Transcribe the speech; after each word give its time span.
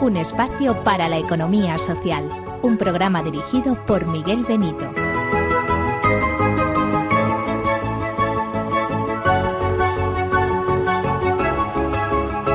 Un 0.00 0.16
espacio 0.16 0.84
para 0.84 1.08
la 1.08 1.18
economía 1.18 1.76
social. 1.76 2.24
Un 2.62 2.76
programa 2.76 3.20
dirigido 3.20 3.74
por 3.84 4.06
Miguel 4.06 4.44
Benito. 4.44 4.88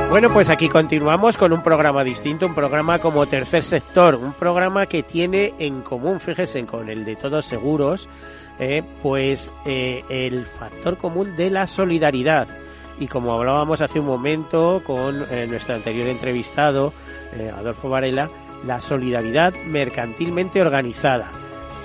Bueno, 0.08 0.32
pues 0.32 0.48
aquí 0.48 0.70
continuamos 0.70 1.36
con 1.36 1.52
un 1.52 1.62
programa 1.62 2.02
distinto, 2.02 2.46
un 2.46 2.54
programa 2.54 2.98
como 2.98 3.26
tercer 3.26 3.62
sector, 3.62 4.14
un 4.14 4.32
programa 4.32 4.86
que 4.86 5.02
tiene 5.02 5.52
en 5.58 5.82
común, 5.82 6.18
fíjese, 6.18 6.64
con 6.64 6.88
el 6.88 7.04
de 7.04 7.16
todos 7.16 7.44
seguros, 7.44 8.08
eh, 8.58 8.82
pues 9.02 9.52
eh, 9.66 10.02
el 10.08 10.46
factor 10.46 10.96
común 10.96 11.36
de 11.36 11.50
la 11.50 11.66
solidaridad. 11.66 12.48
Y 12.98 13.08
como 13.08 13.32
hablábamos 13.32 13.80
hace 13.80 14.00
un 14.00 14.06
momento 14.06 14.82
con 14.84 15.26
eh, 15.30 15.46
nuestro 15.46 15.74
anterior 15.74 16.08
entrevistado, 16.08 16.92
eh, 17.34 17.52
Adolfo 17.54 17.90
Varela, 17.90 18.30
la 18.66 18.80
solidaridad 18.80 19.54
mercantilmente 19.66 20.60
organizada. 20.62 21.30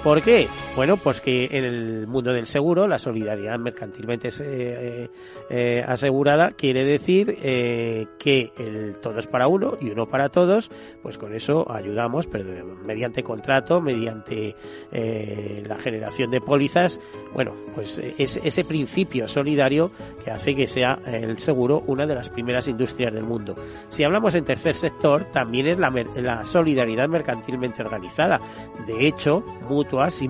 ¿Por 0.03 0.21
qué? 0.21 0.47
Bueno, 0.73 0.95
pues 0.95 1.19
que 1.19 1.49
en 1.51 1.65
el 1.65 2.07
mundo 2.07 2.31
del 2.31 2.47
seguro 2.47 2.87
la 2.87 2.97
solidaridad 2.97 3.59
mercantilmente 3.59 4.29
eh, 4.41 5.09
eh, 5.49 5.83
asegurada 5.85 6.51
quiere 6.51 6.85
decir 6.85 7.37
eh, 7.41 8.07
que 8.17 8.53
el 8.57 8.95
todo 9.01 9.19
es 9.19 9.27
para 9.27 9.47
uno 9.47 9.77
y 9.81 9.89
uno 9.89 10.07
para 10.07 10.29
todos, 10.29 10.69
pues 11.03 11.17
con 11.17 11.33
eso 11.35 11.69
ayudamos, 11.69 12.25
pero 12.25 12.65
mediante 12.85 13.21
contrato, 13.21 13.81
mediante 13.81 14.55
eh, 14.93 15.61
la 15.67 15.75
generación 15.75 16.31
de 16.31 16.39
pólizas, 16.39 17.01
bueno, 17.33 17.53
pues 17.75 17.99
es 18.17 18.39
ese 18.41 18.63
principio 18.63 19.27
solidario 19.27 19.91
que 20.23 20.31
hace 20.31 20.55
que 20.55 20.67
sea 20.67 20.99
el 21.05 21.37
seguro 21.37 21.83
una 21.85 22.07
de 22.07 22.15
las 22.15 22.29
primeras 22.29 22.69
industrias 22.69 23.13
del 23.13 23.25
mundo. 23.25 23.55
Si 23.89 24.05
hablamos 24.05 24.35
en 24.35 24.45
tercer 24.45 24.75
sector, 24.75 25.25
también 25.33 25.67
es 25.67 25.79
la, 25.79 25.89
la 26.15 26.45
solidaridad 26.45 27.09
mercantilmente 27.09 27.83
organizada. 27.83 28.39
De 28.87 29.05
hecho, 29.05 29.43
mutuas 29.67 30.21
y 30.21 30.29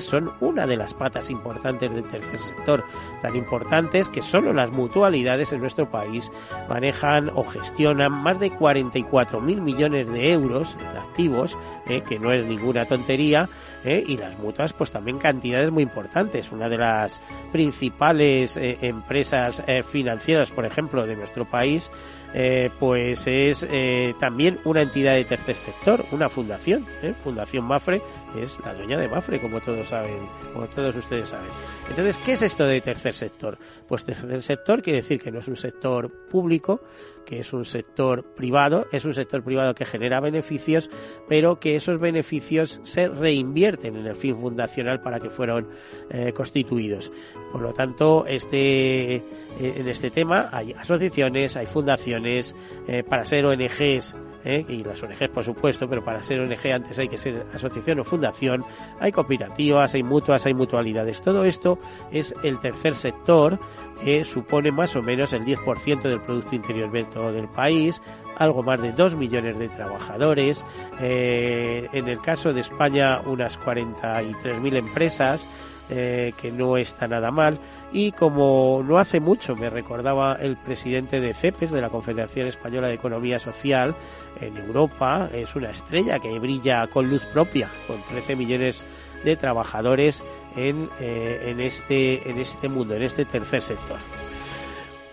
son 0.00 0.32
una 0.40 0.66
de 0.66 0.76
las 0.76 0.94
patas 0.94 1.30
importantes 1.30 1.92
del 1.94 2.04
tercer 2.04 2.38
sector, 2.40 2.84
tan 3.20 3.36
importantes 3.36 4.08
que 4.08 4.20
solo 4.20 4.52
las 4.52 4.70
mutualidades 4.70 5.52
en 5.52 5.60
nuestro 5.60 5.90
país 5.90 6.30
manejan 6.68 7.30
o 7.34 7.44
gestionan 7.44 8.12
más 8.12 8.40
de 8.40 8.50
44 8.50 9.40
mil 9.40 9.60
millones 9.60 10.08
de 10.08 10.32
euros 10.32 10.76
en 10.80 10.96
activos, 10.96 11.56
eh, 11.86 12.02
que 12.08 12.18
no 12.18 12.32
es 12.32 12.44
ninguna 12.44 12.86
tontería, 12.86 13.48
eh, 13.84 14.02
y 14.06 14.16
las 14.16 14.38
mutuas 14.38 14.72
pues 14.72 14.90
también 14.90 15.18
cantidades 15.18 15.70
muy 15.70 15.82
importantes. 15.82 16.50
Una 16.50 16.68
de 16.68 16.78
las 16.78 17.20
principales 17.52 18.56
eh, 18.56 18.78
empresas 18.82 19.62
financieras, 19.90 20.50
por 20.50 20.64
ejemplo, 20.64 21.06
de 21.06 21.16
nuestro 21.16 21.44
país, 21.44 21.90
eh, 22.34 22.70
pues 22.78 23.26
es 23.26 23.66
eh, 23.70 24.14
también 24.18 24.58
una 24.64 24.82
entidad 24.82 25.14
de 25.14 25.24
tercer 25.24 25.54
sector, 25.54 26.04
una 26.12 26.28
fundación, 26.28 26.86
¿eh? 27.02 27.14
Fundación 27.22 27.64
Mafre, 27.64 28.00
es 28.40 28.58
la 28.64 28.74
dueña 28.74 28.98
de 28.98 29.08
Mafre, 29.08 29.40
como 29.40 29.60
todos 29.60 29.88
saben, 29.88 30.18
como 30.52 30.66
todos 30.68 30.96
ustedes 30.96 31.28
saben. 31.28 31.50
Entonces, 31.90 32.18
¿qué 32.24 32.32
es 32.32 32.42
esto 32.42 32.64
de 32.64 32.80
tercer 32.80 33.14
sector? 33.14 33.58
Pues 33.86 34.04
tercer 34.04 34.40
sector 34.40 34.82
quiere 34.82 35.02
decir 35.02 35.20
que 35.20 35.30
no 35.30 35.40
es 35.40 35.48
un 35.48 35.56
sector 35.56 36.10
público, 36.28 36.82
que 37.24 37.40
es 37.40 37.52
un 37.52 37.64
sector 37.64 38.24
privado, 38.34 38.86
es 38.92 39.04
un 39.04 39.14
sector 39.14 39.42
privado 39.42 39.74
que 39.74 39.84
genera 39.84 40.20
beneficios, 40.20 40.90
pero 41.28 41.58
que 41.58 41.76
esos 41.76 42.00
beneficios 42.00 42.80
se 42.82 43.08
reinvierten 43.08 43.96
en 43.96 44.06
el 44.06 44.14
fin 44.14 44.36
fundacional 44.36 45.00
para 45.00 45.20
que 45.20 45.30
fueron 45.30 45.68
eh, 46.10 46.32
constituidos. 46.32 47.12
Por 47.50 47.60
lo 47.60 47.72
tanto, 47.72 48.24
este, 48.26 49.16
eh, 49.16 49.22
en 49.58 49.88
este 49.88 50.10
tema 50.10 50.48
hay 50.52 50.72
asociaciones, 50.72 51.56
hay 51.56 51.66
fundaciones, 51.66 52.54
eh, 52.88 53.02
para 53.02 53.24
ser 53.24 53.44
ONGs, 53.46 54.16
eh, 54.44 54.64
y 54.68 54.82
las 54.84 55.02
ONGs 55.02 55.28
por 55.28 55.44
supuesto, 55.44 55.88
pero 55.88 56.04
para 56.04 56.22
ser 56.22 56.40
ONG 56.40 56.72
antes 56.72 56.98
hay 56.98 57.08
que 57.08 57.18
ser 57.18 57.46
asociación 57.54 58.00
o 58.00 58.04
fundación, 58.04 58.64
hay 59.00 59.12
cooperativas, 59.12 59.94
hay 59.94 60.02
mutuas, 60.02 60.46
hay 60.46 60.54
mutualidades. 60.54 61.20
Todo 61.22 61.44
esto 61.44 61.78
es 62.10 62.34
el 62.42 62.58
tercer 62.58 62.94
sector 62.94 63.58
que 64.04 64.24
supone 64.24 64.72
más 64.72 64.96
o 64.96 65.02
menos 65.02 65.32
el 65.32 65.44
10% 65.44 66.02
del 66.02 66.20
Producto 66.20 66.54
Interior 66.54 66.90
Bruto 66.90 67.32
del 67.32 67.48
país, 67.48 68.02
algo 68.36 68.62
más 68.62 68.80
de 68.82 68.92
2 68.92 69.14
millones 69.16 69.58
de 69.58 69.68
trabajadores, 69.68 70.66
eh, 71.00 71.88
en 71.92 72.08
el 72.08 72.20
caso 72.20 72.52
de 72.52 72.60
España 72.60 73.20
unas 73.24 73.60
43.000 73.60 74.76
empresas, 74.76 75.48
eh, 75.94 76.32
que 76.40 76.50
no 76.50 76.78
está 76.78 77.06
nada 77.06 77.30
mal. 77.30 77.58
Y 77.92 78.12
como 78.12 78.82
no 78.82 78.96
hace 78.96 79.20
mucho 79.20 79.54
me 79.54 79.68
recordaba 79.68 80.38
el 80.40 80.56
presidente 80.56 81.20
de 81.20 81.34
CEPES, 81.34 81.70
de 81.70 81.82
la 81.82 81.90
Confederación 81.90 82.46
Española 82.46 82.88
de 82.88 82.94
Economía 82.94 83.38
Social, 83.38 83.94
en 84.40 84.56
Europa 84.56 85.28
es 85.34 85.54
una 85.54 85.70
estrella 85.70 86.18
que 86.18 86.38
brilla 86.38 86.86
con 86.86 87.10
luz 87.10 87.22
propia, 87.26 87.68
con 87.86 88.00
13 88.08 88.36
millones 88.36 88.86
de 89.22 89.36
trabajadores 89.36 90.24
eh, 90.56 91.54
este, 91.58 92.30
en 92.30 92.38
este 92.38 92.70
mundo, 92.70 92.94
en 92.94 93.02
este 93.02 93.26
tercer 93.26 93.60
sector. 93.60 93.98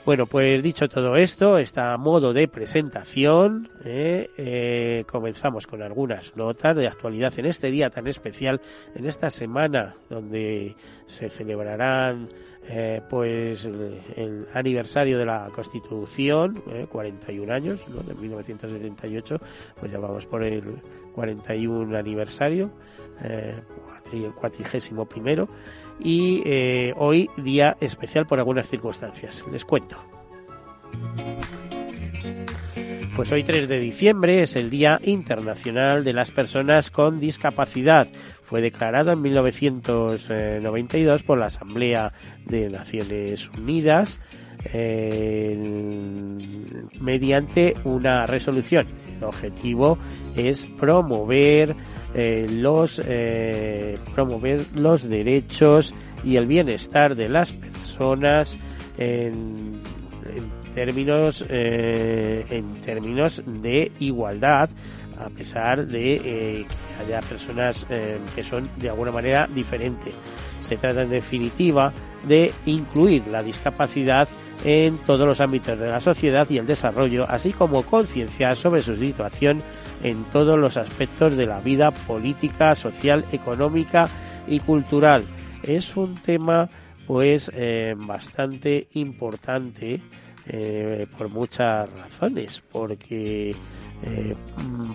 Bueno, 0.09 0.25
pues 0.25 0.63
dicho 0.63 0.89
todo 0.89 1.15
esto, 1.17 1.59
está 1.59 1.93
a 1.93 1.97
modo 1.99 2.33
de 2.33 2.47
presentación. 2.47 3.69
eh, 3.85 4.31
eh, 4.37 5.03
comenzamos 5.07 5.67
con 5.67 5.83
algunas 5.83 6.35
notas 6.35 6.75
de 6.75 6.87
actualidad 6.87 7.31
en 7.37 7.45
este 7.45 7.69
día 7.69 7.91
tan 7.91 8.07
especial, 8.07 8.59
en 8.95 9.05
esta 9.05 9.29
semana 9.29 9.97
donde 10.09 10.73
se 11.05 11.29
celebrarán 11.29 12.27
eh, 12.67 13.01
pues 13.07 13.65
el, 13.65 14.47
aniversario 14.51 15.19
de 15.19 15.27
la 15.27 15.47
Constitución, 15.53 16.59
eh, 16.71 16.87
41 16.89 17.53
años, 17.53 17.87
¿no? 17.87 18.01
de 18.01 18.15
1978, 18.15 19.37
pues 19.79 19.91
ya 19.91 19.99
vamos 19.99 20.25
por 20.25 20.43
el 20.43 20.63
41 21.13 21.95
aniversario, 21.95 22.71
eh, 23.21 23.61
cuatrigésimo 24.39 25.05
primero 25.05 25.47
y 25.99 26.41
eh, 26.45 26.93
hoy 26.97 27.29
día 27.37 27.77
especial 27.79 28.25
por 28.25 28.39
algunas 28.39 28.69
circunstancias. 28.69 29.45
Les 29.51 29.65
cuento. 29.65 29.97
Pues 33.15 33.31
hoy 33.33 33.43
3 33.43 33.67
de 33.67 33.79
diciembre 33.79 34.43
es 34.43 34.55
el 34.55 34.69
Día 34.69 35.01
Internacional 35.03 36.05
de 36.05 36.13
las 36.13 36.31
Personas 36.31 36.89
con 36.89 37.19
Discapacidad. 37.19 38.07
Fue 38.43 38.61
declarado 38.61 39.11
en 39.11 39.21
1992 39.21 41.23
por 41.23 41.37
la 41.37 41.47
Asamblea 41.47 42.13
de 42.45 42.69
Naciones 42.69 43.49
Unidas 43.49 44.21
eh, 44.63 45.57
mediante 46.99 47.75
una 47.83 48.25
resolución. 48.25 48.87
El 49.17 49.25
objetivo 49.25 49.97
es 50.37 50.65
promover 50.65 51.75
eh, 52.13 52.47
los 52.49 53.01
eh, 53.05 53.97
promover 54.13 54.65
los 54.73 55.07
derechos 55.07 55.93
y 56.23 56.35
el 56.35 56.45
bienestar 56.45 57.15
de 57.15 57.29
las 57.29 57.53
personas 57.53 58.57
en, 58.97 59.81
en 60.25 60.73
términos 60.73 61.45
eh, 61.47 62.45
en 62.49 62.81
términos 62.81 63.41
de 63.45 63.91
igualdad 63.99 64.69
a 65.19 65.29
pesar 65.29 65.85
de 65.85 66.13
eh, 66.15 66.65
que 66.65 67.03
haya 67.03 67.19
personas 67.21 67.85
eh, 67.89 68.17
que 68.35 68.43
son 68.43 68.69
de 68.77 68.89
alguna 68.89 69.11
manera 69.11 69.47
diferentes. 69.53 70.13
Se 70.61 70.77
trata 70.77 71.03
en 71.03 71.09
definitiva 71.09 71.91
de 72.23 72.51
incluir 72.65 73.27
la 73.27 73.43
discapacidad 73.43 74.27
en 74.63 74.97
todos 74.99 75.25
los 75.25 75.39
ámbitos 75.41 75.79
de 75.79 75.87
la 75.87 76.01
sociedad 76.01 76.49
y 76.49 76.57
el 76.57 76.67
desarrollo, 76.67 77.25
así 77.29 77.53
como 77.53 77.83
concienciar 77.83 78.55
sobre 78.55 78.81
su 78.81 78.95
situación 78.95 79.61
en 80.03 80.23
todos 80.25 80.57
los 80.57 80.77
aspectos 80.77 81.35
de 81.35 81.45
la 81.45 81.59
vida 81.59 81.91
política, 81.91 82.75
social, 82.75 83.25
económica 83.31 84.07
y 84.47 84.59
cultural. 84.59 85.25
Es 85.63 85.95
un 85.97 86.15
tema 86.15 86.69
pues 87.07 87.51
eh, 87.55 87.95
bastante 87.97 88.87
importante 88.93 90.01
eh, 90.47 91.07
por 91.17 91.29
muchas 91.29 91.89
razones, 91.91 92.63
porque 92.71 93.55
eh, 94.01 94.35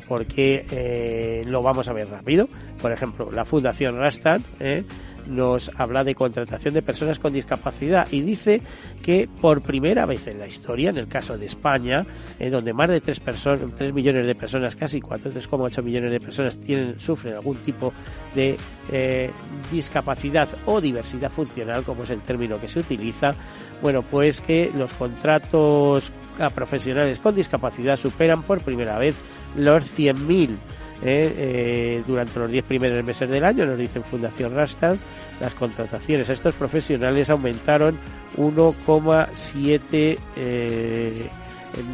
porque 0.08 1.44
lo 1.46 1.62
vamos 1.62 1.88
a 1.88 1.92
ver 1.92 2.08
rápido. 2.08 2.48
Por 2.80 2.92
ejemplo, 2.92 3.30
la 3.30 3.44
Fundación 3.44 3.96
Rastad 3.96 4.40
eh, 4.60 4.84
nos 5.26 5.71
habla 5.79 6.05
de 6.05 6.15
contratación 6.15 6.75
de 6.75 6.82
personas 6.82 7.19
con 7.19 7.32
discapacidad 7.32 8.06
y 8.11 8.21
dice 8.21 8.62
que 9.03 9.29
por 9.41 9.62
primera 9.62 10.06
vez 10.06 10.26
en 10.26 10.38
la 10.38 10.47
historia, 10.47 10.91
en 10.91 10.99
el 10.99 11.09
caso 11.09 11.38
de 11.38 11.47
España, 11.47 12.05
en 12.38 12.50
donde 12.50 12.73
más 12.73 12.88
de 12.88 13.00
3, 13.00 13.21
personas, 13.21 13.69
3 13.76 13.93
millones 13.93 14.26
de 14.26 14.35
personas, 14.35 14.76
casi 14.76 15.00
4, 15.00 15.32
3,8 15.32 15.82
millones 15.82 16.12
de 16.12 16.21
personas 16.21 16.59
sufren 16.99 17.35
algún 17.35 17.56
tipo 17.59 17.93
de 18.35 18.56
eh, 18.93 19.31
discapacidad 19.71 20.49
o 20.67 20.81
diversidad 20.81 21.31
funcional, 21.31 21.85
como 21.85 22.05
es 22.05 22.11
el 22.11 22.21
término 22.21 22.61
que 22.61 22.69
se 22.69 22.81
utiliza, 22.81 23.35
bueno, 23.82 24.03
pues 24.03 24.41
que 24.41 24.71
los 24.76 24.93
contratos 24.93 26.12
a 26.38 26.50
profesionales 26.50 27.21
con 27.21 27.35
discapacidad 27.35 27.97
superan 27.97 28.43
por 28.43 28.61
primera 28.61 28.99
vez 28.99 29.15
los 29.56 29.85
100.000 29.97 30.56
eh, 31.04 31.34
eh, 31.36 32.02
durante 32.06 32.38
los 32.38 32.50
10 32.50 32.64
primeros 32.64 33.04
meses 33.04 33.28
del 33.28 33.44
año, 33.44 33.66
nos 33.66 33.78
dicen 33.78 34.02
Fundación 34.02 34.54
Rastad, 34.54 34.96
las 35.38 35.54
contrataciones 35.54 36.30
a 36.30 36.32
estos 36.32 36.54
profesionales 36.54 37.28
aumentaron 37.28 37.98
1,7 38.36 40.18
eh, 40.36 41.28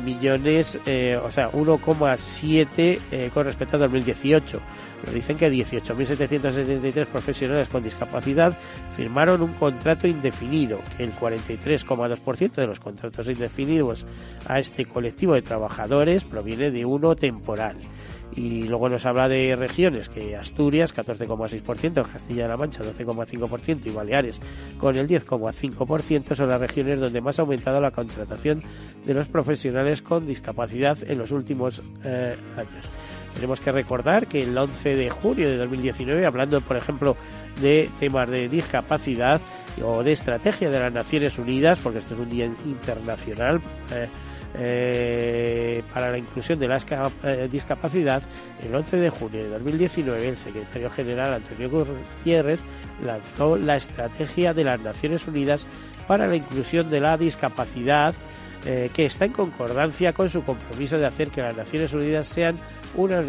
millones, 0.05 0.77
o 0.77 1.31
sea, 1.31 1.51
1,7 1.51 2.99
eh, 3.11 3.31
con 3.33 3.45
respecto 3.45 3.77
a 3.77 3.81
2018. 3.81 4.61
Nos 5.05 5.15
dicen 5.15 5.39
que 5.39 5.51
18.773 5.51 7.07
profesionales 7.07 7.69
con 7.69 7.83
discapacidad 7.83 8.57
firmaron 8.97 9.43
un 9.43 9.55
contrato 9.55 10.07
indefinido, 10.07 10.79
que 10.97 11.05
el 11.05 11.15
43,2% 11.15 12.53
de 12.53 12.67
los 12.67 12.81
contratos 12.81 13.29
indefinidos 13.29 14.07
a 14.47 14.59
este 14.59 14.85
colectivo 14.85 15.35
de 15.35 15.43
trabajadores 15.43 16.25
proviene 16.25 16.71
de 16.71 16.85
uno 16.85 17.17
temporal. 17.17 17.77
Y 18.37 18.65
luego 18.65 18.89
nos 18.89 19.07
habla 19.07 19.29
de 19.29 19.57
regiones, 19.57 20.09
que 20.09 20.37
Asturias 20.37 20.95
14,6%, 20.95 22.11
Castilla-La 22.11 22.57
Mancha 22.57 22.83
12,5% 22.83 23.87
y 23.87 23.91
Baleares 23.91 24.41
con 24.79 24.97
el 24.97 25.09
10,5% 25.09 26.35
son 26.35 26.49
las 26.49 26.61
regiones 26.61 27.01
donde 27.01 27.21
más 27.21 27.39
ha 27.39 27.43
aumentado 27.43 27.81
la 27.81 27.91
contratación 27.91 28.63
de 29.05 29.15
los 29.15 29.27
profesionales 29.27 30.03
con 30.03 30.27
discapacidad 30.27 30.99
en 31.07 31.19
los 31.19 31.33
últimos 31.33 31.83
eh, 32.05 32.37
años. 32.57 32.85
Tenemos 33.35 33.61
que 33.61 33.73
recordar 33.73 34.27
que 34.27 34.43
el 34.43 34.57
11 34.57 34.97
de 34.97 35.11
julio 35.11 35.49
de 35.49 35.57
2019, 35.57 36.27
hablando 36.27 36.61
por 36.61 36.77
ejemplo 36.77 37.17
de 37.61 37.89
temas 37.99 38.29
de 38.29 38.49
discapacidad 38.49 39.41
o 39.85 40.03
de 40.03 40.13
estrategia 40.13 40.69
de 40.69 40.81
las 40.81 40.93
Naciones 40.93 41.39
Unidas, 41.39 41.79
porque 41.83 42.01
esto 42.01 42.15
es 42.15 42.21
un 42.21 42.29
día 42.29 42.47
internacional, 42.47 43.61
eh, 43.93 44.09
eh, 44.55 45.83
para 45.93 46.11
la 46.11 46.19
inclusión 46.19 46.59
de 46.59 46.69
la 46.69 46.79
eh, 47.23 47.49
discapacidad, 47.51 48.23
el 48.65 48.75
11 48.75 48.97
de 48.97 49.11
junio 49.11 49.43
de 49.45 49.49
2019 49.51 50.29
el 50.29 50.37
secretario 50.37 50.91
general 50.91 51.35
Antonio 51.35 51.71
Gutiérrez 51.71 52.61
lanzó 53.05 53.57
la 53.57 53.77
estrategia 53.77 54.53
de 54.53 54.65
las 54.65 54.81
Naciones 54.81 55.27
Unidas 55.29 55.67
para 56.09 56.27
la 56.27 56.37
inclusión 56.37 56.91
de 56.91 57.01
la 57.01 57.17
discapacidad 57.17 58.15
eh, 58.67 58.91
que 58.93 59.07
está 59.07 59.25
en 59.25 59.33
concordancia 59.33 60.13
con 60.13 60.29
su 60.29 60.43
compromiso 60.43 60.99
de 60.99 61.07
hacer 61.07 61.31
que 61.31 61.41
las 61.41 61.57
Naciones 61.57 61.95
Unidas 61.95 62.27
sean 62.27 62.59
una 62.95 63.23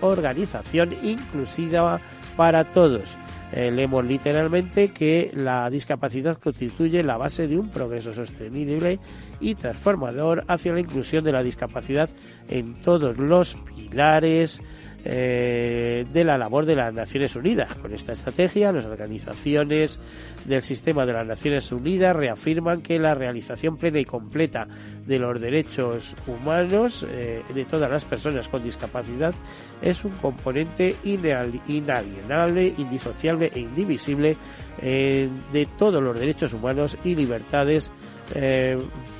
organización 0.00 0.94
inclusiva 1.02 2.00
para 2.36 2.64
todos. 2.64 3.16
Eh, 3.56 3.70
leemos 3.70 4.04
literalmente 4.04 4.88
que 4.88 5.30
la 5.32 5.70
discapacidad 5.70 6.38
constituye 6.38 7.04
la 7.04 7.16
base 7.16 7.46
de 7.46 7.56
un 7.56 7.68
progreso 7.68 8.12
sostenible 8.12 8.98
y 9.38 9.54
transformador 9.54 10.44
hacia 10.48 10.72
la 10.72 10.80
inclusión 10.80 11.22
de 11.22 11.30
la 11.30 11.44
discapacidad 11.44 12.10
en 12.48 12.74
todos 12.82 13.16
los 13.16 13.56
pilares 13.76 14.60
eh, 15.06 16.06
de 16.10 16.24
la 16.24 16.38
labor 16.38 16.64
de 16.64 16.74
las 16.74 16.94
Naciones 16.94 17.36
Unidas. 17.36 17.74
Con 17.76 17.92
esta 17.92 18.12
estrategia, 18.12 18.72
las 18.72 18.86
organizaciones 18.86 20.00
del 20.46 20.62
sistema 20.62 21.04
de 21.04 21.12
las 21.12 21.26
Naciones 21.26 21.70
Unidas 21.72 22.16
reafirman 22.16 22.80
que 22.80 22.98
la 22.98 23.14
realización 23.14 23.76
plena 23.76 23.98
y 23.98 24.06
completa 24.06 24.66
de 25.06 25.18
los 25.18 25.38
derechos 25.38 26.16
humanos 26.26 27.06
eh, 27.10 27.42
de 27.52 27.64
todas 27.66 27.90
las 27.90 28.06
personas 28.06 28.48
con 28.48 28.62
discapacidad 28.62 29.34
es 29.82 30.06
un 30.06 30.12
componente 30.12 30.96
inalienable, 31.04 32.72
indisociable 32.78 33.50
e 33.54 33.60
indivisible 33.60 34.36
eh, 34.80 35.28
de 35.52 35.66
todos 35.78 36.02
los 36.02 36.18
derechos 36.18 36.54
humanos 36.54 36.96
y 37.04 37.14
libertades 37.14 37.92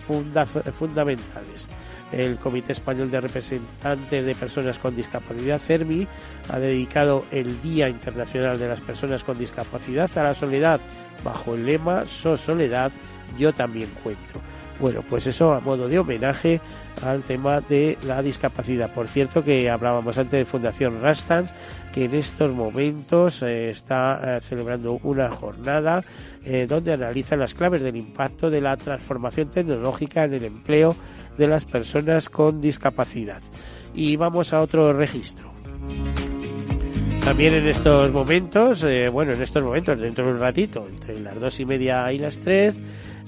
fundamentales. 0.08 1.68
El 2.14 2.36
Comité 2.36 2.72
Español 2.72 3.10
de 3.10 3.20
Representantes 3.20 4.24
de 4.24 4.34
Personas 4.34 4.78
con 4.78 4.94
Discapacidad, 4.94 5.58
CERMI, 5.58 6.06
ha 6.50 6.58
dedicado 6.58 7.24
el 7.30 7.60
Día 7.62 7.88
Internacional 7.88 8.58
de 8.58 8.68
las 8.68 8.80
Personas 8.80 9.24
con 9.24 9.38
Discapacidad 9.38 10.10
a 10.16 10.22
la 10.22 10.34
soledad, 10.34 10.80
bajo 11.24 11.54
el 11.54 11.66
lema 11.66 12.06
So 12.06 12.36
Soledad, 12.36 12.92
yo 13.38 13.52
también 13.52 13.90
cuento. 14.02 14.40
Bueno, 14.84 15.02
pues 15.08 15.26
eso 15.26 15.54
a 15.54 15.60
modo 15.60 15.88
de 15.88 15.98
homenaje 15.98 16.60
al 17.02 17.22
tema 17.22 17.62
de 17.62 17.96
la 18.06 18.20
discapacidad. 18.20 18.92
Por 18.92 19.08
cierto, 19.08 19.42
que 19.42 19.70
hablábamos 19.70 20.18
antes 20.18 20.40
de 20.40 20.44
Fundación 20.44 21.00
Rastans, 21.00 21.50
que 21.94 22.04
en 22.04 22.14
estos 22.14 22.52
momentos 22.52 23.40
eh, 23.40 23.70
está 23.70 24.20
eh, 24.36 24.40
celebrando 24.42 25.00
una 25.02 25.30
jornada 25.30 26.04
eh, 26.44 26.66
donde 26.68 26.92
analiza 26.92 27.34
las 27.34 27.54
claves 27.54 27.80
del 27.80 27.96
impacto 27.96 28.50
de 28.50 28.60
la 28.60 28.76
transformación 28.76 29.48
tecnológica 29.48 30.24
en 30.24 30.34
el 30.34 30.44
empleo 30.44 30.94
de 31.38 31.48
las 31.48 31.64
personas 31.64 32.28
con 32.28 32.60
discapacidad. 32.60 33.40
Y 33.94 34.16
vamos 34.16 34.52
a 34.52 34.60
otro 34.60 34.92
registro. 34.92 35.50
También 37.24 37.54
en 37.54 37.68
estos 37.68 38.12
momentos, 38.12 38.84
bueno, 39.10 39.32
en 39.32 39.40
estos 39.40 39.64
momentos, 39.64 39.98
dentro 39.98 40.26
de 40.26 40.32
un 40.32 40.38
ratito, 40.38 40.86
entre 40.86 41.20
las 41.20 41.40
dos 41.40 41.58
y 41.58 41.64
media 41.64 42.12
y 42.12 42.18
las 42.18 42.38
tres, 42.38 42.76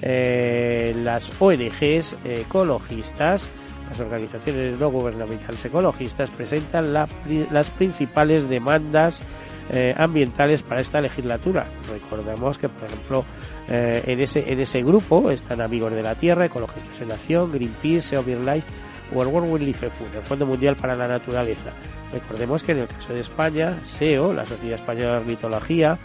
eh, 0.03 0.95
las 1.03 1.33
ONGs 1.41 2.17
ecologistas, 2.25 3.49
las 3.89 4.01
organizaciones 4.01 4.79
no 4.79 4.91
gubernamentales 4.91 5.65
ecologistas, 5.65 6.31
presentan 6.31 6.93
las 6.93 7.71
principales 7.71 8.49
demandas 8.49 9.23
eh, 9.69 9.95
ambientales 9.97 10.63
para 10.63 10.81
esta 10.81 11.01
legislatura. 11.01 11.67
Recordemos 11.91 12.57
que, 12.57 12.69
por 12.69 12.85
ejemplo, 12.85 13.25
eh, 13.69 14.03
en, 14.07 14.21
ese, 14.21 14.53
en 14.53 14.61
ese 14.61 14.81
grupo 14.83 15.31
están 15.31 15.61
Amigos 15.61 15.93
de 15.93 16.03
la 16.03 16.15
Tierra, 16.15 16.45
Ecologistas 16.45 17.01
en 17.01 17.11
Acción, 17.11 17.51
Greenpeace, 17.51 18.03
SEO 18.03 18.23
Life 18.23 18.69
o 19.13 19.23
el 19.23 19.29
World 19.29 19.51
Wildlife 19.51 19.91
Fund, 19.91 20.15
el 20.15 20.23
Fondo 20.23 20.47
Mundial 20.47 20.77
para 20.77 20.95
la 20.95 21.09
Naturaleza. 21.09 21.73
Recordemos 22.13 22.63
que 22.63 22.73
en 22.73 22.79
el 22.79 22.87
caso 22.87 23.13
de 23.13 23.21
España, 23.21 23.81
SEO, 23.83 24.33
la 24.33 24.47
Sociedad 24.47 24.77
Española 24.77 25.13
de 25.15 25.19
Ornitología, 25.19 25.99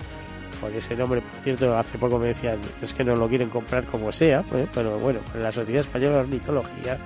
por 0.61 0.71
ese 0.71 0.95
nombre, 0.95 1.21
por 1.21 1.43
cierto, 1.43 1.75
hace 1.75 1.97
poco 1.97 2.19
me 2.19 2.27
decían, 2.27 2.59
es 2.81 2.93
que 2.93 3.03
no 3.03 3.15
lo 3.15 3.27
quieren 3.27 3.49
comprar 3.49 3.83
como 3.85 4.11
sea, 4.11 4.45
¿eh? 4.53 4.67
pero 4.73 4.99
bueno, 4.99 5.19
la 5.35 5.51
Sociedad 5.51 5.81
Española 5.81 6.17
de 6.17 6.21
Ornitología, 6.21 6.97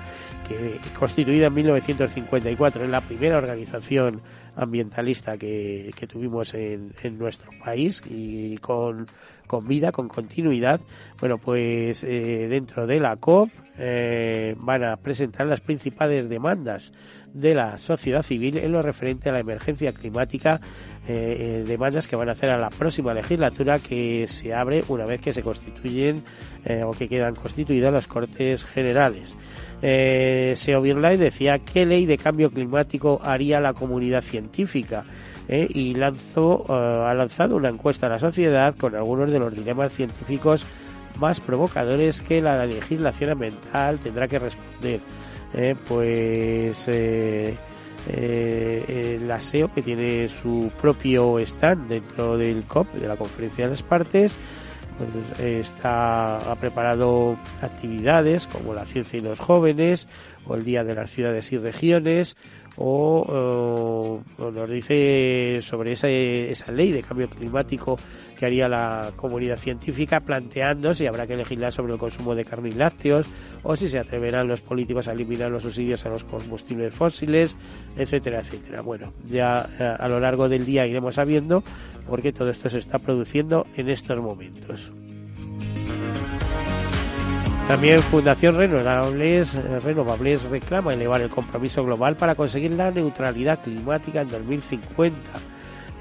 que 0.48 0.78
constituida 1.00 1.48
en 1.48 1.54
1954, 1.54 2.84
es 2.84 2.90
la 2.90 3.02
primera 3.02 3.38
organización 3.38 4.22
ambientalista 4.58 5.38
que, 5.38 5.92
tuvimos 6.08 6.54
en, 6.54 6.94
nuestro 7.18 7.50
país 7.64 8.04
y 8.08 8.58
con, 8.58 9.08
con 9.48 9.68
vida, 9.68 9.92
con 9.92 10.10
continuidad, 10.10 10.82
bueno, 11.20 11.38
pues 11.38 12.04
eh, 12.04 12.48
dentro 12.50 12.86
de 12.86 13.00
la 13.00 13.16
COP 13.16 13.50
eh, 13.78 14.56
van 14.58 14.84
a 14.84 14.98
presentar 14.98 15.48
las 15.48 15.62
principales 15.62 16.30
demandas 16.30 16.92
de 17.36 17.54
la 17.54 17.78
sociedad 17.78 18.24
civil 18.24 18.58
en 18.58 18.72
lo 18.72 18.82
referente 18.82 19.30
a 19.30 19.34
la 19.34 19.40
emergencia 19.40 19.92
climática, 19.92 20.62
eh, 21.06 21.36
eh, 21.38 21.64
demandas 21.68 22.08
que 22.08 22.16
van 22.16 22.30
a 22.30 22.32
hacer 22.32 22.50
a 22.50 22.58
la 22.58 22.70
próxima 22.70 23.14
legislatura 23.14 23.78
que 23.80 24.26
se 24.30 24.54
abre 24.54 24.86
una 24.88 25.06
vez 25.06 25.20
que 25.20 25.34
se 25.34 25.44
constituyen 25.44 26.24
eh, 26.64 26.84
o 26.84 26.92
que 26.92 27.10
quedan 27.10 27.36
constituidas 27.36 27.92
las 27.92 28.08
Cortes 28.08 28.64
Generales. 28.64 29.38
Seo 29.82 30.82
decía 30.82 31.60
qué 31.60 31.86
ley 31.86 32.06
de 32.06 32.18
cambio 32.18 32.50
climático 32.50 33.20
haría 33.22 33.60
la 33.60 33.74
comunidad 33.74 34.22
científica. 34.22 35.06
y 35.48 35.94
lanzó, 35.94 36.66
ha 36.74 37.14
lanzado 37.14 37.56
una 37.56 37.70
encuesta 37.70 38.08
a 38.08 38.10
la 38.10 38.18
sociedad 38.18 38.74
con 38.76 38.96
algunos 38.96 39.30
de 39.30 39.38
los 39.38 39.54
dilemas 39.54 39.94
científicos 39.94 40.66
más 41.18 41.40
provocadores 41.40 42.22
que 42.22 42.42
la 42.42 42.66
legislación 42.66 43.32
ambiental 43.32 44.00
tendrá 44.00 44.28
que 44.28 44.40
responder. 44.40 45.00
Eh, 45.54 45.76
pues 45.88 46.88
eh, 46.90 47.56
eh, 48.10 49.18
el 49.22 49.32
ASEO 49.32 49.74
que 49.74 49.82
tiene 49.82 50.28
su 50.28 50.72
propio 50.82 51.40
stand 51.40 51.88
dentro 51.88 52.38
del 52.38 52.64
COP, 52.64 52.94
de 52.94 53.08
la 53.08 53.16
Conferencia 53.16 53.66
de 53.66 53.72
las 53.72 53.84
Partes, 53.84 54.36
pues, 54.98 55.40
está, 55.40 56.52
ha 56.52 56.56
preparado 56.56 57.38
actividades 57.62 58.48
como 58.48 58.74
la 58.74 58.86
ciencia 58.86 59.20
y 59.20 59.22
los 59.22 59.40
jóvenes, 59.40 60.08
o 60.46 60.56
el 60.56 60.64
Día 60.64 60.84
de 60.84 60.96
las 60.96 61.10
Ciudades 61.12 61.52
y 61.52 61.58
Regiones, 61.58 62.38
o, 62.78 64.22
nos 64.38 64.70
dice 64.70 65.60
sobre 65.62 65.94
esa, 65.94 66.10
esa 66.10 66.72
ley 66.72 66.92
de 66.92 67.04
cambio 67.04 67.30
climático 67.30 67.98
que 68.38 68.46
haría 68.46 68.68
la 68.68 69.12
comunidad 69.16 69.58
científica 69.58 70.20
planteando 70.20 70.94
si 70.94 71.08
habrá 71.08 71.26
que 71.26 71.38
legislar 71.38 71.72
sobre 71.72 71.94
el 71.94 72.00
consumo 72.00 72.36
de 72.36 72.46
carne 72.46 72.70
y 72.70 72.74
lácteos 72.74 73.28
o 73.64 73.76
si 73.76 73.88
se 73.88 74.00
atreverán 74.00 74.48
los 74.48 74.62
políticos 74.62 75.08
a 75.08 75.14
eliminar 75.14 75.50
los 75.50 75.64
subsidios 75.64 76.06
a 76.06 76.10
los 76.10 76.24
combustibles 76.24 76.94
fósiles, 76.94 77.56
etcétera, 77.98 78.40
etcétera. 78.40 78.82
Bueno, 78.82 79.14
ya 79.30 79.70
eh, 79.80 79.96
a 79.98 80.08
lo 80.08 80.20
largo 80.20 80.50
del 80.50 80.66
día 80.66 80.86
iremos 80.86 81.16
sabiendo 81.16 81.64
porque 82.08 82.34
todo 82.34 82.50
esto 82.50 82.70
se 82.70 82.78
está 82.78 83.00
produciendo 83.00 83.66
en 83.76 83.90
estos 83.90 84.20
momentos. 84.20 84.92
También 87.68 88.00
Fundación 88.00 88.58
Renovables, 88.58 89.56
Renovables 89.84 90.44
reclama 90.44 90.94
elevar 90.94 91.22
el 91.22 91.32
compromiso 91.32 91.84
global 91.84 92.16
para 92.16 92.36
conseguir 92.36 92.72
la 92.72 92.92
neutralidad 92.92 93.64
climática 93.64 94.22
en 94.22 94.30
2050. 94.30 95.18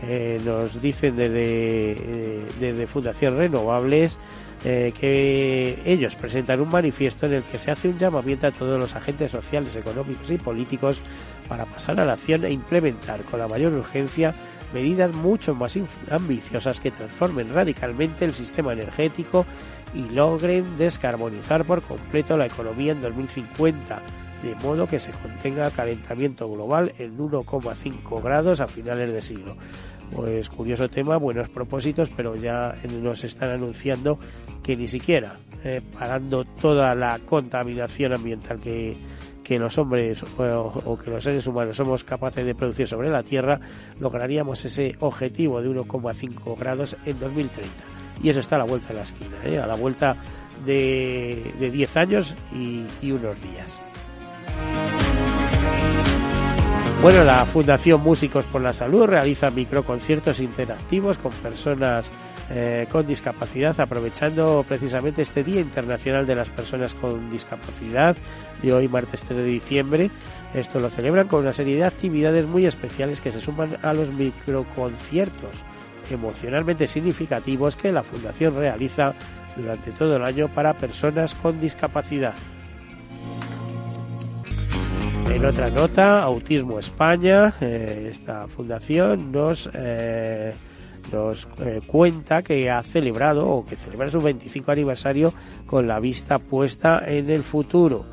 Eh, 0.02 0.42
nos 0.44 0.83
dicen 0.83 1.16
desde, 1.16 1.92
eh, 1.92 2.47
desde 2.61 2.87
Fundación 2.87 3.38
Renovables 3.38 4.18
que 4.64 5.78
ellos 5.85 6.16
presentan 6.16 6.61
un 6.61 6.71
manifiesto 6.71 7.26
en 7.26 7.35
el 7.35 7.42
que 7.42 7.59
se 7.59 7.71
hace 7.71 7.88
un 7.88 7.99
llamamiento 7.99 8.47
a 8.47 8.50
todos 8.50 8.80
los 8.80 8.97
agentes 8.97 9.30
sociales, 9.30 9.76
económicos 9.76 10.30
y 10.30 10.38
políticos 10.38 10.99
para 11.49 11.66
pasar 11.66 12.00
a 12.00 12.06
la 12.06 12.14
acción 12.14 12.44
e 12.44 12.50
implementar 12.50 13.23
con 13.25 13.40
la 13.40 13.49
mayor 13.49 13.75
urgencia 13.75 14.35
medidas 14.73 15.14
mucho 15.14 15.54
más 15.54 15.78
ambiciosas 16.11 16.80
que 16.80 16.90
transformen 16.90 17.54
radicalmente 17.54 18.25
el 18.25 18.35
sistema 18.35 18.73
energético 18.73 19.47
y 19.94 20.12
logren 20.12 20.76
descarbonizar 20.76 21.64
por 21.64 21.83
completo 21.83 22.37
la 22.37 22.47
economía 22.47 22.92
en 22.92 23.00
2050, 23.00 24.02
de 24.42 24.54
modo 24.56 24.88
que 24.88 24.99
se 24.99 25.12
contenga 25.12 25.66
el 25.66 25.73
calentamiento 25.73 26.50
global 26.50 26.92
en 26.99 27.16
1,5 27.16 28.23
grados 28.23 28.61
a 28.61 28.66
finales 28.66 29.12
de 29.12 29.23
siglo. 29.23 29.56
Pues 30.14 30.49
curioso 30.49 30.88
tema, 30.88 31.16
buenos 31.16 31.49
propósitos, 31.49 32.11
pero 32.14 32.37
ya 32.37 32.75
nos 33.00 33.25
están 33.25 33.50
anunciando 33.50 34.18
que 34.64 34.76
ni 34.76 34.88
siquiera 34.88 35.38
eh, 35.62 35.80
parando 35.97 36.44
toda 36.44 36.94
la 36.94 37.21
contaminación 37.21 38.14
ambiental 38.14 38.59
que, 38.61 38.97
que 39.44 39.59
los 39.59 39.78
hombres 39.78 40.25
o, 40.38 40.99
que 40.99 41.11
los 41.11 41.23
seres 41.23 41.47
humanos 41.47 41.76
somos 41.76 42.02
capaces 42.02 42.44
de 42.44 42.54
producir 42.54 42.88
sobre 42.88 43.11
la 43.11 43.23
Tierra, 43.23 43.61
lograríamos 44.00 44.64
ese 44.64 44.97
objetivo 45.00 45.62
de 45.62 45.68
1,5 45.68 46.59
grados 46.59 46.97
en 47.04 47.21
2030 47.21 47.71
y 48.23 48.30
eso 48.30 48.40
está 48.40 48.56
a 48.56 48.61
la 48.61 48.64
vuelta 48.64 48.88
de 48.88 48.94
la 48.94 49.02
esquina, 49.02 49.37
¿eh? 49.44 49.59
a 49.59 49.66
la 49.66 49.76
vuelta 49.76 50.16
de, 50.64 51.52
de 51.61 51.71
10 51.71 51.97
años 51.97 52.35
y, 52.52 53.11
unos 53.11 53.37
días. 53.42 53.80
Bueno, 57.02 57.23
la 57.23 57.44
Fundación 57.44 58.02
Músicos 58.02 58.47
por 58.47 58.62
la 58.62 58.73
Salud 58.73 59.04
realiza 59.04 59.50
microconciertos 59.50 60.40
interactivos 60.40 61.18
con 61.18 61.33
personas 61.33 62.11
eh, 62.51 62.87
con 62.91 63.07
discapacidad, 63.07 63.79
aprovechando 63.81 64.65
precisamente 64.69 65.23
este 65.23 65.45
Día 65.45 65.61
Internacional 65.61 66.27
de 66.27 66.35
las 66.35 66.51
Personas 66.51 66.95
con 66.95 67.31
Discapacidad 67.31 68.17
de 68.63 68.73
hoy, 68.73 68.89
martes 68.89 69.23
3 69.23 69.39
de 69.39 69.45
diciembre. 69.45 70.11
Esto 70.55 70.81
lo 70.81 70.91
celebran 70.91 71.29
con 71.29 71.41
una 71.41 71.53
serie 71.53 71.77
de 71.77 71.85
actividades 71.85 72.47
muy 72.47 72.67
especiales 72.67 73.21
que 73.21 73.33
se 73.33 73.41
suman 73.41 73.77
a 73.83 73.93
los 73.93 74.11
microconciertos 74.13 75.53
emocionalmente 76.11 76.87
significativos 76.87 77.77
que 77.77 77.93
la 77.93 78.03
Fundación 78.03 78.55
realiza 78.57 79.15
durante 79.57 79.91
todo 79.93 80.17
el 80.17 80.25
año 80.25 80.49
para 80.49 80.75
personas 80.75 81.35
con 81.35 81.61
discapacidad. 81.61 82.35
En 85.31 85.45
otra 85.45 85.71
nota, 85.71 86.23
Autismo 86.23 86.79
España, 86.79 87.55
eh, 87.61 88.07
esta 88.09 88.47
fundación 88.47 89.33
nos, 89.33 89.69
eh, 89.75 90.55
nos 91.13 91.49
eh, 91.59 91.81
cuenta 91.87 92.43
que 92.43 92.71
ha 92.71 92.83
celebrado 92.83 93.49
o 93.49 93.65
que 93.65 93.77
celebra 93.77 94.11
su 94.11 94.21
25 94.21 94.73
aniversario 94.73 95.33
con 95.67 95.87
la 95.87 96.01
vista 96.01 96.39
puesta 96.39 97.03
en 97.07 97.31
el 97.31 97.43
futuro. 97.43 98.07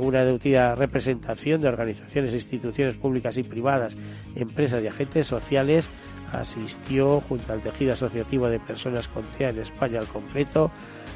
una 0.00 0.24
deutida 0.24 0.74
representación 0.74 1.60
de 1.60 1.68
organizaciones 1.68 2.34
instituciones 2.34 2.96
públicas 2.96 3.38
y 3.38 3.44
privadas, 3.44 3.96
empresas 4.34 4.82
y 4.82 4.88
agentes 4.88 5.28
sociales 5.28 5.88
asistió 6.32 7.20
junto 7.20 7.52
al 7.52 7.60
tejido 7.60 7.92
asociativo 7.92 8.48
de 8.48 8.58
personas 8.58 9.08
con 9.08 9.22
TEA 9.38 9.50
en 9.50 9.58
España 9.58 10.00
al 10.00 10.06
completo 10.06 10.70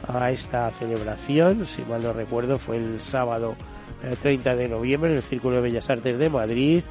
a 0.06 0.30
esta 0.30 0.70
celebración. 0.70 1.66
Si 1.66 1.82
mal 1.82 2.02
no 2.02 2.12
recuerdo, 2.12 2.58
fue 2.58 2.76
el 2.76 3.00
sábado 3.00 3.56
30 4.22 4.52
eh, 4.52 4.56
de 4.56 4.68
noviembre 4.68 5.10
en 5.10 5.16
el 5.16 5.22
Círculo 5.22 5.56
de 5.56 5.62
Bellas 5.62 5.90
Artes 5.90 6.18
de 6.18 6.30
Madrid, 6.30 6.82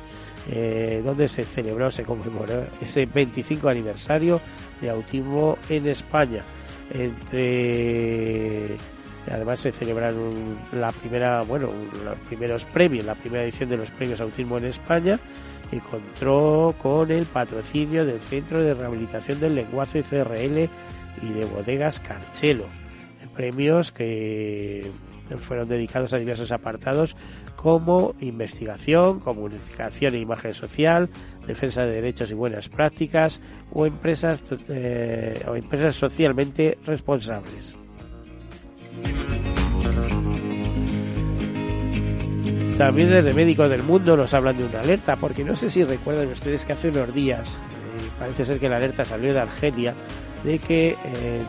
eh, 0.52 1.02
donde 1.04 1.28
se 1.28 1.44
celebró, 1.44 1.92
se 1.92 2.04
conmemoró 2.04 2.66
ese 2.82 3.06
25 3.06 3.70
aniversario 3.70 4.42
de 4.82 4.90
autismo 4.90 5.58
en 5.70 5.88
España. 5.88 6.44
Entre 6.94 8.78
además 9.32 9.60
se 9.60 9.72
celebraron 9.72 10.58
la 10.72 10.92
primera, 10.92 11.42
bueno, 11.42 11.70
los 12.04 12.18
primeros 12.28 12.66
premios, 12.66 13.06
la 13.06 13.16
primera 13.16 13.44
edición 13.44 13.70
de 13.70 13.78
los 13.78 13.90
premios 13.90 14.22
Autismo 14.22 14.60
en 14.60 14.66
España 14.66 15.20
que 15.70 15.80
contó 15.80 16.76
con 16.82 17.12
el 17.12 17.26
patrocinio 17.26 18.06
del 18.06 18.20
Centro 18.20 18.62
de 18.62 18.74
Rehabilitación 18.74 19.40
del 19.40 19.56
Lenguaje 19.56 20.04
CRL 20.04 20.70
y 21.22 21.34
de 21.34 21.46
Bodegas 21.46 22.00
Carchelo. 22.00 22.66
Premios 23.36 23.92
que 23.92 24.92
fueron 25.38 25.68
dedicados 25.68 26.14
a 26.14 26.18
diversos 26.18 26.52
apartados 26.52 27.16
como 27.56 28.16
investigación, 28.20 29.20
comunicación 29.20 30.14
e 30.14 30.20
imagen 30.20 30.54
social, 30.54 31.10
defensa 31.48 31.84
de 31.84 31.92
derechos 31.92 32.32
y 32.32 32.34
buenas 32.36 32.70
prácticas 32.70 33.42
o 33.72 33.86
empresas, 33.86 34.44
eh, 34.70 35.44
o 35.48 35.56
empresas 35.56 35.96
socialmente 35.96 36.78
responsables. 36.86 37.76
También 42.78 43.10
desde 43.10 43.34
Médicos 43.34 43.70
del 43.70 43.84
Mundo 43.84 44.18
nos 44.18 44.34
hablan 44.34 44.58
de 44.58 44.66
una 44.66 44.82
alerta, 44.82 45.16
porque 45.16 45.46
no 45.46 45.56
sé 45.56 45.70
si 45.70 45.86
recuerdan 45.86 46.28
ustedes 46.28 46.66
que 46.66 46.74
hace 46.74 46.90
unos 46.90 47.14
días, 47.14 47.56
eh, 47.56 48.10
parece 48.20 48.44
ser 48.44 48.60
que 48.60 48.68
la 48.68 48.76
alerta 48.76 49.06
salió 49.06 49.34
de 49.34 49.40
Argelia, 49.40 49.96
de 50.46 50.60
que 50.60 50.96
eh, 51.04 51.42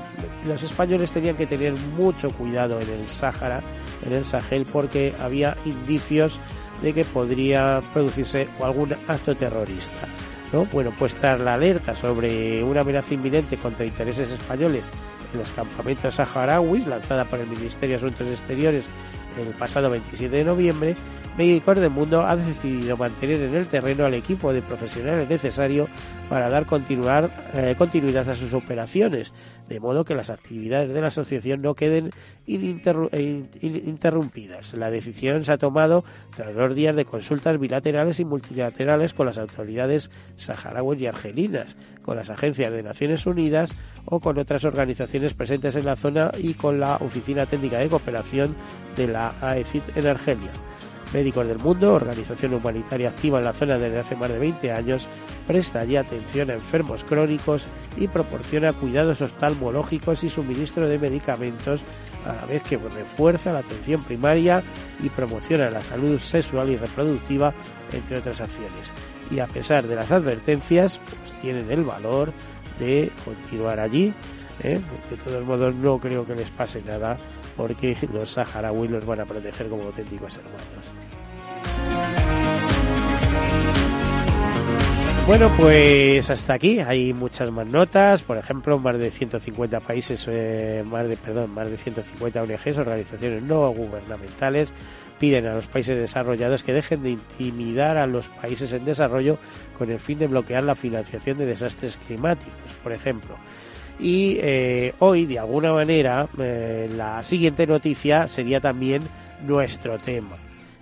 los 0.46 0.62
españoles 0.62 1.12
tenían 1.12 1.36
que 1.36 1.46
tener 1.46 1.74
mucho 1.96 2.30
cuidado 2.30 2.80
en 2.80 2.88
el 2.88 3.08
Sáhara, 3.08 3.60
en 4.04 4.12
el 4.12 4.24
Sahel, 4.24 4.66
porque 4.72 5.14
había 5.20 5.56
indicios 5.64 6.40
de 6.82 6.94
que 6.94 7.04
podría 7.04 7.82
producirse 7.92 8.48
algún 8.62 8.94
acto 9.06 9.36
terrorista. 9.36 10.08
¿no? 10.52 10.64
Bueno, 10.66 10.92
pues 10.98 11.14
tras 11.16 11.38
la 11.40 11.54
alerta 11.54 11.94
sobre 11.94 12.62
una 12.62 12.80
amenaza 12.80 13.14
inminente 13.14 13.56
contra 13.56 13.84
intereses 13.84 14.30
españoles 14.30 14.90
en 15.32 15.40
los 15.40 15.50
campamentos 15.50 16.14
saharauis, 16.14 16.86
lanzada 16.86 17.24
por 17.24 17.40
el 17.40 17.48
Ministerio 17.48 17.98
de 17.98 18.06
Asuntos 18.06 18.28
Exteriores 18.28 18.86
el 19.36 19.54
pasado 19.54 19.90
27 19.90 20.34
de 20.34 20.44
noviembre, 20.44 20.96
Médicos 21.36 21.78
del 21.78 21.90
Mundo 21.90 22.26
ha 22.26 22.34
decidido 22.34 22.96
mantener 22.96 23.42
en 23.42 23.54
el 23.54 23.66
terreno 23.66 24.06
al 24.06 24.14
equipo 24.14 24.54
de 24.54 24.62
profesionales 24.62 25.28
necesario 25.28 25.86
para 26.30 26.48
dar 26.48 26.64
continuar, 26.64 27.30
eh, 27.52 27.74
continuidad 27.76 28.28
a 28.30 28.34
sus 28.34 28.54
operaciones, 28.54 29.34
de 29.68 29.78
modo 29.78 30.04
que 30.04 30.14
las 30.14 30.30
actividades 30.30 30.94
de 30.94 31.00
la 31.00 31.08
asociación 31.08 31.60
no 31.60 31.74
queden 31.74 32.10
eh, 32.46 33.44
interrumpidas. 33.62 34.72
La 34.74 34.90
decisión 34.90 35.44
se 35.44 35.52
ha 35.52 35.58
tomado 35.58 36.04
tras 36.34 36.54
dos 36.54 36.74
días 36.74 36.96
de 36.96 37.04
consultas 37.04 37.60
bilaterales 37.60 38.18
y 38.18 38.24
multilaterales 38.24 39.12
con 39.12 39.26
las 39.26 39.36
autoridades 39.36 40.10
saharauis 40.36 41.02
y 41.02 41.06
argelinas, 41.06 41.76
con 42.02 42.16
las 42.16 42.30
agencias 42.30 42.72
de 42.72 42.82
Naciones 42.82 43.26
Unidas 43.26 43.76
o 44.06 44.20
con 44.20 44.38
otras 44.38 44.64
organizaciones 44.64 45.34
presentes 45.34 45.76
en 45.76 45.84
la 45.84 45.96
zona 45.96 46.30
y 46.38 46.54
con 46.54 46.80
la 46.80 46.96
Oficina 46.96 47.44
Técnica 47.44 47.78
de 47.78 47.88
Cooperación 47.88 48.56
de 48.96 49.08
la 49.08 49.25
AECIT 49.40 49.96
en 49.96 50.06
Argelia. 50.06 50.50
Médicos 51.12 51.46
del 51.46 51.58
Mundo, 51.58 51.94
organización 51.94 52.54
humanitaria 52.54 53.10
activa 53.10 53.38
en 53.38 53.44
la 53.44 53.52
zona 53.52 53.78
desde 53.78 54.00
hace 54.00 54.16
más 54.16 54.28
de 54.28 54.38
20 54.38 54.72
años, 54.72 55.06
presta 55.46 55.84
ya 55.84 56.00
atención 56.00 56.50
a 56.50 56.54
enfermos 56.54 57.04
crónicos 57.04 57.66
y 57.96 58.08
proporciona 58.08 58.72
cuidados 58.72 59.22
oftalmológicos 59.22 60.24
y 60.24 60.28
suministro 60.28 60.88
de 60.88 60.98
medicamentos, 60.98 61.82
a 62.26 62.34
la 62.34 62.46
vez 62.46 62.62
que 62.64 62.76
refuerza 62.76 63.52
la 63.52 63.60
atención 63.60 64.02
primaria 64.02 64.62
y 65.00 65.08
promociona 65.08 65.70
la 65.70 65.80
salud 65.80 66.18
sexual 66.18 66.70
y 66.70 66.76
reproductiva, 66.76 67.54
entre 67.92 68.18
otras 68.18 68.40
acciones. 68.40 68.92
Y 69.30 69.38
a 69.38 69.46
pesar 69.46 69.86
de 69.86 69.94
las 69.94 70.10
advertencias, 70.10 71.00
pues 71.20 71.40
tienen 71.40 71.70
el 71.70 71.84
valor 71.84 72.32
de 72.80 73.12
continuar 73.24 73.78
allí. 73.78 74.12
¿eh? 74.62 74.80
De 75.10 75.16
todos 75.24 75.44
modos, 75.44 75.74
no 75.74 75.98
creo 75.98 76.26
que 76.26 76.34
les 76.34 76.50
pase 76.50 76.82
nada 76.82 77.16
porque 77.56 77.96
los 78.12 78.30
saharauis 78.30 78.90
los 78.90 79.04
van 79.06 79.20
a 79.20 79.24
proteger 79.24 79.68
como 79.68 79.84
auténticos 79.84 80.38
hermanos. 80.38 80.92
Bueno, 85.26 85.52
pues 85.56 86.30
hasta 86.30 86.54
aquí 86.54 86.78
hay 86.78 87.12
muchas 87.12 87.50
más 87.50 87.66
notas, 87.66 88.22
por 88.22 88.38
ejemplo, 88.38 88.78
más 88.78 88.96
de 88.96 89.10
150 89.10 89.80
países, 89.80 90.24
eh, 90.28 90.84
más 90.86 91.08
de 91.08 91.16
perdón, 91.16 91.50
más 91.50 91.68
de 91.68 91.76
150 91.76 92.42
ONGs, 92.42 92.78
organizaciones 92.78 93.42
no 93.42 93.70
gubernamentales 93.70 94.72
piden 95.18 95.46
a 95.46 95.54
los 95.54 95.66
países 95.66 95.98
desarrollados 95.98 96.62
que 96.62 96.72
dejen 96.72 97.02
de 97.02 97.10
intimidar 97.10 97.96
a 97.96 98.06
los 98.06 98.28
países 98.28 98.72
en 98.72 98.84
desarrollo 98.84 99.38
con 99.76 99.90
el 99.90 99.98
fin 99.98 100.20
de 100.20 100.28
bloquear 100.28 100.62
la 100.62 100.76
financiación 100.76 101.38
de 101.38 101.46
desastres 101.46 101.96
climáticos, 102.06 102.72
por 102.84 102.92
ejemplo. 102.92 103.36
Y 103.98 104.38
eh, 104.40 104.94
hoy, 104.98 105.26
de 105.26 105.38
alguna 105.38 105.72
manera, 105.72 106.28
eh, 106.38 106.88
la 106.94 107.22
siguiente 107.22 107.66
noticia 107.66 108.26
sería 108.26 108.60
también 108.60 109.02
nuestro 109.46 109.98
tema 109.98 110.36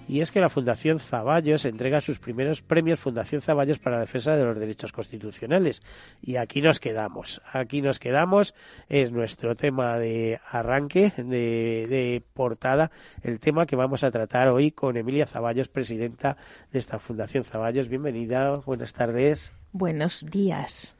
y 0.07 0.21
es 0.21 0.31
que 0.31 0.41
la 0.41 0.49
Fundación 0.49 0.99
Zaballos 0.99 1.65
entrega 1.65 2.01
sus 2.01 2.19
primeros 2.19 2.63
premios 2.63 3.01
Fundación 3.01 3.41
Zaballos 3.41 3.79
para 3.79 3.97
la 3.97 4.03
defensa 4.03 4.37
de 4.37 4.45
los 4.45 4.59
derechos 4.59 4.93
constitucionales. 4.93 5.83
Y 6.23 6.37
aquí 6.37 6.61
nos 6.61 6.81
quedamos, 6.81 7.41
aquí 7.53 7.81
nos 7.81 7.99
quedamos, 7.99 8.55
es 8.89 9.11
nuestro 9.13 9.55
tema 9.55 9.99
de 9.99 10.41
arranque, 10.51 11.13
de, 11.17 11.87
de 11.89 12.23
portada, 12.35 12.91
el 13.23 13.41
tema 13.41 13.67
que 13.67 13.77
vamos 13.77 14.05
a 14.05 14.11
tratar 14.11 14.49
hoy 14.49 14.73
con 14.73 14.97
Emilia 14.97 15.27
Zaballos, 15.27 15.69
presidenta 15.69 16.37
de 16.71 16.79
esta 16.79 16.99
Fundación 16.99 17.45
Zaballos. 17.45 17.89
Bienvenida, 17.89 18.57
buenas 18.57 18.93
tardes. 18.93 19.55
Buenos 19.73 20.25
días 20.31 20.97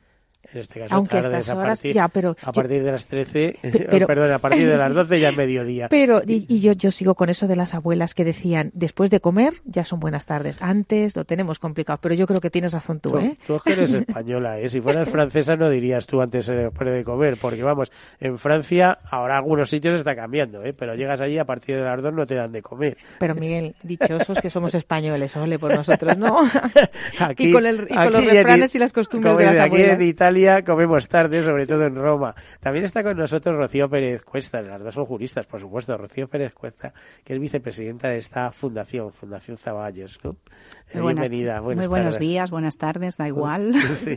en 0.53 0.61
este 0.61 0.81
caso 0.81 0.95
Aunque 0.95 1.19
estas 1.19 1.49
a 1.49 1.55
partir, 1.55 1.95
ya, 1.95 2.09
pero 2.09 2.37
a 2.43 2.53
partir 2.53 2.83
de 2.83 2.93
las 2.93 3.07
13, 3.07 3.59
perdón, 4.07 4.33
a 4.33 4.39
partir 4.39 4.67
de 4.69 4.77
las 4.77 4.93
12 4.93 5.21
ya 5.21 5.31
es 5.31 5.37
mediodía. 5.45 5.89
Pero, 5.89 6.23
y, 6.27 6.61
yo, 6.61 6.73
yo 6.73 6.91
sigo 6.91 7.15
con 7.15 7.29
eso 7.29 7.47
de 7.47 7.57
las 7.57 7.75
abuelas 7.75 8.15
que 8.15 8.25
decían, 8.25 8.71
después 8.75 9.11
de 9.11 9.21
comer 9.21 9.55
ya 9.65 9.85
son 9.85 10.01
buenas 10.01 10.27
tardes, 10.27 10.61
antes 10.61 11.17
lo 11.17 11.25
tenemos 11.25 11.59
complicado, 11.59 11.99
pero 12.01 12.15
yo 12.15 12.27
creo 12.27 12.41
que 12.41 12.51
tienes 12.51 12.73
razón 12.73 13.01
tú, 13.01 13.19
¿eh? 13.19 13.37
Tú, 13.47 13.61
eres 13.67 13.93
española, 13.95 14.59
¿eh? 14.59 14.69
Si 14.69 14.81
fueras 14.81 15.09
francesa 15.09 15.57
no 15.57 15.71
dirías 15.71 16.07
tú 16.07 16.21
antes 16.21 16.49
eh, 16.49 16.55
después 16.55 16.93
de 16.93 17.05
comer, 17.05 17.37
porque 17.41 17.63
vamos, 17.63 17.91
en 18.21 18.39
Francia 18.39 18.99
ahora 19.11 19.37
algunos 19.37 19.71
sitios 19.71 19.95
está 19.97 20.15
cambiando, 20.15 20.63
¿eh? 20.65 20.73
Pero 20.73 20.95
llegas 20.95 21.21
allí 21.21 21.39
a 21.39 21.45
partir 21.45 21.77
de 21.77 21.83
las 21.83 22.03
2 22.03 22.15
no 22.15 22.27
te 22.27 22.35
dan 22.35 22.53
de 22.53 22.63
comer. 22.63 22.97
Pero 23.19 23.35
Miguel, 23.35 23.75
dichosos 23.83 24.41
que 24.41 24.51
somos 24.51 24.75
españoles, 24.75 25.37
ole 25.37 25.59
por 25.59 25.75
nosotros, 25.75 26.17
¿no? 26.17 26.39
Aquí, 27.19 27.49
y 27.49 27.53
con, 27.53 27.67
el, 27.67 27.87
y 27.89 27.95
con 27.95 28.13
los 28.13 28.25
refranes 28.25 28.75
y 28.75 28.79
las 28.79 28.93
costumbres 28.93 29.37
de 29.37 29.45
las 29.45 29.59
abuelas. 29.59 29.99
Italia 30.35 30.65
comemos 30.65 31.09
tarde, 31.09 31.45
sobre 31.45 31.65
todo 31.65 31.87
en 31.87 31.95
Roma. 31.95 32.35
También 32.59 32.85
está 32.85 33.05
con 33.05 33.17
nosotros 33.17 33.57
Rocío 33.57 33.89
Pérez 33.89 34.25
Cuesta, 34.25 34.61
las 34.63 34.83
dos 34.83 34.93
son 34.93 35.05
juristas, 35.05 35.47
por 35.47 35.61
supuesto. 35.61 35.97
Rocío 35.97 36.27
Pérez 36.27 36.53
Cuesta, 36.53 36.93
que 37.23 37.35
es 37.35 37.41
vicepresidenta 37.41 38.09
de 38.09 38.19
esta 38.19 38.51
fundación, 38.51 39.13
Fundación 39.13 39.57
Zaballos. 39.59 40.19
¿no? 40.25 40.35
Bienvenida. 40.93 41.61
Buenas, 41.61 41.85
muy 41.85 41.89
buenos 41.89 42.19
días, 42.19 42.51
buenas 42.51 42.77
tardes, 42.79 43.17
da 43.17 43.29
igual. 43.29 43.75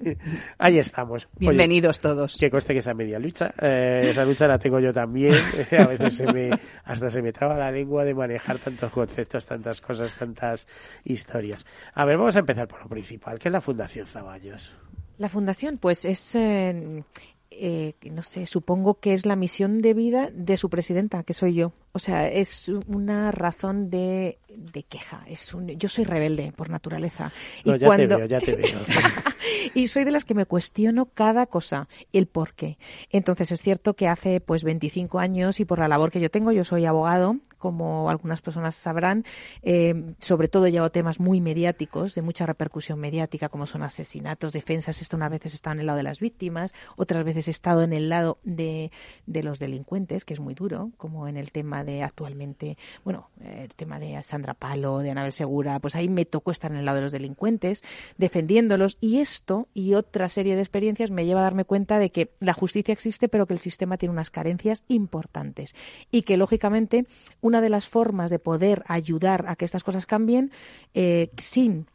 Ahí 0.57 0.79
estamos. 0.79 1.27
Bienvenidos 1.37 1.99
todos. 1.99 2.35
Que 2.35 2.49
conste 2.49 2.73
que 2.73 2.79
esa 2.79 2.95
media 2.95 3.19
lucha. 3.19 3.53
Eh, 3.61 4.07
esa 4.09 4.25
lucha 4.25 4.47
la 4.47 4.57
tengo 4.57 4.79
yo 4.79 4.91
también. 4.91 5.35
A 5.77 5.85
veces 5.85 6.17
se 6.17 6.33
me, 6.33 6.49
hasta 6.83 7.11
se 7.11 7.21
me 7.21 7.31
traba 7.31 7.57
la 7.57 7.69
lengua 7.69 8.03
de 8.03 8.15
manejar 8.15 8.57
tantos 8.57 8.91
conceptos, 8.91 9.45
tantas 9.45 9.81
cosas, 9.81 10.15
tantas 10.15 10.67
historias. 11.03 11.67
A 11.93 12.05
ver, 12.05 12.17
vamos 12.17 12.35
a 12.35 12.39
empezar 12.39 12.67
por 12.67 12.81
lo 12.81 12.87
principal, 12.87 13.37
que 13.37 13.49
es 13.49 13.53
la 13.53 13.61
Fundación 13.61 14.07
Zaballos. 14.07 14.86
La 15.17 15.29
fundación, 15.29 15.77
pues 15.77 16.05
es, 16.05 16.35
eh, 16.35 17.03
eh, 17.49 17.93
no 18.11 18.21
sé, 18.21 18.45
supongo 18.45 18.99
que 18.99 19.13
es 19.13 19.25
la 19.25 19.35
misión 19.35 19.81
de 19.81 19.93
vida 19.93 20.29
de 20.31 20.57
su 20.57 20.69
presidenta, 20.69 21.23
que 21.23 21.33
soy 21.33 21.55
yo. 21.55 21.73
O 21.97 21.99
sea, 21.99 22.27
es 22.29 22.69
una 22.69 23.31
razón 23.31 23.89
de, 23.89 24.37
de 24.55 24.83
queja. 24.83 25.23
Es 25.25 25.51
un, 25.55 25.67
yo 25.67 25.89
soy 25.89 26.03
rebelde 26.03 26.51
por 26.51 26.69
naturaleza. 26.69 27.31
y 27.63 27.71
ya 27.71 27.87
cuando... 27.87 28.07
te 28.07 28.15
veo, 28.17 28.25
ya 28.27 28.39
te 28.39 28.55
veo. 28.55 28.79
y 29.73 29.87
soy 29.87 30.03
de 30.03 30.11
las 30.11 30.23
que 30.23 30.35
me 30.35 30.45
cuestiono 30.45 31.07
cada 31.07 31.47
cosa, 31.47 31.87
el 32.13 32.27
por 32.27 32.53
qué. 32.53 32.77
Entonces 33.09 33.51
es 33.51 33.63
cierto 33.63 33.95
que 33.95 34.07
hace 34.07 34.41
pues 34.41 34.63
25 34.63 35.17
años 35.17 35.59
y 35.59 35.65
por 35.65 35.79
la 35.79 35.87
labor 35.87 36.11
que 36.11 36.19
yo 36.19 36.29
tengo, 36.29 36.51
yo 36.51 36.63
soy 36.63 36.85
abogado, 36.85 37.37
como 37.57 38.11
algunas 38.11 38.41
personas 38.41 38.75
sabrán, 38.75 39.25
eh, 39.63 40.13
sobre 40.19 40.47
todo 40.47 40.67
llevo 40.67 40.91
temas 40.91 41.19
muy 41.19 41.41
mediáticos, 41.41 42.13
de 42.13 42.21
mucha 42.21 42.45
repercusión 42.45 42.99
mediática, 42.99 43.49
como 43.49 43.65
son 43.65 43.81
asesinatos, 43.81 44.53
defensas. 44.53 45.01
Esto 45.01 45.17
unas 45.17 45.31
veces 45.31 45.55
está 45.55 45.71
en 45.71 45.79
el 45.79 45.87
lado 45.87 45.97
de 45.97 46.03
las 46.03 46.19
víctimas, 46.19 46.73
otras 46.95 47.23
veces 47.23 47.47
he 47.47 47.51
estado 47.51 47.81
en 47.81 47.93
el 47.93 48.09
lado 48.09 48.37
de, 48.43 48.91
de 49.25 49.41
los 49.41 49.57
delincuentes, 49.57 50.25
que 50.25 50.35
es 50.35 50.39
muy 50.39 50.53
duro, 50.53 50.91
como 50.97 51.27
en 51.27 51.37
el 51.37 51.51
tema 51.51 51.83
de 51.87 52.03
actualmente, 52.03 52.77
bueno, 53.03 53.29
el 53.43 53.73
tema 53.73 53.97
de 53.99 54.21
Sandra 54.21 54.53
Palo, 54.53 54.99
de 54.99 55.11
Anabel 55.11 55.33
Segura, 55.33 55.79
pues 55.79 55.95
ahí 55.95 56.09
me 56.09 56.25
tocó 56.25 56.51
estar 56.51 56.71
en 56.71 56.77
el 56.77 56.85
lado 56.85 56.97
de 56.97 57.03
los 57.03 57.11
delincuentes, 57.11 57.83
defendiéndolos, 58.17 58.97
y 59.01 59.19
esto 59.19 59.67
y 59.73 59.95
otra 59.95 60.29
serie 60.29 60.55
de 60.55 60.61
experiencias 60.61 61.09
me 61.09 61.25
lleva 61.25 61.39
a 61.39 61.43
darme 61.43 61.65
cuenta 61.65 61.97
de 61.97 62.11
que 62.11 62.31
la 62.39 62.53
justicia 62.53 62.91
existe, 62.91 63.29
pero 63.29 63.47
que 63.47 63.53
el 63.53 63.59
sistema 63.59 63.97
tiene 63.97 64.13
unas 64.13 64.29
carencias 64.29 64.83
importantes 64.87 65.73
y 66.11 66.23
que, 66.23 66.37
lógicamente, 66.37 67.05
una 67.41 67.61
de 67.61 67.69
las 67.69 67.87
formas 67.87 68.29
de 68.29 68.39
poder 68.39 68.83
ayudar 68.87 69.45
a 69.47 69.55
que 69.55 69.65
estas 69.65 69.83
cosas 69.83 70.05
cambien 70.05 70.51
eh, 70.93 71.31
sin 71.37 71.87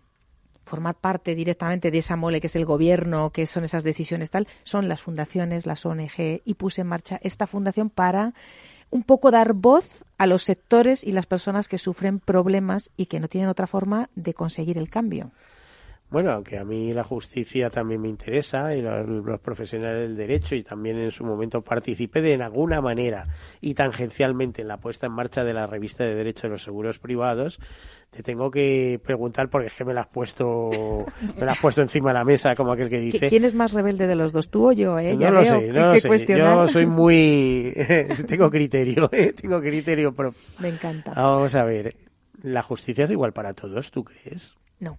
formar 0.65 0.95
parte 0.95 1.35
directamente 1.35 1.91
de 1.91 1.99
esa 1.99 2.17
mole 2.17 2.41
que 2.41 2.47
es 2.47 2.57
el 2.57 2.65
gobierno, 2.65 3.31
que 3.31 3.47
son 3.47 3.65
esas 3.65 3.85
decisiones 3.85 4.31
tal, 4.31 4.49
son 4.63 4.89
las 4.89 5.03
fundaciones, 5.03 5.67
las 5.67 5.85
ONG, 5.85 6.41
y 6.45 6.55
puse 6.55 6.83
en 6.83 6.87
marcha 6.87 7.19
esta 7.23 7.47
fundación 7.47 7.91
para 7.91 8.33
un 8.93 9.03
poco 9.03 9.31
dar 9.31 9.55
voz 9.55 10.05
a 10.19 10.27
los 10.27 10.45
sectores 10.45 11.03
y 11.03 11.13
las 11.13 11.27
personas 11.27 11.67
que 11.67 11.79
sufren 11.79 12.21
problemas 12.21 12.91
y 12.97 13.07
que 13.07 13.21
no 13.21 13.27
tienen 13.27 13.49
otra 13.49 13.67
forma 13.67 14.11
de 14.15 14.35
conseguir 14.35 14.77
el 14.79 14.91
cambio. 14.91 15.33
Bueno, 16.13 16.33
aunque 16.33 16.59
a 16.59 16.65
mí 16.65 16.93
la 16.93 17.05
justicia 17.05 17.71
también 17.71 18.03
me 18.03 18.09
interesa 18.09 18.75
y 18.77 18.83
los, 18.83 19.41
profesionales 19.41 20.03
del 20.03 20.15
derecho 20.15 20.55
y 20.55 20.63
también 20.63 20.99
en 20.99 21.11
su 21.11 21.25
momento 21.25 21.63
participé 21.63 22.21
de 22.21 22.35
en 22.35 22.43
alguna 22.43 22.83
manera 22.83 23.27
y 23.63 23.73
tangencialmente 23.73 24.61
en 24.61 24.69
la 24.69 24.77
puesta 24.77 25.07
en 25.07 25.13
marcha 25.13 25.43
de 25.43 25.55
la 25.55 25.67
revista 25.67 26.05
de 26.05 26.15
Derecho 26.15 26.43
de 26.43 26.51
los 26.51 26.63
Seguros 26.63 26.99
Privados, 26.99 27.59
te 28.11 28.23
tengo 28.23 28.51
que 28.51 29.01
preguntar 29.03 29.49
porque 29.49 29.69
es 29.69 29.73
que 29.73 29.87
me 29.87 29.95
la 29.95 30.03
has 30.03 30.09
puesto 30.09 30.69
me 31.41 31.47
la 31.47 31.53
has 31.53 31.61
puesto 31.61 31.81
encima 31.81 32.11
de 32.11 32.15
la 32.19 32.25
mesa 32.25 32.55
como 32.55 32.73
aquel 32.73 32.91
que 32.91 33.01
dice. 33.01 33.29
¿quién 33.29 33.47
es 33.47 33.55
más 33.55 33.73
rebelde 33.73 34.07
de 34.07 34.15
los 34.15 34.35
dos 34.35 34.51
tú 34.51 34.69
o 34.69 34.73
yo 34.73 34.99
eh? 34.99 35.17
no 35.17 35.31
lo 35.31 35.45
sé 35.47 35.73
no 35.73 35.87
lo 35.87 35.99
sé. 35.99 36.27
yo 36.27 36.69
soy 36.69 36.85
muy 37.03 37.73
tengo 38.29 38.51
criterio 38.51 39.09
¿eh? 39.13 39.33
tengo 39.33 39.63
criterio 39.63 40.13
propio. 40.13 40.39
Me 40.59 40.69
encanta. 40.69 41.15
Vamos 41.15 41.55
a 41.55 41.65
ver 41.65 41.97
la 42.43 42.63
justicia 42.63 43.05
es 43.05 43.11
igual 43.11 43.33
para 43.33 43.55
todos 43.55 43.91
tú 43.91 44.05
crees 44.05 44.55
no 44.79 44.99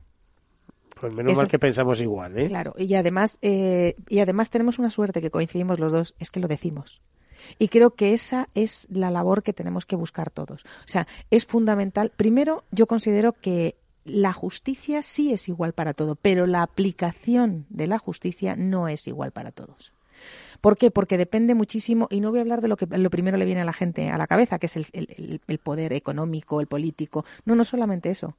pues 1.03 1.15
menos 1.15 1.35
mal 1.35 1.51
que 1.51 1.59
pensamos 1.59 1.99
igual, 1.99 2.39
¿eh? 2.39 2.47
Claro, 2.47 2.73
y 2.77 2.95
además, 2.95 3.37
eh, 3.41 3.97
y 4.07 4.19
además 4.19 4.49
tenemos 4.49 4.79
una 4.79 4.89
suerte 4.89 5.19
que 5.19 5.31
coincidimos 5.31 5.77
los 5.77 5.91
dos, 5.91 6.15
es 6.17 6.31
que 6.31 6.39
lo 6.39 6.47
decimos. 6.47 7.01
Y 7.59 7.67
creo 7.67 7.89
que 7.91 8.13
esa 8.13 8.47
es 8.55 8.87
la 8.89 9.11
labor 9.11 9.43
que 9.43 9.51
tenemos 9.51 9.85
que 9.85 9.97
buscar 9.97 10.29
todos. 10.29 10.63
O 10.63 10.87
sea, 10.87 11.05
es 11.29 11.45
fundamental. 11.45 12.13
Primero, 12.15 12.63
yo 12.71 12.87
considero 12.87 13.33
que 13.33 13.75
la 14.05 14.31
justicia 14.31 15.01
sí 15.01 15.33
es 15.33 15.49
igual 15.49 15.73
para 15.73 15.93
todo, 15.93 16.15
pero 16.15 16.47
la 16.47 16.61
aplicación 16.61 17.65
de 17.69 17.87
la 17.87 17.99
justicia 17.99 18.55
no 18.55 18.87
es 18.87 19.05
igual 19.09 19.31
para 19.31 19.51
todos. 19.51 19.91
¿Por 20.61 20.77
qué? 20.77 20.89
Porque 20.89 21.17
depende 21.17 21.53
muchísimo, 21.53 22.07
y 22.09 22.21
no 22.21 22.29
voy 22.29 22.39
a 22.39 22.43
hablar 22.43 22.61
de 22.61 22.69
lo 22.69 22.77
que 22.77 22.85
lo 22.85 23.09
primero 23.09 23.35
le 23.35 23.43
viene 23.43 23.59
a 23.59 23.65
la 23.65 23.73
gente 23.73 24.09
a 24.09 24.17
la 24.17 24.27
cabeza, 24.27 24.57
que 24.57 24.67
es 24.67 24.77
el, 24.77 25.41
el 25.45 25.57
poder 25.57 25.91
económico, 25.91 26.61
el 26.61 26.67
político. 26.67 27.25
No, 27.43 27.55
no 27.55 27.65
solamente 27.65 28.09
eso. 28.09 28.37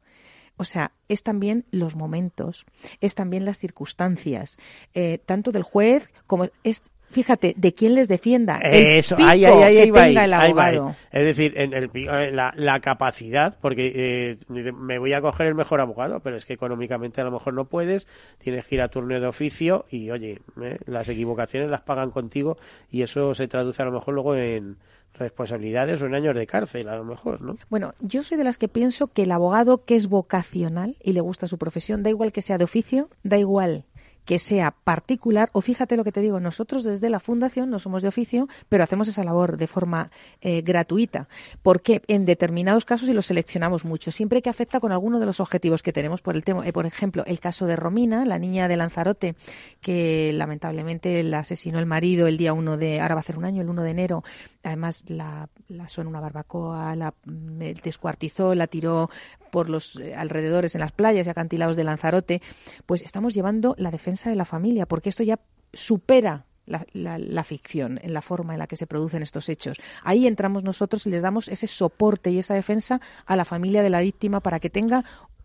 O 0.57 0.65
sea, 0.65 0.93
es 1.09 1.23
también 1.23 1.65
los 1.71 1.97
momentos, 1.97 2.65
es 3.01 3.15
también 3.15 3.45
las 3.45 3.59
circunstancias, 3.59 4.57
eh, 4.95 5.19
tanto 5.25 5.51
del 5.51 5.63
juez 5.63 6.13
como 6.27 6.49
es 6.63 6.83
fíjate, 7.15 7.55
de 7.57 7.75
quién 7.75 7.95
les 7.95 8.09
defienda. 8.09 8.59
Eso, 8.59 9.17
ahí, 9.19 9.45
ahí, 9.45 9.63
ahí, 9.63 9.91
que 9.91 9.93
tenga 9.93 10.25
el 10.25 10.33
abogado. 10.33 10.97
Es 11.13 11.25
decir, 11.25 11.55
en, 11.57 11.73
el, 11.73 11.91
la, 12.35 12.81
capacidad, 12.81 13.57
porque 13.61 13.93
eh, 13.95 14.39
me 14.49 14.99
voy 14.99 15.13
a 15.13 15.21
coger 15.21 15.47
el 15.47 15.55
mejor 15.55 15.81
abogado, 15.81 16.21
pero 16.21 16.37
es 16.37 16.45
que 16.45 16.55
económicamente 16.55 17.21
a 17.21 17.25
lo 17.25 17.31
mejor 17.31 17.55
no 17.55 17.67
puedes, 17.67 18.09
tienes 18.39 18.67
que 18.67 18.75
ir 18.75 18.83
a 18.83 18.89
turno 18.89 19.19
de 19.19 19.27
oficio 19.27 19.87
y, 19.89 20.11
oye, 20.11 20.41
eh, 20.61 20.79
las 20.87 21.09
equivocaciones 21.09 21.71
las 21.71 21.83
pagan 21.83 22.11
contigo 22.11 22.59
y 22.91 23.03
eso 23.03 23.33
se 23.33 23.47
traduce 23.47 23.81
a 23.81 23.87
lo 23.87 23.93
mejor 23.93 24.15
luego 24.15 24.35
en 24.35 24.77
responsabilidades 25.15 26.03
o 26.03 26.07
en 26.07 26.15
años 26.15 26.35
de 26.35 26.47
cárcel, 26.47 26.89
a 26.89 26.97
lo 26.97 27.05
mejor, 27.05 27.41
¿no? 27.41 27.57
Bueno, 27.71 27.95
yo 28.01 28.23
soy 28.23 28.37
de 28.37 28.45
las 28.45 28.59
que 28.59 28.69
pienso 28.69 29.07
que 29.09 29.23
el 29.23 29.33
abogado 29.33 29.85
que 29.85 29.97
es 29.97 30.09
vocacional 30.09 30.97
y 31.03 31.13
le 31.13 31.21
gusta 31.21 31.47
su 31.47 31.59
profesión, 31.59 32.03
da 32.03 32.11
igual 32.11 32.33
que 32.33 32.43
sea 32.43 32.59
de 32.59 32.65
oficio, 32.65 33.09
da 33.23 33.39
igual 33.39 33.85
que 34.25 34.39
sea 34.39 34.71
particular, 34.71 35.51
o 35.53 35.61
fíjate 35.61 35.97
lo 35.97 36.05
que 36.05 36.13
te 36.13 36.21
digo, 36.21 36.41
nosotros 36.41 36.85
desde 36.85 37.11
la 37.11 37.21
Fundación 37.21 37.71
no 37.71 37.79
somos 37.79 38.03
de 38.03 38.09
oficio, 38.09 38.49
pero 38.69 38.85
hacemos 38.85 39.09
esa 39.09 39.25
labor 39.25 39.57
de 39.57 39.67
forma 39.67 40.11
eh, 40.41 40.63
gratuita, 40.63 41.29
porque 41.63 42.03
en 42.07 42.25
determinados 42.25 42.85
casos, 42.85 43.09
y 43.09 43.13
los 43.13 43.27
seleccionamos 43.27 43.85
mucho, 43.85 44.11
siempre 44.11 44.43
que 44.43 44.51
afecta 44.51 44.81
con 44.81 44.93
alguno 44.93 45.21
de 45.21 45.27
los 45.27 45.41
objetivos 45.41 45.83
que 45.83 45.93
tenemos, 45.93 46.23
por, 46.23 46.37
el 46.37 46.45
tema, 46.45 46.67
eh, 46.67 46.73
por 46.73 46.87
ejemplo, 46.87 47.25
el 47.27 47.41
caso 47.41 47.67
de 47.67 47.77
Romina, 47.77 48.25
la 48.25 48.39
niña 48.39 48.69
de 48.69 48.77
Lanzarote, 48.77 49.35
que 49.81 50.33
lamentablemente 50.35 51.23
la 51.23 51.41
asesinó 51.41 51.79
el 51.79 51.87
marido 51.87 52.27
el 52.27 52.37
día 52.37 52.53
1 52.53 52.77
de, 52.77 53.01
ahora 53.01 53.15
va 53.15 53.21
a 53.21 53.25
ser 53.25 53.39
un 53.39 53.45
año, 53.45 53.63
el 53.63 53.69
1 53.69 53.83
de 53.83 53.91
enero, 53.91 54.25
además 54.63 55.05
la, 55.09 55.49
la 55.69 55.87
en 55.97 56.07
una 56.07 56.21
barbacoa, 56.21 56.97
la 56.97 57.15
descuartizó, 57.25 58.55
la 58.55 58.67
tiró 58.67 59.11
por 59.51 59.71
los 59.71 59.97
eh, 60.01 60.15
alrededores 60.15 60.75
en 60.75 60.81
las 60.81 60.93
playas 60.93 61.27
y 61.27 61.31
acantilados 61.31 61.77
de 61.77 61.85
Lanzarote, 61.85 62.43
pues 62.87 63.03
estamos 63.03 63.35
llevando 63.35 63.75
la 63.79 63.91
defensa 63.91 64.14
de 64.31 64.37
la 64.37 64.45
familia, 64.45 64.87
porque 64.87 65.09
esto 65.09 65.23
ya 65.23 65.39
supera 65.73 66.47
la, 66.67 67.45
ficción, 67.45 68.01
en 68.03 68.15
la 68.15 68.23
forma 68.23 68.55
en 68.55 68.59
la 68.59 68.67
que 68.67 68.77
se 68.77 68.87
producen 68.87 69.23
estos 69.23 69.49
hechos. 69.49 69.79
Ahí 70.03 70.27
entramos 70.27 70.65
nosotros 70.65 71.07
y 71.07 71.11
les 71.11 71.23
damos 71.23 71.49
ese 71.49 71.67
soporte 71.67 72.31
y 72.31 72.39
esa 72.39 72.55
defensa 72.55 73.01
a 73.27 73.37
la 73.37 73.45
familia 73.45 73.83
de 73.83 73.91
la 73.91 74.01
víctima 74.01 74.41
para 74.41 74.61
que 74.61 74.71
tenga 74.71 75.05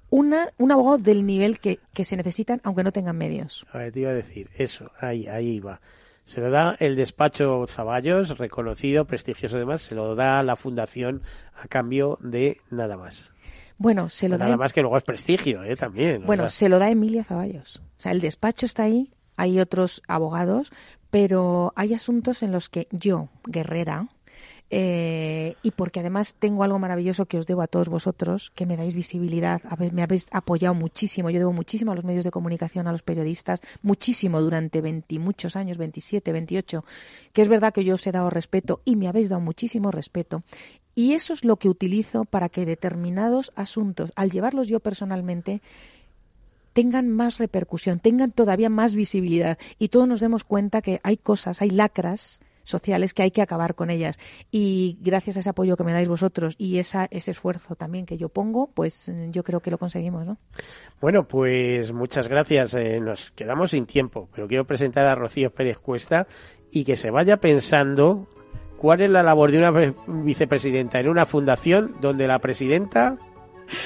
una, 0.09 0.49
un 0.57 0.71
abogado 0.71 0.97
del 0.97 1.25
nivel 1.25 1.59
que, 1.59 1.79
que 1.93 2.03
se 2.03 2.15
necesitan, 2.15 2.61
aunque 2.63 2.83
no 2.83 2.91
tengan 2.91 3.17
medios. 3.17 3.65
A 3.71 3.79
ver, 3.79 3.91
te 3.91 4.01
iba 4.01 4.11
a 4.11 4.13
decir, 4.13 4.49
eso, 4.55 4.91
ahí, 4.99 5.27
ahí 5.27 5.59
va. 5.59 5.81
Se 6.23 6.41
lo 6.41 6.51
da 6.51 6.75
el 6.79 6.95
despacho 6.95 7.65
Zaballos, 7.67 8.37
reconocido, 8.37 9.05
prestigioso 9.05 9.57
además, 9.57 9.81
se 9.81 9.95
lo 9.95 10.13
da 10.13 10.43
la 10.43 10.55
fundación 10.55 11.23
a 11.55 11.67
cambio 11.67 12.19
de 12.21 12.61
nada 12.69 12.97
más. 12.97 13.31
Bueno, 13.79 14.09
se 14.09 14.27
lo 14.27 14.37
da. 14.37 14.45
Nada 14.45 14.57
más 14.57 14.73
que 14.73 14.81
luego 14.81 14.97
es 14.97 15.03
prestigio, 15.03 15.63
¿eh? 15.63 15.75
También. 15.75 16.25
Bueno, 16.25 16.49
se 16.49 16.67
lo 16.67 16.79
da 16.79 16.89
Emilia 16.89 17.23
Zaballos. 17.23 17.81
O 17.97 18.01
sea, 18.01 18.11
el 18.11 18.19
despacho 18.19 18.65
está 18.65 18.83
ahí, 18.83 19.11
hay 19.37 19.59
otros 19.59 20.03
abogados, 20.07 20.71
pero 21.09 21.71
hay 21.77 21.93
asuntos 21.93 22.43
en 22.43 22.51
los 22.51 22.67
que 22.67 22.87
yo, 22.91 23.29
guerrera, 23.45 24.09
eh, 24.71 25.55
y 25.63 25.71
porque 25.71 25.99
además 25.99 26.35
tengo 26.35 26.63
algo 26.63 26.77
maravilloso 26.77 27.25
que 27.25 27.39
os 27.39 27.47
debo 27.47 27.61
a 27.61 27.67
todos 27.67 27.89
vosotros, 27.89 28.51
que 28.53 28.65
me 28.65 28.77
dais 28.77 28.93
visibilidad, 28.93 29.61
me 29.91 30.03
habéis 30.03 30.27
apoyado 30.31 30.75
muchísimo, 30.75 31.29
yo 31.31 31.39
debo 31.39 31.53
muchísimo 31.53 31.91
a 31.91 31.95
los 31.95 32.03
medios 32.03 32.23
de 32.23 32.31
comunicación, 32.31 32.87
a 32.87 32.91
los 32.91 33.01
periodistas, 33.01 33.61
muchísimo 33.81 34.41
durante 34.41 34.81
20 34.81 35.17
muchos 35.19 35.55
años, 35.55 35.77
27, 35.77 36.31
28, 36.31 36.85
que 37.33 37.41
es 37.41 37.47
verdad 37.47 37.73
que 37.73 37.83
yo 37.83 37.95
os 37.95 38.05
he 38.05 38.11
dado 38.11 38.29
respeto 38.29 38.81
y 38.85 38.95
me 38.95 39.07
habéis 39.07 39.29
dado 39.29 39.41
muchísimo 39.41 39.89
respeto. 39.89 40.43
Y 40.99 41.13
eso 41.13 41.31
es 41.31 41.45
lo 41.45 41.55
que 41.55 41.69
utilizo 41.69 42.25
para 42.25 42.49
que 42.49 42.65
determinados 42.65 43.53
asuntos, 43.55 44.11
al 44.17 44.31
llevarlos 44.31 44.67
yo 44.67 44.81
personalmente, 44.81 45.61
tengan 46.73 47.09
más 47.09 47.37
repercusión, 47.37 48.01
tengan 48.01 48.33
todavía 48.33 48.67
más 48.67 48.95
visibilidad 48.95 49.57
y 49.77 49.87
todos 49.87 50.09
nos 50.09 50.19
demos 50.19 50.43
cuenta 50.43 50.81
que 50.81 50.99
hay 51.03 51.15
cosas, 51.15 51.61
hay 51.61 51.69
lacras 51.69 52.41
sociales 52.65 53.13
que 53.13 53.23
hay 53.23 53.31
que 53.31 53.41
acabar 53.41 53.75
con 53.75 53.91
ellas. 53.91 54.19
Y 54.51 54.97
gracias 54.99 55.37
a 55.37 55.39
ese 55.39 55.49
apoyo 55.51 55.77
que 55.77 55.85
me 55.85 55.93
dais 55.93 56.09
vosotros 56.09 56.55
y 56.57 56.79
ese 56.79 57.07
esfuerzo 57.11 57.77
también 57.77 58.05
que 58.05 58.17
yo 58.17 58.27
pongo, 58.27 58.67
pues 58.67 59.07
mm, 59.07 59.31
yo 59.31 59.41
creo 59.45 59.61
que 59.61 59.71
lo 59.71 59.77
conseguimos, 59.77 60.25
¿no? 60.25 60.37
Bueno, 60.99 61.25
pues 61.25 61.93
muchas 61.93 62.27
gracias. 62.27 62.73
Eh, 62.73 62.99
nos 62.99 63.31
quedamos 63.31 63.71
sin 63.71 63.85
tiempo, 63.85 64.27
pero 64.35 64.49
quiero 64.49 64.65
presentar 64.65 65.05
a 65.05 65.15
Rocío 65.15 65.49
Pérez 65.51 65.77
Cuesta 65.77 66.27
y 66.71 66.83
que 66.83 66.97
se 66.97 67.09
vaya 67.09 67.37
pensando 67.37 68.27
cuál 68.79 69.01
es 69.01 69.09
la 69.09 69.21
labor 69.21 69.51
de 69.51 69.57
una 69.57 69.93
vicepresidenta 70.07 70.99
en 70.99 71.09
una 71.09 71.25
fundación 71.25 71.95
donde 71.99 72.27
la 72.27 72.39
presidenta 72.39 73.17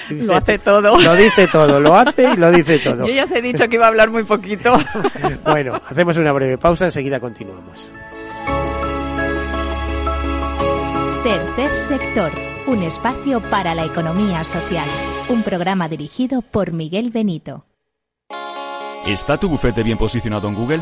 lo 0.10 0.36
hace 0.36 0.60
todo. 0.60 0.98
Lo 1.00 1.16
dice 1.16 1.48
todo, 1.48 1.80
lo 1.80 1.96
hace 1.96 2.32
y 2.32 2.38
lo 2.38 2.52
dice 2.52 2.80
todo. 2.80 3.04
Yo 3.08 3.14
ya 3.14 3.24
os 3.26 3.32
he 3.32 3.42
dicho 3.42 3.68
que 3.68 3.76
iba 3.76 3.86
a 3.86 3.90
hablar 3.90 4.12
muy 4.12 4.24
poquito. 4.24 4.78
bueno, 5.46 5.82
hacemos 5.90 6.16
una 6.18 6.32
breve 6.32 6.58
pausa, 6.58 6.86
enseguida 6.86 7.20
continuamos. 7.20 7.90
Tercer 11.24 11.78
sector, 11.78 12.32
un 12.68 12.84
espacio 12.84 13.42
para 13.50 13.74
la 13.74 13.86
economía 13.86 14.44
social. 14.44 14.88
Un 15.30 15.42
programa 15.42 15.90
dirigido 15.90 16.42
por 16.42 16.72
Miguel 16.72 17.10
Benito. 17.10 17.66
¿Está 19.06 19.38
tu 19.38 19.50
bufete 19.50 19.84
bien 19.84 19.98
posicionado 19.98 20.48
en 20.48 20.56
Google? 20.56 20.82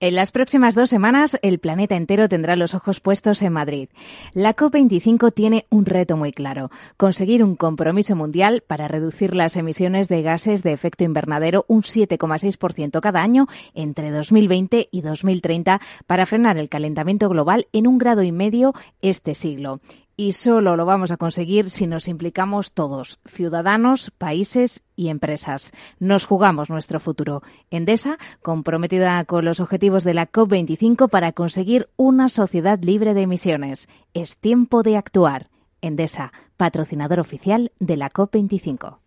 En 0.00 0.16
las 0.16 0.32
próximas 0.32 0.74
dos 0.74 0.90
semanas, 0.90 1.38
el 1.40 1.60
planeta 1.60 1.94
entero 1.94 2.28
tendrá 2.28 2.56
los 2.56 2.74
ojos 2.74 2.98
puestos 3.00 3.40
en 3.42 3.52
Madrid. 3.52 3.88
La 4.32 4.54
COP25 4.54 5.32
tiene 5.32 5.66
un 5.70 5.86
reto 5.86 6.16
muy 6.16 6.32
claro, 6.32 6.70
conseguir 6.96 7.44
un 7.44 7.54
compromiso 7.54 8.16
mundial 8.16 8.64
para 8.66 8.88
reducir 8.88 9.36
las 9.36 9.56
emisiones 9.56 10.08
de 10.08 10.22
gases 10.22 10.64
de 10.64 10.72
efecto 10.72 11.04
invernadero 11.04 11.64
un 11.68 11.82
7,6% 11.82 13.00
cada 13.00 13.22
año 13.22 13.46
entre 13.72 14.10
2020 14.10 14.88
y 14.90 15.00
2030 15.00 15.80
para 16.06 16.26
frenar 16.26 16.58
el 16.58 16.68
calentamiento 16.68 17.28
global 17.28 17.68
en 17.72 17.86
un 17.86 17.96
grado 17.96 18.24
y 18.24 18.32
medio 18.32 18.74
este 19.00 19.34
siglo 19.34 19.80
y 20.16 20.32
solo 20.32 20.76
lo 20.76 20.86
vamos 20.86 21.10
a 21.10 21.16
conseguir 21.16 21.70
si 21.70 21.86
nos 21.86 22.08
implicamos 22.08 22.72
todos, 22.72 23.18
ciudadanos, 23.26 24.10
países 24.10 24.82
y 24.96 25.08
empresas. 25.08 25.72
Nos 25.98 26.26
jugamos 26.26 26.70
nuestro 26.70 27.00
futuro. 27.00 27.42
Endesa, 27.70 28.18
comprometida 28.42 29.24
con 29.24 29.44
los 29.44 29.60
objetivos 29.60 30.04
de 30.04 30.14
la 30.14 30.30
COP25 30.30 31.08
para 31.08 31.32
conseguir 31.32 31.88
una 31.96 32.28
sociedad 32.28 32.78
libre 32.82 33.14
de 33.14 33.22
emisiones. 33.22 33.88
Es 34.12 34.36
tiempo 34.38 34.82
de 34.82 34.96
actuar. 34.96 35.50
Endesa, 35.80 36.32
patrocinador 36.56 37.20
oficial 37.20 37.72
de 37.78 37.96
la 37.96 38.10
COP25. 38.10 38.98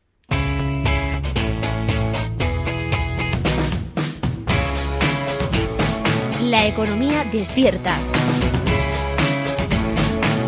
La 6.43 6.65
economía 6.65 7.25
despierta. 7.25 7.97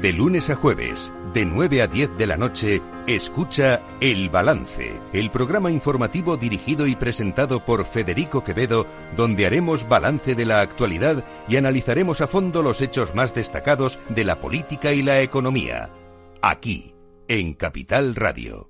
De 0.00 0.14
lunes 0.14 0.48
a 0.48 0.56
jueves, 0.56 1.12
de 1.34 1.44
9 1.44 1.82
a 1.82 1.86
10 1.86 2.16
de 2.16 2.26
la 2.26 2.38
noche, 2.38 2.80
escucha 3.06 3.82
El 4.00 4.30
Balance, 4.30 4.98
el 5.12 5.30
programa 5.30 5.70
informativo 5.70 6.38
dirigido 6.38 6.86
y 6.86 6.96
presentado 6.96 7.66
por 7.66 7.84
Federico 7.84 8.42
Quevedo, 8.42 8.86
donde 9.14 9.44
haremos 9.44 9.86
balance 9.86 10.34
de 10.34 10.46
la 10.46 10.62
actualidad 10.62 11.22
y 11.48 11.56
analizaremos 11.56 12.22
a 12.22 12.28
fondo 12.28 12.62
los 12.62 12.80
hechos 12.80 13.14
más 13.14 13.34
destacados 13.34 13.98
de 14.08 14.24
la 14.24 14.40
política 14.40 14.94
y 14.94 15.02
la 15.02 15.20
economía. 15.20 15.90
Aquí, 16.40 16.94
en 17.28 17.52
Capital 17.52 18.14
Radio. 18.14 18.69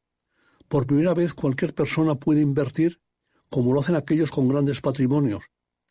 por 0.71 0.87
primera 0.87 1.13
vez 1.13 1.33
cualquier 1.33 1.75
persona 1.75 2.15
puede 2.15 2.39
invertir 2.39 3.01
como 3.49 3.73
lo 3.73 3.81
hacen 3.81 3.97
aquellos 3.97 4.31
con 4.31 4.47
grandes 4.47 4.79
patrimonios, 4.79 5.43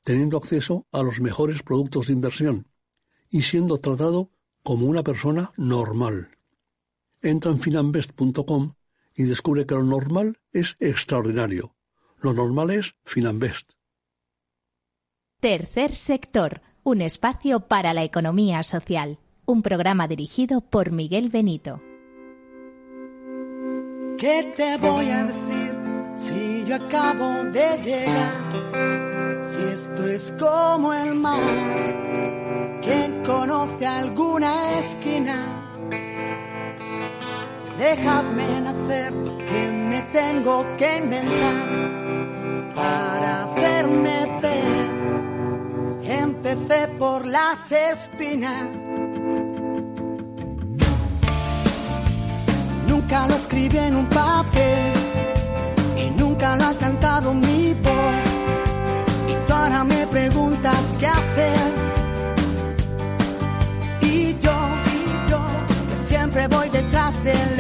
teniendo 0.03 0.39
acceso 0.39 0.87
a 0.91 1.03
los 1.03 1.21
mejores 1.21 1.63
productos 1.63 2.07
de 2.07 2.15
inversión 2.15 2.67
y 3.29 3.43
siendo 3.43 3.77
tratado 3.77 4.31
como 4.63 4.87
una 4.87 5.03
persona 5.03 5.53
normal. 5.59 6.31
Entra 7.21 7.51
en 7.51 7.61
finambest.com 7.61 8.73
y 9.15 9.25
descubre 9.25 9.67
que 9.67 9.75
lo 9.75 9.85
normal 9.85 10.39
es 10.51 10.77
extraordinario. 10.81 11.77
Lo 12.19 12.33
normal 12.33 12.71
es 12.71 12.95
Finambest. 13.05 13.73
Tercer 15.41 15.95
sector, 15.95 16.63
un 16.85 17.03
espacio 17.03 17.61
para 17.61 17.93
la 17.93 18.03
economía 18.03 18.63
social. 18.63 19.19
Un 19.45 19.61
programa 19.61 20.09
dirigido 20.09 20.63
por 20.63 20.91
Miguel 20.91 21.29
Benito. 21.29 21.83
¿Qué 24.21 24.53
te 24.55 24.77
voy 24.77 25.09
a 25.09 25.25
decir 25.25 25.75
si 26.15 26.67
yo 26.67 26.77
acabo 26.77 27.43
de 27.45 27.79
llegar? 27.83 29.41
Si 29.43 29.63
esto 29.63 30.07
es 30.09 30.31
como 30.39 30.93
el 30.93 31.15
mar, 31.15 31.41
¿quién 32.83 33.25
conoce 33.25 33.87
alguna 33.87 34.75
esquina? 34.79 35.39
Dejadme 37.79 38.61
nacer, 38.61 39.15
que 39.49 39.71
me 39.89 40.03
tengo 40.13 40.67
que 40.77 40.99
inventar 40.99 42.75
para 42.75 43.45
hacerme 43.45 44.41
ver. 44.43 46.21
Empecé 46.21 46.89
por 46.99 47.25
las 47.25 47.73
espinas 47.73 48.69
nunca 53.11 53.27
lo 53.27 53.35
escribí 53.35 53.77
en 53.77 53.97
un 53.97 54.07
papel 54.09 54.93
y 55.97 56.11
nunca 56.11 56.55
lo 56.55 56.65
ha 56.67 56.75
cantado 56.75 57.35
mi 57.35 57.75
voz. 57.75 58.15
Y 59.29 59.35
tú 59.49 59.53
ahora 59.53 59.83
me 59.83 60.07
preguntas 60.07 60.95
qué 61.01 61.09
hacer. 61.09 61.71
Y 64.03 64.39
yo, 64.39 64.57
y 64.95 65.31
yo, 65.31 65.41
que 65.91 65.99
siempre 65.99 66.47
voy 66.47 66.69
detrás 66.69 67.21
del 67.25 67.60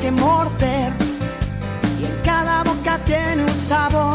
que 0.00 0.06
hay 0.08 0.12
que 0.14 0.20
morder 0.20 1.06
tiene 3.04 3.44
un 3.44 3.50
sabor. 3.50 4.05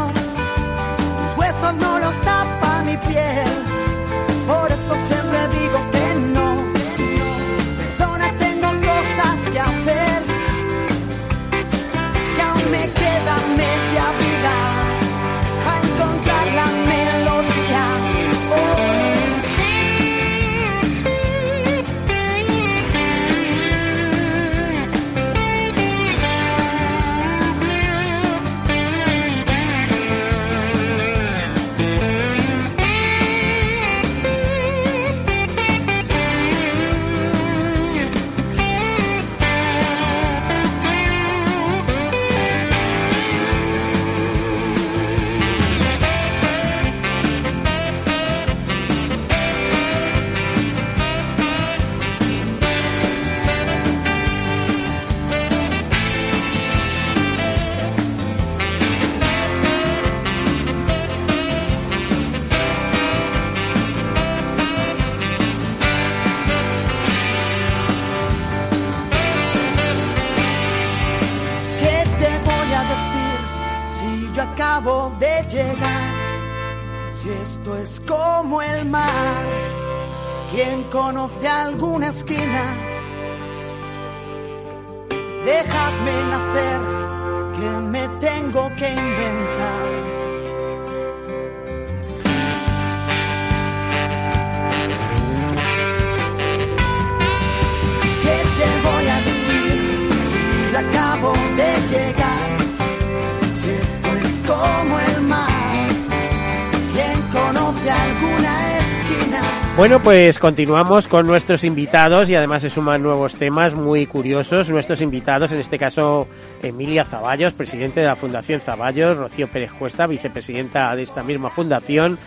Bueno, 109.81 109.99
pues 109.99 110.37
continuamos 110.37 111.07
con 111.07 111.25
nuestros 111.25 111.63
invitados 111.63 112.29
y 112.29 112.35
además 112.35 112.61
se 112.61 112.69
suman 112.69 113.01
nuevos 113.01 113.33
temas 113.33 113.73
muy 113.73 114.05
curiosos. 114.05 114.69
Nuestros 114.69 115.01
invitados, 115.01 115.51
en 115.53 115.59
este 115.59 115.79
caso 115.79 116.27
Emilia 116.61 117.03
Zaballos, 117.03 117.53
presidente 117.53 117.99
de 117.99 118.05
la 118.05 118.15
Fundación 118.15 118.61
Zaballos, 118.61 119.17
Rocío 119.17 119.49
Pérez 119.49 119.71
Cuesta, 119.71 120.05
vicepresidenta 120.05 120.95
de 120.95 121.01
esta 121.01 121.23
misma 121.23 121.49
fundación. 121.49 122.19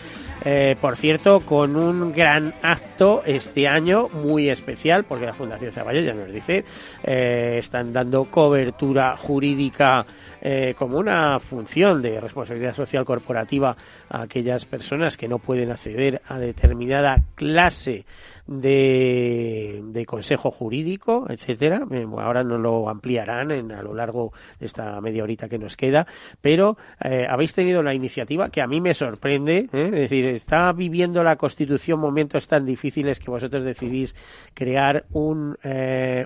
Eh, 0.44 0.76
por 0.80 0.96
cierto, 0.96 1.40
con 1.40 1.76
un 1.76 2.12
gran 2.12 2.52
acto 2.62 3.22
este 3.24 3.68
año 3.68 4.08
muy 4.08 4.50
especial, 4.50 5.04
porque 5.04 5.24
la 5.24 5.32
Fundación 5.32 5.72
Zaballos, 5.72 6.04
ya 6.04 6.12
nos 6.12 6.32
dice, 6.32 6.64
eh, 7.04 7.56
están 7.58 7.92
dando 7.92 8.24
cobertura 8.24 9.16
jurídica 9.16 10.04
eh, 10.42 10.74
como 10.76 10.98
una 10.98 11.40
función 11.40 12.02
de 12.02 12.20
responsabilidad 12.20 12.74
social 12.74 13.04
corporativa 13.06 13.74
a 14.14 14.22
aquellas 14.22 14.64
personas 14.64 15.16
que 15.16 15.26
no 15.26 15.40
pueden 15.40 15.72
acceder 15.72 16.22
a 16.28 16.38
determinada 16.38 17.16
clase 17.34 18.04
de, 18.46 20.04
consejo 20.06 20.50
jurídico, 20.50 21.26
etcétera. 21.28 21.86
Eh, 21.90 22.06
ahora 22.18 22.44
no 22.44 22.58
lo 22.58 22.88
ampliarán 22.88 23.50
en, 23.50 23.72
a 23.72 23.82
lo 23.82 23.94
largo 23.94 24.32
de 24.60 24.66
esta 24.66 25.00
media 25.00 25.22
horita 25.22 25.48
que 25.48 25.58
nos 25.58 25.76
queda, 25.76 26.06
pero 26.40 26.76
eh, 27.02 27.26
habéis 27.28 27.54
tenido 27.54 27.82
la 27.82 27.94
iniciativa 27.94 28.50
que 28.50 28.60
a 28.60 28.66
mí 28.66 28.80
me 28.80 28.94
sorprende, 28.94 29.68
¿eh? 29.72 29.86
es 29.86 29.90
decir, 29.90 30.26
está 30.26 30.72
viviendo 30.72 31.24
la 31.24 31.36
Constitución 31.36 31.98
momentos 31.98 32.46
tan 32.46 32.66
difíciles 32.66 33.18
que 33.18 33.30
vosotros 33.30 33.64
decidís 33.64 34.14
crear 34.52 35.04
un, 35.12 35.56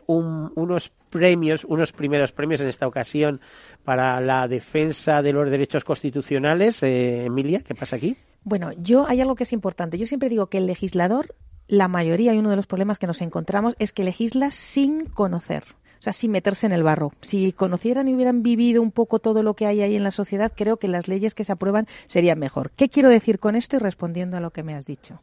un, 0.06 0.52
unos 0.54 0.90
premios, 1.10 1.64
unos 1.64 1.92
primeros 1.92 2.32
premios 2.32 2.60
en 2.60 2.68
esta 2.68 2.86
ocasión 2.86 3.40
para 3.84 4.20
la 4.20 4.46
defensa 4.46 5.22
de 5.22 5.32
los 5.32 5.50
derechos 5.50 5.84
constitucionales. 5.84 6.82
Emilia, 6.82 7.62
¿qué 7.64 7.74
pasa 7.78 7.96
aquí? 7.96 8.16
Bueno, 8.44 8.72
yo 8.72 9.06
hay 9.06 9.20
algo 9.20 9.34
que 9.34 9.44
es 9.44 9.52
importante. 9.52 9.98
Yo 9.98 10.06
siempre 10.06 10.28
digo 10.28 10.48
que 10.48 10.58
el 10.58 10.66
legislador 10.66 11.34
la 11.68 11.86
mayoría, 11.86 12.34
y 12.34 12.38
uno 12.38 12.50
de 12.50 12.56
los 12.56 12.66
problemas 12.66 12.98
que 12.98 13.06
nos 13.06 13.20
encontramos, 13.20 13.76
es 13.78 13.92
que 13.92 14.02
legisla 14.02 14.50
sin 14.50 15.04
conocer. 15.04 15.64
O 16.00 16.02
sea, 16.02 16.12
sin 16.12 16.30
meterse 16.30 16.64
en 16.64 16.72
el 16.72 16.84
barro. 16.84 17.12
Si 17.22 17.52
conocieran 17.52 18.06
y 18.06 18.14
hubieran 18.14 18.42
vivido 18.42 18.80
un 18.80 18.92
poco 18.92 19.18
todo 19.18 19.42
lo 19.42 19.54
que 19.54 19.66
hay 19.66 19.82
ahí 19.82 19.96
en 19.96 20.04
la 20.04 20.12
sociedad, 20.12 20.52
creo 20.54 20.76
que 20.76 20.86
las 20.86 21.08
leyes 21.08 21.34
que 21.34 21.44
se 21.44 21.52
aprueban 21.52 21.88
serían 22.06 22.38
mejor. 22.38 22.70
¿Qué 22.70 22.88
quiero 22.88 23.08
decir 23.08 23.40
con 23.40 23.56
esto 23.56 23.76
y 23.76 23.78
respondiendo 23.80 24.36
a 24.36 24.40
lo 24.40 24.52
que 24.52 24.62
me 24.62 24.74
has 24.74 24.86
dicho? 24.86 25.22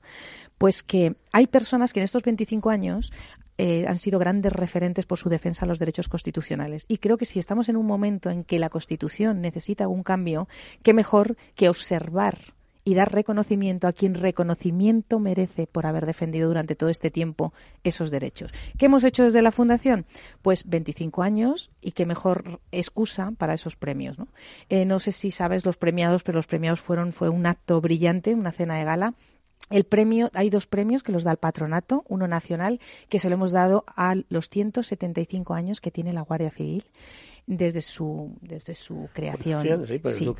Pues 0.57 0.83
que 0.83 1.15
hay 1.31 1.47
personas 1.47 1.93
que 1.93 2.01
en 2.01 2.03
estos 2.03 2.23
25 2.23 2.69
años 2.69 3.13
eh, 3.57 3.85
han 3.87 3.97
sido 3.97 4.19
grandes 4.19 4.53
referentes 4.53 5.05
por 5.05 5.17
su 5.17 5.29
defensa 5.29 5.65
a 5.65 5.67
los 5.67 5.79
derechos 5.79 6.09
constitucionales. 6.09 6.85
Y 6.87 6.97
creo 6.97 7.17
que 7.17 7.25
si 7.25 7.39
estamos 7.39 7.69
en 7.69 7.77
un 7.77 7.85
momento 7.85 8.29
en 8.29 8.43
que 8.43 8.59
la 8.59 8.69
Constitución 8.69 9.41
necesita 9.41 9.85
algún 9.85 10.03
cambio, 10.03 10.47
qué 10.83 10.93
mejor 10.93 11.37
que 11.55 11.69
observar 11.69 12.55
y 12.87 12.93
dar 12.93 13.11
reconocimiento 13.11 13.87
a 13.87 13.93
quien 13.93 14.13
reconocimiento 14.13 15.19
merece 15.19 15.65
por 15.65 15.87
haber 15.87 16.05
defendido 16.05 16.47
durante 16.47 16.75
todo 16.75 16.89
este 16.89 17.09
tiempo 17.09 17.51
esos 17.83 18.11
derechos. 18.11 18.53
¿Qué 18.77 18.85
hemos 18.85 19.03
hecho 19.03 19.23
desde 19.23 19.41
la 19.41 19.51
Fundación? 19.51 20.05
Pues 20.43 20.69
25 20.69 21.23
años 21.23 21.71
y 21.81 21.93
qué 21.93 22.05
mejor 22.05 22.61
excusa 22.71 23.31
para 23.37 23.55
esos 23.55 23.75
premios. 23.75 24.19
¿no? 24.19 24.27
Eh, 24.69 24.85
no 24.85 24.99
sé 24.99 25.11
si 25.11 25.31
sabes 25.31 25.65
los 25.65 25.77
premiados, 25.77 26.21
pero 26.21 26.37
los 26.37 26.45
premiados 26.45 26.79
fueron 26.79 27.11
fue 27.11 27.29
un 27.29 27.47
acto 27.47 27.81
brillante, 27.81 28.35
una 28.35 28.51
cena 28.51 28.77
de 28.77 28.85
gala 28.85 29.13
el 29.69 29.83
premio, 29.83 30.29
hay 30.33 30.49
dos 30.49 30.67
premios 30.67 31.03
que 31.03 31.11
los 31.11 31.23
da 31.23 31.31
el 31.31 31.37
patronato, 31.37 32.03
uno 32.07 32.27
nacional, 32.27 32.79
que 33.09 33.19
se 33.19 33.29
lo 33.29 33.35
hemos 33.35 33.51
dado 33.51 33.83
a 33.87 34.15
los 34.29 34.49
175 34.49 35.53
años 35.53 35.81
que 35.81 35.91
tiene 35.91 36.13
la 36.13 36.21
Guardia 36.21 36.51
Civil 36.51 36.85
desde 37.47 37.81
su, 37.81 38.37
desde 38.41 38.73
su 38.73 39.09
creación. 39.13 39.85
Sí, 39.85 40.33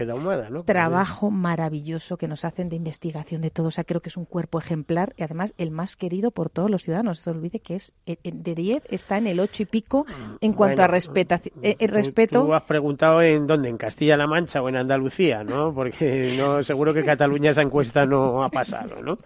Trabajo 0.66 1.30
maravilloso 1.30 2.18
que 2.18 2.28
nos 2.28 2.46
hacen 2.46 2.70
de 2.70 2.76
investigación 2.76 3.42
de 3.42 3.52
todo. 3.52 3.68
O 3.68 3.72
sea, 3.72 3.84
creo 3.84 4.02
que 4.02 4.10
es 4.10 4.18
un 4.18 4.26
cuerpo 4.26 4.58
ejemplar 4.58 5.14
y 5.18 5.24
además 5.24 5.54
el 5.58 5.72
más 5.72 5.96
querido 5.96 6.32
por 6.32 6.50
todos 6.50 6.70
los 6.70 6.84
ciudadanos. 6.84 7.20
No 7.20 7.24
se 7.24 7.30
olvide 7.30 7.60
que 7.60 7.76
es 7.76 7.94
eh, 8.06 8.18
eh, 8.24 8.32
de 8.34 8.56
10 8.56 8.84
está 8.90 9.18
en 9.18 9.28
el 9.28 9.40
8 9.40 9.64
y 9.64 9.66
pico 9.66 10.06
en 10.42 10.54
cuanto 10.54 10.82
a 10.82 10.88
respetación, 10.88 11.54
eh, 11.62 11.76
respeto. 11.88 12.44
Tú 12.44 12.54
has 12.54 12.64
preguntado 12.64 13.22
en 13.22 13.46
dónde, 13.46 13.70
en 13.70 13.78
Castilla-La 13.78 14.28
Mancha 14.28 14.62
o 14.62 14.70
en 14.70 14.78
Andalucía, 14.78 15.44
¿no? 15.44 15.74
Porque 15.74 16.36
no 16.38 16.64
seguro 16.64 16.94
que 16.94 17.04
Cataluña 17.04 17.52
esa 17.52 17.62
encuesta 17.62 18.06
no 18.06 18.44
ha 18.44 18.50
pasado, 18.50 19.02
¿no? 19.04 19.18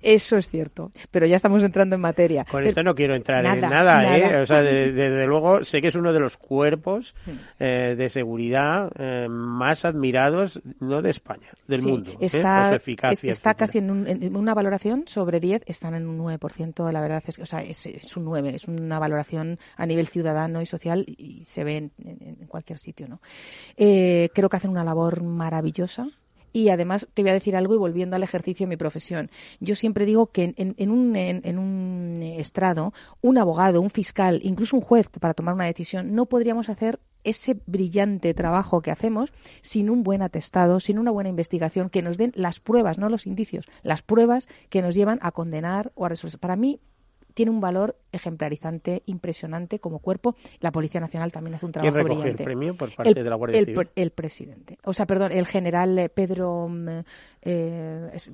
Eso 0.00 0.36
es 0.36 0.50
cierto, 0.50 0.90
pero 1.10 1.26
ya 1.26 1.36
estamos 1.36 1.62
entrando 1.62 1.94
en 1.94 2.00
materia. 2.00 2.44
Con 2.44 2.66
esto 2.66 2.82
no 2.82 2.94
quiero 2.94 3.14
entrar 3.14 3.44
en 3.44 3.60
nada, 3.60 4.18
¿eh? 4.18 4.42
O 4.42 4.46
sea, 4.46 4.62
desde 4.62 5.26
luego 5.26 5.64
sé 5.64 5.80
que 5.80 5.88
es 5.88 5.94
uno 5.94 6.12
de 6.12 6.20
los 6.20 6.36
cuerpos 6.36 7.11
eh, 7.58 7.94
de 7.96 8.08
seguridad 8.08 8.90
eh, 8.98 9.28
más 9.28 9.84
admirados, 9.84 10.60
no 10.80 11.02
de 11.02 11.10
España, 11.10 11.48
del 11.68 11.82
mundo. 11.82 12.10
¿eh? 12.12 12.16
Está, 12.20 12.74
está 12.74 13.54
casi 13.54 13.78
en, 13.78 14.36
una 14.36 14.54
valoración 14.54 15.04
sobre 15.06 15.38
10, 15.38 15.62
están 15.66 15.94
en 15.94 16.08
un 16.08 16.18
9%, 16.18 16.90
la 16.90 17.00
verdad 17.00 17.22
es 17.26 17.36
que, 17.36 17.42
o 17.42 17.46
sea, 17.46 17.62
es, 17.62 17.86
un 18.16 18.24
9, 18.24 18.56
es 18.56 18.66
una 18.66 18.98
valoración 18.98 19.58
a 19.76 19.86
nivel 19.86 20.08
ciudadano 20.08 20.60
y 20.60 20.66
social 20.66 21.04
y 21.06 21.44
se 21.44 21.62
ve 21.62 21.76
en, 21.76 22.46
cualquier 22.48 22.78
sitio, 22.78 23.08
¿no? 23.08 23.20
creo 23.76 24.48
que 24.48 24.56
hacen 24.56 24.70
una 24.70 24.84
labor 24.84 25.22
maravillosa 25.22 26.08
y 26.52 26.68
además 26.68 27.06
te 27.14 27.22
voy 27.22 27.30
a 27.30 27.34
decir 27.34 27.56
algo 27.56 27.74
y 27.74 27.78
volviendo 27.78 28.16
al 28.16 28.22
ejercicio 28.22 28.66
de 28.66 28.70
mi 28.70 28.76
profesión. 28.76 29.30
Yo 29.60 29.74
siempre 29.74 30.06
digo 30.06 30.28
que 30.28 30.54
en, 30.56 30.90
un, 30.90 31.16
en, 31.16 31.58
un 31.58 32.14
estrado, 32.20 32.92
un 33.20 33.38
abogado, 33.38 33.80
un 33.80 33.90
fiscal, 33.90 34.40
incluso 34.42 34.76
un 34.76 34.82
juez 34.82 35.08
para 35.08 35.34
tomar 35.34 35.54
una 35.54 35.66
decisión, 35.66 36.14
no 36.14 36.26
podríamos 36.26 36.68
hacer 36.68 37.00
ese 37.24 37.60
brillante 37.66 38.34
trabajo 38.34 38.82
que 38.82 38.90
hacemos 38.90 39.32
sin 39.60 39.90
un 39.90 40.02
buen 40.02 40.22
atestado, 40.22 40.80
sin 40.80 40.98
una 40.98 41.10
buena 41.10 41.30
investigación, 41.30 41.88
que 41.88 42.02
nos 42.02 42.18
den 42.18 42.32
las 42.34 42.60
pruebas, 42.60 42.98
no 42.98 43.08
los 43.08 43.26
indicios, 43.26 43.66
las 43.82 44.02
pruebas 44.02 44.48
que 44.68 44.82
nos 44.82 44.94
llevan 44.94 45.18
a 45.22 45.30
condenar 45.30 45.92
o 45.94 46.04
a 46.04 46.08
resolver. 46.08 46.40
Para 46.40 46.56
mí, 46.56 46.80
tiene 47.32 47.50
un 47.50 47.60
valor 47.60 47.96
ejemplarizante, 48.12 49.02
impresionante 49.06 49.78
como 49.78 49.98
cuerpo. 49.98 50.34
La 50.60 50.70
Policía 50.72 51.00
Nacional 51.00 51.32
también 51.32 51.54
hace 51.54 51.66
un 51.66 51.72
trabajo 51.72 51.94
¿Quién 51.94 52.04
brillante. 52.04 52.42
el 52.42 52.44
premio 52.44 52.74
por 52.74 52.94
parte 52.94 53.14
de 53.14 53.28
la 53.28 53.36
Guardia 53.36 53.58
el, 53.58 53.66
Civil? 53.66 53.88
El 53.94 54.10
presidente. 54.10 54.78
O 54.84 54.92
sea, 54.92 55.06
perdón, 55.06 55.32
el 55.32 55.46
general 55.46 55.98
eh, 55.98 56.08
Pedro... 56.08 56.68
Mm, 56.68 57.00
eh, 57.42 58.10
es, 58.12 58.30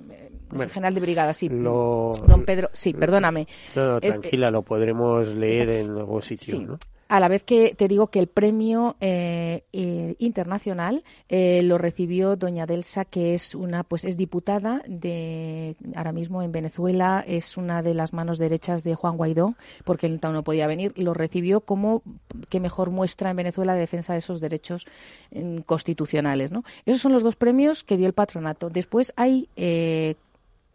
el 0.59 0.71
general 0.71 0.95
de 0.95 1.01
brigada, 1.01 1.33
sí. 1.33 1.49
Don 1.49 2.45
Pedro, 2.45 2.71
sí, 2.73 2.93
perdóname. 2.93 3.47
No, 3.75 3.97
este 3.97 4.11
tranquila, 4.11 4.51
lo 4.51 4.63
podremos 4.63 5.29
leer 5.29 5.71
en 5.71 5.91
algún 5.91 6.23
sitio, 6.23 6.61
¿no? 6.61 6.79
A 7.09 7.21
la 7.21 7.29
vez 7.29 7.43
que 7.43 7.75
te 7.75 7.89
digo 7.89 8.09
que 8.09 8.19
el 8.19 8.27
premio 8.27 8.97
eh, 9.01 9.65
eh, 9.73 10.15
internacional 10.19 11.05
eh, 11.29 11.63
lo 11.63 11.79
recibió 11.79 12.37
doña 12.37 12.67
Delsa, 12.67 13.07
que 13.07 13.35
es 13.35 13.55
una, 13.55 13.83
pues 13.83 14.05
es 14.05 14.17
diputada 14.19 14.83
de 14.87 15.77
ahora 15.95 16.13
mismo 16.13 16.43
en 16.43 16.53
Venezuela, 16.53 17.25
es 17.27 17.57
una 17.57 17.83
de 17.83 17.95
las 17.95 18.13
manos 18.13 18.39
derechas 18.39 18.85
de 18.85 18.95
Juan 18.95 19.17
Guaidó, 19.17 19.55
porque 19.85 20.07
él 20.07 20.21
no 20.23 20.45
podía 20.45 20.67
venir, 20.67 20.93
lo 20.97 21.15
recibió 21.15 21.63
como 21.63 22.03
que 22.51 22.61
mejor 22.61 22.91
muestra 22.91 23.31
en 23.31 23.37
Venezuela 23.37 23.73
de 23.73 23.81
defensa 23.81 24.13
de 24.13 24.19
esos 24.19 24.41
derechos 24.41 24.87
mm, 25.31 25.59
constitucionales. 25.59 26.51
Esos 26.85 27.01
son 27.01 27.13
los 27.13 27.23
dos 27.23 27.37
premios 27.37 27.85
que 27.85 27.97
dio 27.97 28.07
el 28.07 28.13
patronato. 28.13 28.69
Después 28.69 29.13
hay 29.17 29.49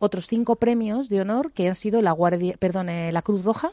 otros 0.03 0.27
cinco 0.27 0.57
premios 0.57 1.07
de 1.07 1.21
honor 1.21 1.51
que 1.53 1.67
han 1.67 1.75
sido 1.75 2.01
la 2.01 2.11
Guardia, 2.11 2.55
perdón, 2.59 2.89
eh, 2.89 3.11
la 3.11 3.21
Cruz 3.21 3.43
Roja, 3.43 3.71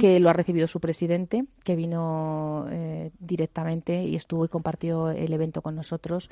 que 0.00 0.20
lo 0.20 0.30
ha 0.30 0.32
recibido 0.32 0.66
su 0.66 0.80
presidente, 0.80 1.42
que 1.64 1.76
vino 1.76 2.66
eh, 2.70 3.10
directamente 3.18 4.04
y 4.04 4.14
estuvo 4.14 4.44
y 4.44 4.48
compartió 4.48 5.10
el 5.10 5.32
evento 5.32 5.60
con 5.60 5.74
nosotros, 5.74 6.30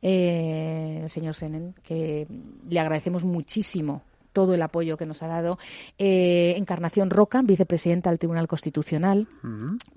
eh, 0.00 1.00
el 1.02 1.10
señor 1.10 1.34
Senen, 1.34 1.74
que 1.82 2.26
le 2.68 2.80
agradecemos 2.80 3.24
muchísimo 3.24 4.02
todo 4.38 4.54
el 4.54 4.62
apoyo 4.62 4.96
que 4.96 5.04
nos 5.04 5.24
ha 5.24 5.26
dado. 5.26 5.58
Eh, 5.98 6.54
Encarnación 6.56 7.10
Roca, 7.10 7.42
vicepresidenta 7.42 8.10
del 8.10 8.20
Tribunal 8.20 8.46
Constitucional, 8.46 9.26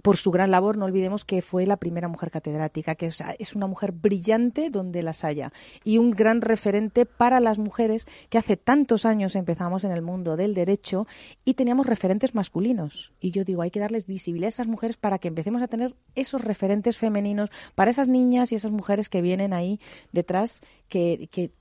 por 0.01 0.17
su 0.17 0.31
gran 0.31 0.49
labor. 0.49 0.79
No 0.79 0.85
olvidemos 0.85 1.25
que 1.25 1.43
fue 1.43 1.67
la 1.67 1.77
primera 1.77 2.07
mujer 2.07 2.31
catedrática, 2.31 2.95
que 2.95 3.05
es, 3.37 3.55
una 3.55 3.67
mujer 3.67 3.91
brillante 3.91 4.71
donde 4.71 5.03
las 5.03 5.23
haya 5.23 5.53
y 5.83 5.99
un 5.99 6.09
gran 6.09 6.41
referente 6.41 7.05
para 7.05 7.39
las 7.39 7.59
mujeres 7.59 8.07
que 8.31 8.39
hace 8.39 8.57
tantos 8.57 9.05
años 9.05 9.35
empezamos 9.35 9.83
en 9.83 9.91
el 9.91 10.01
mundo 10.01 10.35
del 10.35 10.55
derecho 10.55 11.05
y 11.45 11.53
teníamos 11.53 11.85
referentes 11.85 12.33
masculinos. 12.33 13.13
Y 13.19 13.29
yo 13.29 13.43
digo, 13.43 13.61
hay 13.61 13.69
que 13.69 13.79
darles 13.79 14.07
visibilidad 14.07 14.47
a 14.47 14.49
esas 14.49 14.67
mujeres 14.67 14.97
para 14.97 15.19
que 15.19 15.27
empecemos 15.27 15.61
a 15.61 15.67
tener 15.67 15.93
esos 16.15 16.41
referentes 16.41 16.97
femeninos 16.97 17.51
para 17.75 17.91
esas 17.91 18.07
niñas 18.07 18.51
y 18.51 18.55
esas 18.55 18.71
mujeres 18.71 19.07
que 19.07 19.21
vienen 19.21 19.53
ahí 19.53 19.79
detrás 20.11 20.61
que, 20.87 21.29
que 21.31 21.51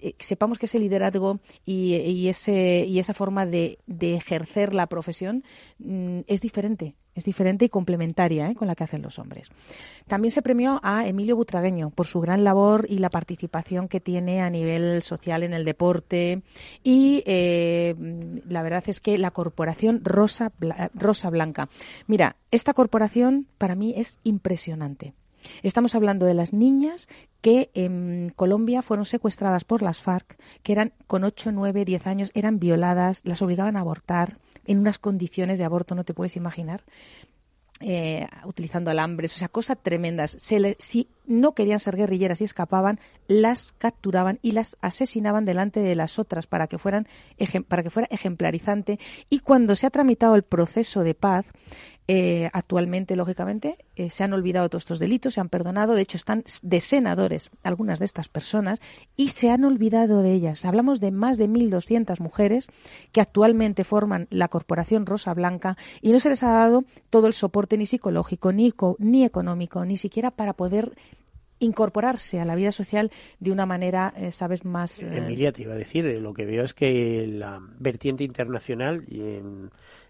eh, 0.00 0.14
sepamos 0.18 0.58
que 0.58 0.66
ese 0.66 0.78
liderazgo 0.78 1.40
y, 1.64 2.28
ese, 2.28 2.84
y 2.86 2.98
esa 2.98 3.14
forma 3.14 3.46
de, 3.46 3.78
ejercer 4.00 4.74
la 4.74 4.86
profesión 4.86 5.44
mm, 5.78 6.20
es 6.26 6.40
diferente, 6.40 6.94
es 7.14 7.24
diferente 7.24 7.64
y 7.64 7.68
complementaria 7.68 8.50
¿eh? 8.50 8.54
con 8.54 8.68
la 8.68 8.74
que 8.74 8.84
hacen 8.84 9.02
los 9.02 9.18
hombres. 9.18 9.50
También 10.06 10.32
se 10.32 10.42
premió 10.42 10.80
a 10.82 11.06
Emilio 11.06 11.36
Butragueño 11.36 11.90
por 11.90 12.06
su 12.06 12.20
gran 12.20 12.44
labor 12.44 12.86
y 12.88 12.98
la 12.98 13.10
participación 13.10 13.88
que 13.88 14.00
tiene 14.00 14.40
a 14.40 14.50
nivel 14.50 15.02
social 15.02 15.42
en 15.42 15.52
el 15.52 15.64
deporte 15.64 16.42
y 16.82 17.22
eh, 17.26 17.94
la 18.48 18.62
verdad 18.62 18.84
es 18.86 19.00
que 19.00 19.18
la 19.18 19.30
corporación 19.30 20.00
Rosa, 20.04 20.52
Rosa 20.94 21.30
Blanca. 21.30 21.68
Mira, 22.06 22.36
esta 22.50 22.74
corporación 22.74 23.46
para 23.58 23.74
mí 23.74 23.94
es 23.96 24.18
impresionante 24.24 25.14
Estamos 25.62 25.94
hablando 25.94 26.26
de 26.26 26.34
las 26.34 26.52
niñas 26.52 27.08
que 27.40 27.70
en 27.74 28.32
Colombia 28.36 28.82
fueron 28.82 29.04
secuestradas 29.04 29.64
por 29.64 29.82
las 29.82 30.00
FARC, 30.00 30.36
que 30.62 30.72
eran 30.72 30.92
con 31.06 31.24
8, 31.24 31.52
9, 31.52 31.84
10 31.84 32.06
años, 32.06 32.30
eran 32.34 32.58
violadas, 32.58 33.22
las 33.24 33.42
obligaban 33.42 33.76
a 33.76 33.80
abortar 33.80 34.38
en 34.66 34.78
unas 34.78 34.98
condiciones 34.98 35.58
de 35.58 35.64
aborto, 35.64 35.94
no 35.94 36.04
te 36.04 36.14
puedes 36.14 36.36
imaginar. 36.36 36.82
Eh, 37.82 38.26
utilizando 38.44 38.90
alambres, 38.90 39.34
o 39.34 39.38
sea, 39.38 39.48
cosas 39.48 39.78
tremendas. 39.82 40.36
si 40.38 41.08
no 41.24 41.54
querían 41.54 41.80
ser 41.80 41.96
guerrilleras 41.96 42.42
y 42.42 42.44
escapaban, 42.44 43.00
las 43.26 43.72
capturaban 43.72 44.38
y 44.42 44.52
las 44.52 44.76
asesinaban 44.82 45.46
delante 45.46 45.80
de 45.80 45.94
las 45.94 46.18
otras 46.18 46.46
para 46.46 46.66
que 46.66 46.76
fueran 46.76 47.08
para 47.68 47.82
que 47.82 47.88
fuera 47.88 48.06
ejemplarizante. 48.10 48.98
Y 49.30 49.38
cuando 49.38 49.76
se 49.76 49.86
ha 49.86 49.90
tramitado 49.90 50.34
el 50.34 50.42
proceso 50.42 51.04
de 51.04 51.14
paz, 51.14 51.46
eh, 52.12 52.50
actualmente, 52.52 53.14
lógicamente, 53.14 53.76
eh, 53.94 54.10
se 54.10 54.24
han 54.24 54.32
olvidado 54.32 54.68
todos 54.68 54.82
estos 54.82 54.98
delitos, 54.98 55.34
se 55.34 55.40
han 55.40 55.48
perdonado, 55.48 55.94
de 55.94 56.02
hecho 56.02 56.16
están 56.16 56.42
de 56.60 56.80
senadores 56.80 57.52
algunas 57.62 58.00
de 58.00 58.04
estas 58.04 58.28
personas 58.28 58.80
y 59.16 59.28
se 59.28 59.48
han 59.48 59.64
olvidado 59.64 60.20
de 60.20 60.32
ellas. 60.32 60.64
Hablamos 60.64 60.98
de 60.98 61.12
más 61.12 61.38
de 61.38 61.48
1.200 61.48 62.18
mujeres 62.18 62.66
que 63.12 63.20
actualmente 63.20 63.84
forman 63.84 64.26
la 64.30 64.48
Corporación 64.48 65.06
Rosa 65.06 65.32
Blanca 65.34 65.76
y 66.02 66.10
no 66.10 66.18
se 66.18 66.30
les 66.30 66.42
ha 66.42 66.50
dado 66.50 66.84
todo 67.10 67.28
el 67.28 67.32
soporte 67.32 67.78
ni 67.78 67.86
psicológico, 67.86 68.52
ni, 68.52 68.74
ni 68.98 69.24
económico, 69.24 69.84
ni 69.84 69.96
siquiera 69.96 70.32
para 70.32 70.54
poder 70.54 70.96
incorporarse 71.60 72.40
a 72.40 72.44
la 72.44 72.56
vida 72.56 72.72
social 72.72 73.12
de 73.38 73.52
una 73.52 73.66
manera, 73.66 74.12
eh, 74.16 74.32
sabes, 74.32 74.64
más... 74.64 75.00
Emilia, 75.02 75.52
te 75.52 75.62
iba 75.62 75.74
a 75.74 75.76
decir, 75.76 76.06
lo 76.20 76.34
que 76.34 76.44
veo 76.44 76.64
es 76.64 76.74
que 76.74 77.24
la 77.28 77.60
vertiente 77.78 78.24
internacional 78.24 79.02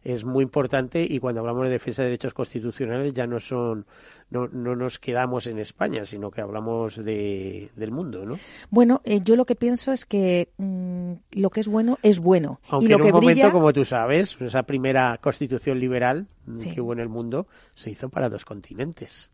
es 0.03 0.25
muy 0.25 0.43
importante 0.43 1.07
y 1.09 1.19
cuando 1.19 1.41
hablamos 1.41 1.65
de 1.65 1.71
defensa 1.71 2.03
de 2.03 2.09
derechos 2.09 2.35
constitucionales 2.35 3.13
ya 3.13 3.27
no 3.27 3.39
son 3.39 3.87
no, 4.31 4.47
no 4.49 4.77
nos 4.77 4.99
quedamos 4.99 5.47
en 5.47 5.59
España, 5.59 6.05
sino 6.05 6.31
que 6.31 6.41
hablamos 6.41 6.97
de, 6.97 7.71
del 7.75 7.91
mundo, 7.91 8.25
¿no? 8.25 8.39
Bueno, 8.71 9.01
eh, 9.05 9.21
yo 9.23 9.35
lo 9.35 9.45
que 9.45 9.57
pienso 9.57 9.93
es 9.93 10.07
que 10.07 10.51
mm, 10.57 11.13
lo 11.33 11.51
que 11.51 11.61
es 11.61 11.69
bueno 11.69 11.99
es 12.03 12.21
bueno. 12.21 12.61
Aunque 12.69 12.87
y 12.87 12.89
lo 12.91 12.97
en 12.97 13.01
un 13.03 13.07
que 13.07 13.13
momento, 13.13 13.53
como 13.53 13.73
tú 13.73 13.85
sabes, 13.85 14.41
esa 14.41 14.63
primera 14.63 15.19
constitución 15.21 15.81
liberal 15.81 16.29
mm, 16.47 16.59
que 16.59 16.81
hubo 16.81 16.93
en 16.93 17.01
el 17.01 17.09
mundo 17.09 17.49
se 17.75 17.91
hizo 17.91 18.09
para 18.09 18.29
dos 18.29 18.45
continentes. 18.45 19.31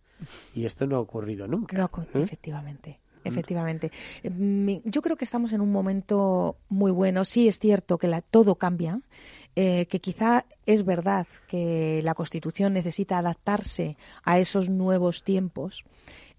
Y 0.55 0.64
esto 0.64 0.87
no 0.87 0.97
ha 0.97 1.01
ocurrido 1.01 1.47
nunca. 1.47 1.77
No, 1.77 1.91
¿eh? 2.14 2.23
efectivamente. 2.23 3.01
Efectivamente. 3.29 3.91
Yo 4.85 5.03
creo 5.03 5.16
que 5.16 5.24
estamos 5.24 5.53
en 5.53 5.61
un 5.61 5.72
momento 5.72 6.57
muy 6.68 6.91
bueno. 6.91 7.24
Sí, 7.24 7.49
es 7.49 7.59
cierto 7.59 7.99
que 7.99 8.09
la, 8.09 8.22
todo 8.22 8.57
cambia, 8.57 9.01
eh, 9.55 9.87
que 9.87 10.01
quizá 10.01 10.45
es 10.66 10.85
verdad 10.85 11.27
que 11.49 12.01
la 12.03 12.14
Constitución 12.14 12.72
necesita 12.74 13.18
adaptarse 13.18 13.97
a 14.24 14.39
esos 14.39 14.68
nuevos 14.68 15.22
tiempos. 15.22 15.85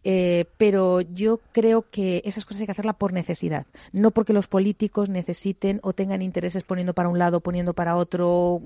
Eh, 0.10 0.46
pero 0.58 1.02
yo 1.02 1.42
creo 1.52 1.90
que 1.90 2.22
esas 2.24 2.46
cosas 2.46 2.62
hay 2.62 2.68
que 2.68 2.72
hacerlas 2.72 2.96
por 2.96 3.12
necesidad, 3.12 3.66
no 3.92 4.12
porque 4.12 4.32
los 4.32 4.48
políticos 4.48 5.10
necesiten 5.10 5.82
o 5.84 5.92
tengan 5.92 6.22
intereses 6.22 6.64
poniendo 6.64 6.94
para 6.94 7.10
un 7.10 7.20
lado, 7.20 7.42
poniendo 7.42 7.74
para 7.74 7.98
otro, 7.98 8.62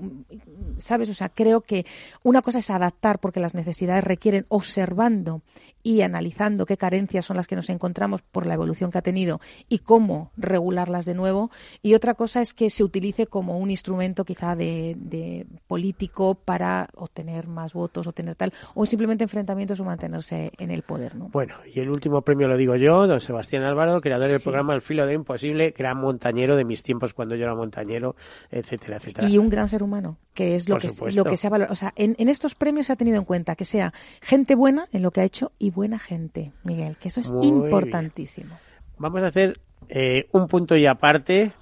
¿sabes? 0.78 1.10
O 1.10 1.14
sea, 1.14 1.30
creo 1.30 1.62
que 1.62 1.84
una 2.22 2.42
cosa 2.42 2.60
es 2.60 2.70
adaptar 2.70 3.18
porque 3.18 3.40
las 3.40 3.54
necesidades 3.54 4.04
requieren 4.04 4.46
observando 4.50 5.42
y 5.82 6.02
analizando 6.02 6.66
qué 6.66 6.76
carencias 6.76 7.24
son 7.24 7.36
las 7.36 7.46
que 7.46 7.56
nos 7.56 7.68
encontramos 7.70 8.22
por 8.22 8.46
la 8.46 8.54
evolución 8.54 8.90
que 8.90 8.98
ha 8.98 9.02
tenido 9.02 9.40
y 9.68 9.80
cómo 9.80 10.30
regularlas 10.36 11.06
de 11.06 11.14
nuevo. 11.14 11.50
Y 11.82 11.94
otra 11.94 12.14
cosa 12.14 12.40
es 12.40 12.54
que 12.54 12.70
se 12.70 12.84
utilice 12.84 13.26
como 13.26 13.58
un 13.58 13.70
instrumento 13.70 14.24
quizá 14.24 14.54
de, 14.56 15.46
político 15.66 16.34
para 16.34 16.88
obtener 16.94 17.48
más 17.48 17.72
votos, 17.72 18.06
o 18.06 18.12
tener 18.12 18.34
tal, 18.34 18.52
o 18.74 18.86
simplemente 18.86 19.24
enfrentamientos 19.24 19.80
o 19.80 19.84
mantenerse 19.84 20.50
en 20.58 20.70
el 20.70 20.82
poder. 20.82 21.16
¿no? 21.16 21.28
Bueno, 21.28 21.54
y 21.72 21.80
el 21.80 21.88
último 21.88 22.22
premio 22.22 22.48
lo 22.48 22.56
digo 22.56 22.76
yo, 22.76 23.06
don 23.06 23.20
Sebastián 23.20 23.64
Álvaro, 23.64 24.00
creador 24.00 24.28
del 24.28 24.40
programa 24.40 24.74
El 24.74 24.82
filo 24.82 25.06
de 25.06 25.14
imposible, 25.14 25.74
gran 25.76 25.98
montañero 25.98 26.56
de 26.56 26.64
mis 26.64 26.82
tiempos 26.82 27.14
cuando 27.14 27.34
yo 27.34 27.44
era 27.44 27.54
montañero, 27.54 28.16
etcétera, 28.50 28.96
etcétera. 28.98 29.28
Y 29.28 29.38
un 29.38 29.48
gran 29.48 29.68
ser 29.68 29.82
humano, 29.82 30.16
que 30.34 30.54
es 30.54 30.68
lo, 30.68 30.78
que, 30.78 30.88
lo 31.12 31.24
que 31.24 31.36
se 31.36 31.46
ha 31.46 31.50
valorado. 31.50 31.72
O 31.72 31.76
sea, 31.76 31.92
en, 31.96 32.14
en 32.18 32.28
estos 32.28 32.54
premios 32.54 32.86
se 32.86 32.92
ha 32.92 32.96
tenido 32.96 33.18
en 33.18 33.24
cuenta 33.24 33.56
que 33.56 33.64
sea 33.64 33.92
gente 34.20 34.54
buena 34.54 34.88
en 34.92 35.02
lo 35.02 35.10
que 35.10 35.20
ha 35.20 35.24
hecho 35.24 35.52
y 35.58 35.71
buena 35.72 35.98
gente, 35.98 36.52
Miguel, 36.64 36.96
que 36.96 37.08
eso 37.08 37.20
es 37.20 37.32
importantísimo. 37.42 38.56
Vamos 38.98 39.22
a 39.22 39.26
hacer 39.26 39.60
eh, 39.88 40.28
un 40.32 40.46
punto 40.46 40.76
y 40.76 40.86
aparte, 40.86 41.52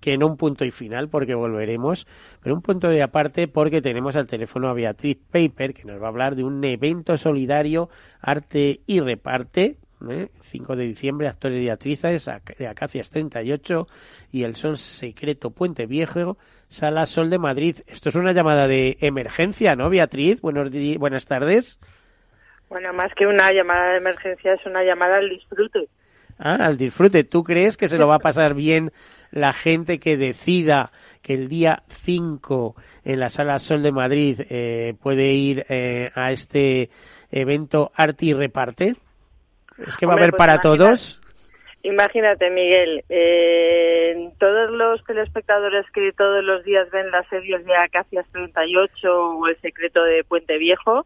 que 0.00 0.18
no 0.18 0.26
un 0.26 0.36
punto 0.36 0.64
y 0.64 0.70
final, 0.70 1.08
porque 1.08 1.34
volveremos, 1.34 2.06
pero 2.42 2.54
un 2.54 2.62
punto 2.62 2.92
y 2.92 3.00
aparte 3.00 3.48
porque 3.48 3.80
tenemos 3.80 4.16
al 4.16 4.26
teléfono 4.26 4.68
a 4.68 4.74
Beatriz 4.74 5.18
Paper, 5.30 5.74
que 5.74 5.84
nos 5.84 6.00
va 6.00 6.06
a 6.06 6.10
hablar 6.10 6.36
de 6.36 6.44
un 6.44 6.62
evento 6.64 7.16
solidario, 7.16 7.88
arte 8.20 8.80
y 8.86 9.00
reparte, 9.00 9.78
5 10.42 10.72
¿eh? 10.72 10.76
de 10.76 10.84
diciembre, 10.86 11.28
actores 11.28 11.62
y 11.62 11.68
actrices 11.68 12.30
de 12.58 12.66
Acacias 12.66 13.10
38 13.10 13.86
y 14.32 14.44
El 14.44 14.56
Sol 14.56 14.78
Secreto 14.78 15.50
Puente 15.50 15.86
Viejo, 15.86 16.38
Sala 16.68 17.04
Sol 17.06 17.28
de 17.28 17.38
Madrid. 17.38 17.76
Esto 17.86 18.08
es 18.08 18.14
una 18.14 18.32
llamada 18.32 18.66
de 18.66 18.96
emergencia, 19.00 19.76
¿no, 19.76 19.90
Beatriz? 19.90 20.40
Buenos 20.40 20.70
buenas 20.98 21.26
tardes. 21.26 21.78
Bueno, 22.70 22.92
más 22.92 23.12
que 23.14 23.26
una 23.26 23.52
llamada 23.52 23.90
de 23.90 23.98
emergencia, 23.98 24.54
es 24.54 24.64
una 24.64 24.84
llamada 24.84 25.16
al 25.16 25.28
disfrute. 25.28 25.88
Ah, 26.38 26.56
al 26.60 26.78
disfrute. 26.78 27.24
¿Tú 27.24 27.42
crees 27.42 27.76
que 27.76 27.88
se 27.88 27.98
lo 27.98 28.06
va 28.06 28.14
a 28.14 28.20
pasar 28.20 28.54
bien 28.54 28.92
la 29.32 29.52
gente 29.52 29.98
que 29.98 30.16
decida 30.16 30.92
que 31.20 31.34
el 31.34 31.48
día 31.48 31.82
5 31.88 32.76
en 33.04 33.20
la 33.20 33.28
Sala 33.28 33.58
Sol 33.58 33.82
de 33.82 33.90
Madrid 33.90 34.40
eh, 34.48 34.94
puede 35.02 35.32
ir 35.32 35.66
eh, 35.68 36.10
a 36.14 36.30
este 36.30 36.90
evento 37.32 37.90
Arte 37.94 38.26
y 38.26 38.34
Reparte? 38.34 38.94
¿Es 39.84 39.96
que 39.96 40.06
va 40.06 40.12
a 40.12 40.16
haber 40.16 40.30
pues 40.30 40.38
para 40.38 40.58
todos? 40.58 41.20
Imagínate, 41.82 42.50
Miguel, 42.50 43.04
eh, 43.08 44.30
todos 44.38 44.70
los 44.70 45.02
telespectadores 45.04 45.86
que 45.92 46.12
todos 46.12 46.44
los 46.44 46.62
días 46.62 46.88
ven 46.90 47.10
las 47.10 47.26
series 47.28 47.64
de 47.64 47.74
Acacias 47.74 48.26
38 48.30 49.08
o 49.12 49.48
El 49.48 49.60
secreto 49.60 50.04
de 50.04 50.22
Puente 50.22 50.56
Viejo, 50.58 51.04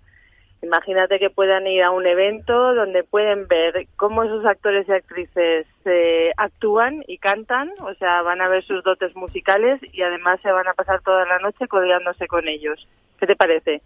Imagínate 0.65 1.19
que 1.19 1.29
puedan 1.29 1.67
ir 1.67 1.83
a 1.83 1.91
un 1.91 2.07
evento 2.07 2.75
donde 2.75 3.05
pueden 3.05 3.47
ver 3.49 3.87
cómo 3.97 4.25
esos 4.25 4.47
actores 4.47 4.89
y 4.89 4.93
actrices 4.93 5.67
eh, 5.85 6.31
actúan 6.39 7.05
y 7.07 7.19
cantan, 7.19 7.71
o 7.81 7.93
sea, 7.95 8.23
van 8.23 8.41
a 8.41 8.49
ver 8.49 8.65
sus 8.65 8.83
dotes 8.83 9.15
musicales 9.15 9.79
y 9.93 10.01
además 10.01 10.41
se 10.41 10.51
van 10.51 10.67
a 10.67 10.73
pasar 10.73 11.03
toda 11.03 11.27
la 11.27 11.39
noche 11.39 11.69
codeándose 11.69 12.27
con 12.27 12.49
ellos. 12.49 12.89
¿Qué 13.21 13.27
te 13.27 13.37
parece? 13.37 13.83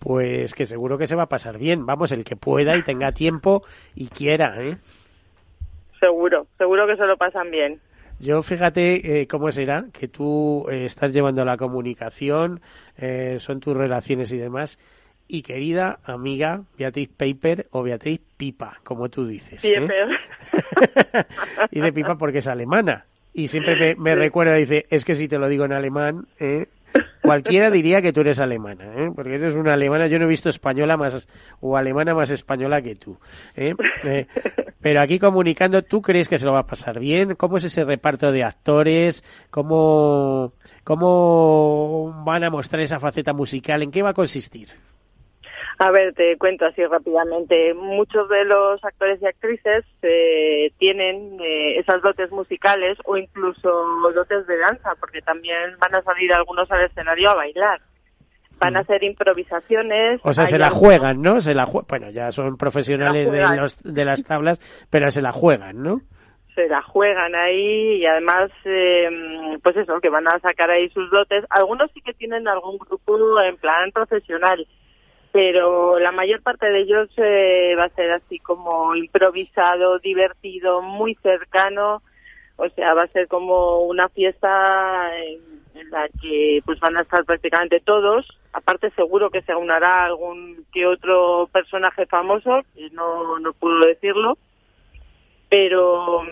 Pues 0.00 0.52
que 0.54 0.66
seguro 0.66 0.98
que 0.98 1.06
se 1.06 1.14
va 1.14 1.22
a 1.22 1.28
pasar 1.28 1.58
bien. 1.58 1.86
Vamos, 1.86 2.10
el 2.10 2.24
que 2.24 2.34
pueda 2.34 2.76
y 2.76 2.82
tenga 2.82 3.12
tiempo 3.12 3.62
y 3.94 4.08
quiera, 4.08 4.60
¿eh? 4.64 4.76
Seguro, 6.00 6.48
seguro 6.58 6.88
que 6.88 6.96
se 6.96 7.06
lo 7.06 7.16
pasan 7.16 7.52
bien. 7.52 7.78
Yo 8.18 8.42
fíjate 8.42 9.20
eh, 9.20 9.28
cómo 9.28 9.52
será 9.52 9.84
que 9.92 10.08
tú 10.08 10.66
eh, 10.68 10.86
estás 10.86 11.12
llevando 11.12 11.44
la 11.44 11.56
comunicación, 11.56 12.60
son 13.38 13.60
tus 13.60 13.76
relaciones 13.76 14.32
y 14.32 14.38
demás 14.38 14.78
y 15.28 15.42
querida 15.42 16.00
amiga 16.04 16.62
Beatriz 16.78 17.08
Paper 17.08 17.68
o 17.70 17.82
Beatriz 17.82 18.20
Pipa, 18.36 18.78
como 18.82 19.08
tú 19.08 19.26
dices. 19.26 19.64
¿eh? 19.64 19.88
y 21.70 21.80
de 21.80 21.92
Pipa 21.92 22.16
porque 22.16 22.38
es 22.38 22.48
alemana. 22.48 23.06
Y 23.32 23.48
siempre 23.48 23.96
me, 23.96 24.14
recuerda, 24.14 24.54
dice, 24.54 24.86
es 24.90 25.04
que 25.04 25.16
si 25.16 25.26
te 25.26 25.38
lo 25.38 25.48
digo 25.48 25.64
en 25.64 25.72
alemán, 25.72 26.28
¿eh? 26.38 26.68
cualquiera 27.20 27.70
diría 27.70 28.02
que 28.02 28.12
tú 28.12 28.20
eres 28.20 28.38
alemana, 28.40 28.84
¿eh? 28.96 29.10
porque 29.14 29.34
eres 29.34 29.54
una 29.54 29.74
alemana, 29.74 30.06
yo 30.06 30.18
no 30.18 30.26
he 30.26 30.28
visto 30.28 30.48
española 30.48 30.96
más 30.96 31.26
o 31.60 31.76
alemana 31.76 32.14
más 32.14 32.30
española 32.30 32.82
que 32.82 32.94
tú. 32.94 33.18
¿eh? 33.56 33.74
Eh, 34.04 34.26
pero 34.82 35.00
aquí 35.00 35.18
comunicando, 35.18 35.80
¿tú 35.80 36.02
crees 36.02 36.28
que 36.28 36.36
se 36.36 36.44
lo 36.44 36.52
va 36.52 36.58
a 36.58 36.66
pasar 36.66 37.00
bien? 37.00 37.36
¿Cómo 37.36 37.56
es 37.56 37.64
ese 37.64 37.84
reparto 37.84 38.30
de 38.30 38.44
actores? 38.44 39.24
¿Cómo, 39.48 40.52
cómo 40.84 42.22
van 42.22 42.44
a 42.44 42.50
mostrar 42.50 42.82
esa 42.82 43.00
faceta 43.00 43.32
musical? 43.32 43.82
¿En 43.82 43.90
qué 43.90 44.02
va 44.02 44.10
a 44.10 44.14
consistir? 44.14 44.68
A 45.78 45.90
ver, 45.90 46.14
te 46.14 46.36
cuento 46.38 46.66
así 46.66 46.84
rápidamente. 46.84 47.74
Muchos 47.74 48.28
de 48.28 48.44
los 48.44 48.84
actores 48.84 49.20
y 49.20 49.26
actrices 49.26 49.84
eh, 50.02 50.70
tienen 50.78 51.40
eh, 51.40 51.78
esas 51.78 52.00
dotes 52.00 52.30
musicales 52.30 52.96
o 53.04 53.16
incluso 53.16 53.68
dotes 54.14 54.46
de 54.46 54.58
danza, 54.58 54.94
porque 55.00 55.20
también 55.22 55.76
van 55.80 55.94
a 55.96 56.02
salir 56.02 56.32
algunos 56.32 56.70
al 56.70 56.84
escenario 56.84 57.30
a 57.30 57.34
bailar. 57.34 57.80
Van 58.58 58.76
a 58.76 58.80
mm. 58.80 58.82
hacer 58.82 59.02
improvisaciones. 59.02 60.20
O 60.22 60.32
sea, 60.32 60.46
se 60.46 60.58
la 60.58 60.70
juegan, 60.70 61.20
¿no? 61.20 61.40
Se 61.40 61.54
la 61.54 61.66
bueno, 61.88 62.10
ya 62.10 62.30
son 62.30 62.56
profesionales 62.56 63.30
de, 63.32 63.56
los, 63.56 63.82
de 63.82 64.04
las 64.04 64.22
tablas, 64.22 64.60
pero 64.90 65.10
se 65.10 65.22
la 65.22 65.32
juegan, 65.32 65.82
¿no? 65.82 66.00
se 66.54 66.68
la 66.68 66.82
juegan 66.82 67.34
ahí 67.34 67.96
y 67.96 68.06
además, 68.06 68.50
eh, 68.64 69.58
pues 69.62 69.76
eso, 69.76 70.00
que 70.00 70.08
van 70.08 70.28
a 70.28 70.38
sacar 70.38 70.70
ahí 70.70 70.88
sus 70.90 71.10
dotes. 71.10 71.44
Algunos 71.50 71.90
sí 71.92 72.00
que 72.00 72.14
tienen 72.14 72.46
algún 72.46 72.78
grupo 72.78 73.40
en 73.40 73.56
plan 73.56 73.90
profesional, 73.92 74.64
pero 75.34 75.98
la 75.98 76.12
mayor 76.12 76.42
parte 76.42 76.70
de 76.70 76.82
ellos 76.82 77.08
eh, 77.16 77.74
va 77.76 77.86
a 77.86 77.96
ser 77.96 78.12
así 78.12 78.38
como 78.38 78.94
improvisado, 78.94 79.98
divertido, 79.98 80.80
muy 80.80 81.16
cercano, 81.16 82.02
o 82.54 82.68
sea, 82.68 82.94
va 82.94 83.02
a 83.02 83.08
ser 83.08 83.26
como 83.26 83.80
una 83.80 84.08
fiesta 84.10 85.10
en 85.18 85.90
la 85.90 86.08
que 86.22 86.62
pues 86.64 86.78
van 86.78 86.96
a 86.96 87.02
estar 87.02 87.24
prácticamente 87.24 87.80
todos. 87.80 88.28
Aparte 88.52 88.90
seguro 88.90 89.30
que 89.30 89.42
se 89.42 89.50
aunará 89.50 90.04
algún 90.04 90.64
que 90.72 90.86
otro 90.86 91.48
personaje 91.52 92.06
famoso, 92.06 92.60
y 92.76 92.90
no, 92.90 93.40
no 93.40 93.52
puedo 93.54 93.80
decirlo, 93.80 94.38
pero 95.48 96.22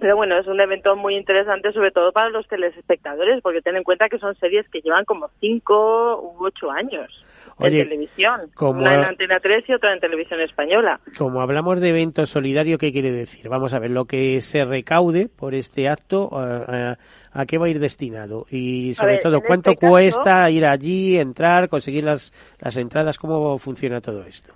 pero 0.00 0.16
bueno, 0.16 0.38
es 0.38 0.46
un 0.46 0.60
evento 0.60 0.96
muy 0.96 1.16
interesante, 1.16 1.72
sobre 1.72 1.90
todo 1.90 2.12
para 2.12 2.30
los 2.30 2.46
telespectadores, 2.48 3.40
porque 3.42 3.62
ten 3.62 3.76
en 3.76 3.84
cuenta 3.84 4.08
que 4.08 4.18
son 4.18 4.34
series 4.36 4.68
que 4.68 4.80
llevan 4.80 5.04
como 5.04 5.30
cinco 5.40 6.20
u 6.20 6.44
ocho 6.44 6.70
años 6.70 7.24
en 7.58 7.88
televisión. 7.88 8.50
una 8.60 8.94
en 8.94 9.04
Antena 9.04 9.40
3 9.40 9.64
y 9.68 9.72
otra 9.74 9.92
en 9.92 10.00
televisión 10.00 10.40
española. 10.40 11.00
Como 11.18 11.40
hablamos 11.40 11.80
de 11.80 11.90
evento 11.90 12.26
solidario, 12.26 12.78
¿qué 12.78 12.92
quiere 12.92 13.12
decir? 13.12 13.48
Vamos 13.48 13.74
a 13.74 13.78
ver, 13.78 13.90
lo 13.90 14.04
que 14.04 14.40
se 14.40 14.64
recaude 14.64 15.28
por 15.28 15.54
este 15.54 15.88
acto, 15.88 16.30
¿a, 16.32 17.46
qué 17.46 17.58
va 17.58 17.66
a 17.66 17.68
ir 17.68 17.80
destinado? 17.80 18.46
Y 18.50 18.94
sobre 18.94 19.18
todo, 19.18 19.40
¿cuánto 19.40 19.72
este 19.72 19.86
cuesta 19.86 20.50
ir 20.50 20.64
allí, 20.64 21.18
entrar, 21.18 21.68
conseguir 21.68 22.04
las, 22.04 22.32
las 22.60 22.76
entradas? 22.76 23.18
¿Cómo 23.18 23.58
funciona 23.58 24.00
todo 24.00 24.24
esto? 24.24 24.52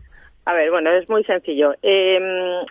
A 0.47 0.53
ver, 0.53 0.71
bueno, 0.71 0.91
es 0.91 1.09
muy 1.09 1.25
sencillo. 1.25 1.75
Eh, 1.83 2.21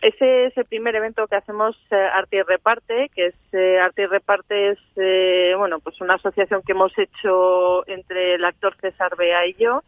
ese 0.04 0.46
es 0.46 0.58
el 0.58 0.66
primer 0.66 0.96
evento 0.96 1.28
que 1.28 1.36
hacemos 1.36 1.76
eh, 1.90 1.96
Arte 1.96 2.38
y 2.38 2.42
Reparte, 2.44 3.10
que 3.16 3.28
es 3.28 3.36
eh, 3.52 3.80
Arte 3.80 4.04
y 4.04 4.06
Reparte 4.06 4.70
es 4.72 4.80
eh, 4.96 5.56
bueno, 5.58 5.80
pues 5.80 6.00
una 6.00 6.16
asociación 6.16 6.62
que 6.62 6.74
hemos 6.74 6.96
hecho 7.00 7.88
entre 7.88 8.36
el 8.36 8.46
actor 8.46 8.76
César 8.80 9.16
Bea 9.18 9.48
y 9.48 9.56
yo, 9.56 9.82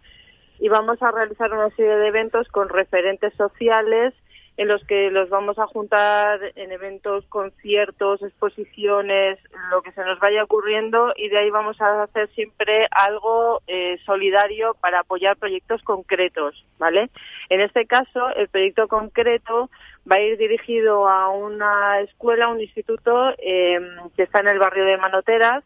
y 0.60 0.68
vamos 0.68 1.00
a 1.04 1.12
realizar 1.12 1.54
una 1.54 1.70
serie 1.76 1.96
de 1.96 2.08
eventos 2.08 2.48
con 2.48 2.70
referentes 2.70 3.34
sociales 3.36 4.16
en 4.58 4.70
los 4.70 4.84
que 4.86 5.12
los 5.12 5.30
vamos 5.30 5.60
a 5.60 5.68
juntar 5.68 6.40
en 6.56 6.72
eventos, 6.72 7.26
conciertos, 7.26 8.22
exposiciones, 8.22 9.38
lo 9.70 9.82
que 9.82 9.92
se 9.92 10.04
nos 10.06 10.20
vaya 10.20 10.44
ocurriendo 10.44 11.14
y 11.18 11.28
de 11.28 11.40
ahí 11.40 11.50
vamos 11.50 11.80
a 11.82 12.04
hacer 12.04 12.30
siempre 12.30 12.88
algo 12.92 13.62
eh, 13.68 13.98
solidario 14.06 14.76
para 14.80 15.02
apoyar 15.02 15.36
proyectos 15.36 15.82
concretos, 15.84 16.66
¿vale? 16.78 17.10
En 17.50 17.60
este 17.60 17.86
caso, 17.86 18.30
el 18.36 18.48
proyecto 18.48 18.88
concreto 18.88 19.70
va 20.10 20.18
a 20.18 20.22
ir 20.22 20.38
dirigido 20.38 21.10
a 21.10 21.30
una 21.30 22.00
escuela, 22.00 22.48
un 22.48 22.62
instituto 22.62 23.32
eh, 23.40 23.80
que 24.16 24.24
está 24.24 24.40
en 24.40 24.48
el 24.48 24.60
barrio 24.60 24.86
de 24.86 24.98
Manoteras, 24.98 25.64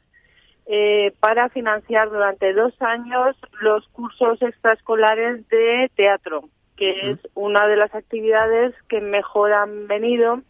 eh, 0.65 1.13
para 1.19 1.49
financiar 1.49 2.09
durante 2.09 2.53
dos 2.53 2.79
años 2.81 3.35
los 3.61 3.87
cursos 3.89 4.41
extraescolares 4.41 5.47
de 5.49 5.89
teatro 5.95 6.43
que 6.79 7.11
es 7.11 7.19
una 7.35 7.67
de 7.67 7.75
las 7.75 7.93
actividades 7.93 8.73
que 8.87 9.01
mejor 9.01 9.51
han 9.51 9.87
venido 9.87 10.41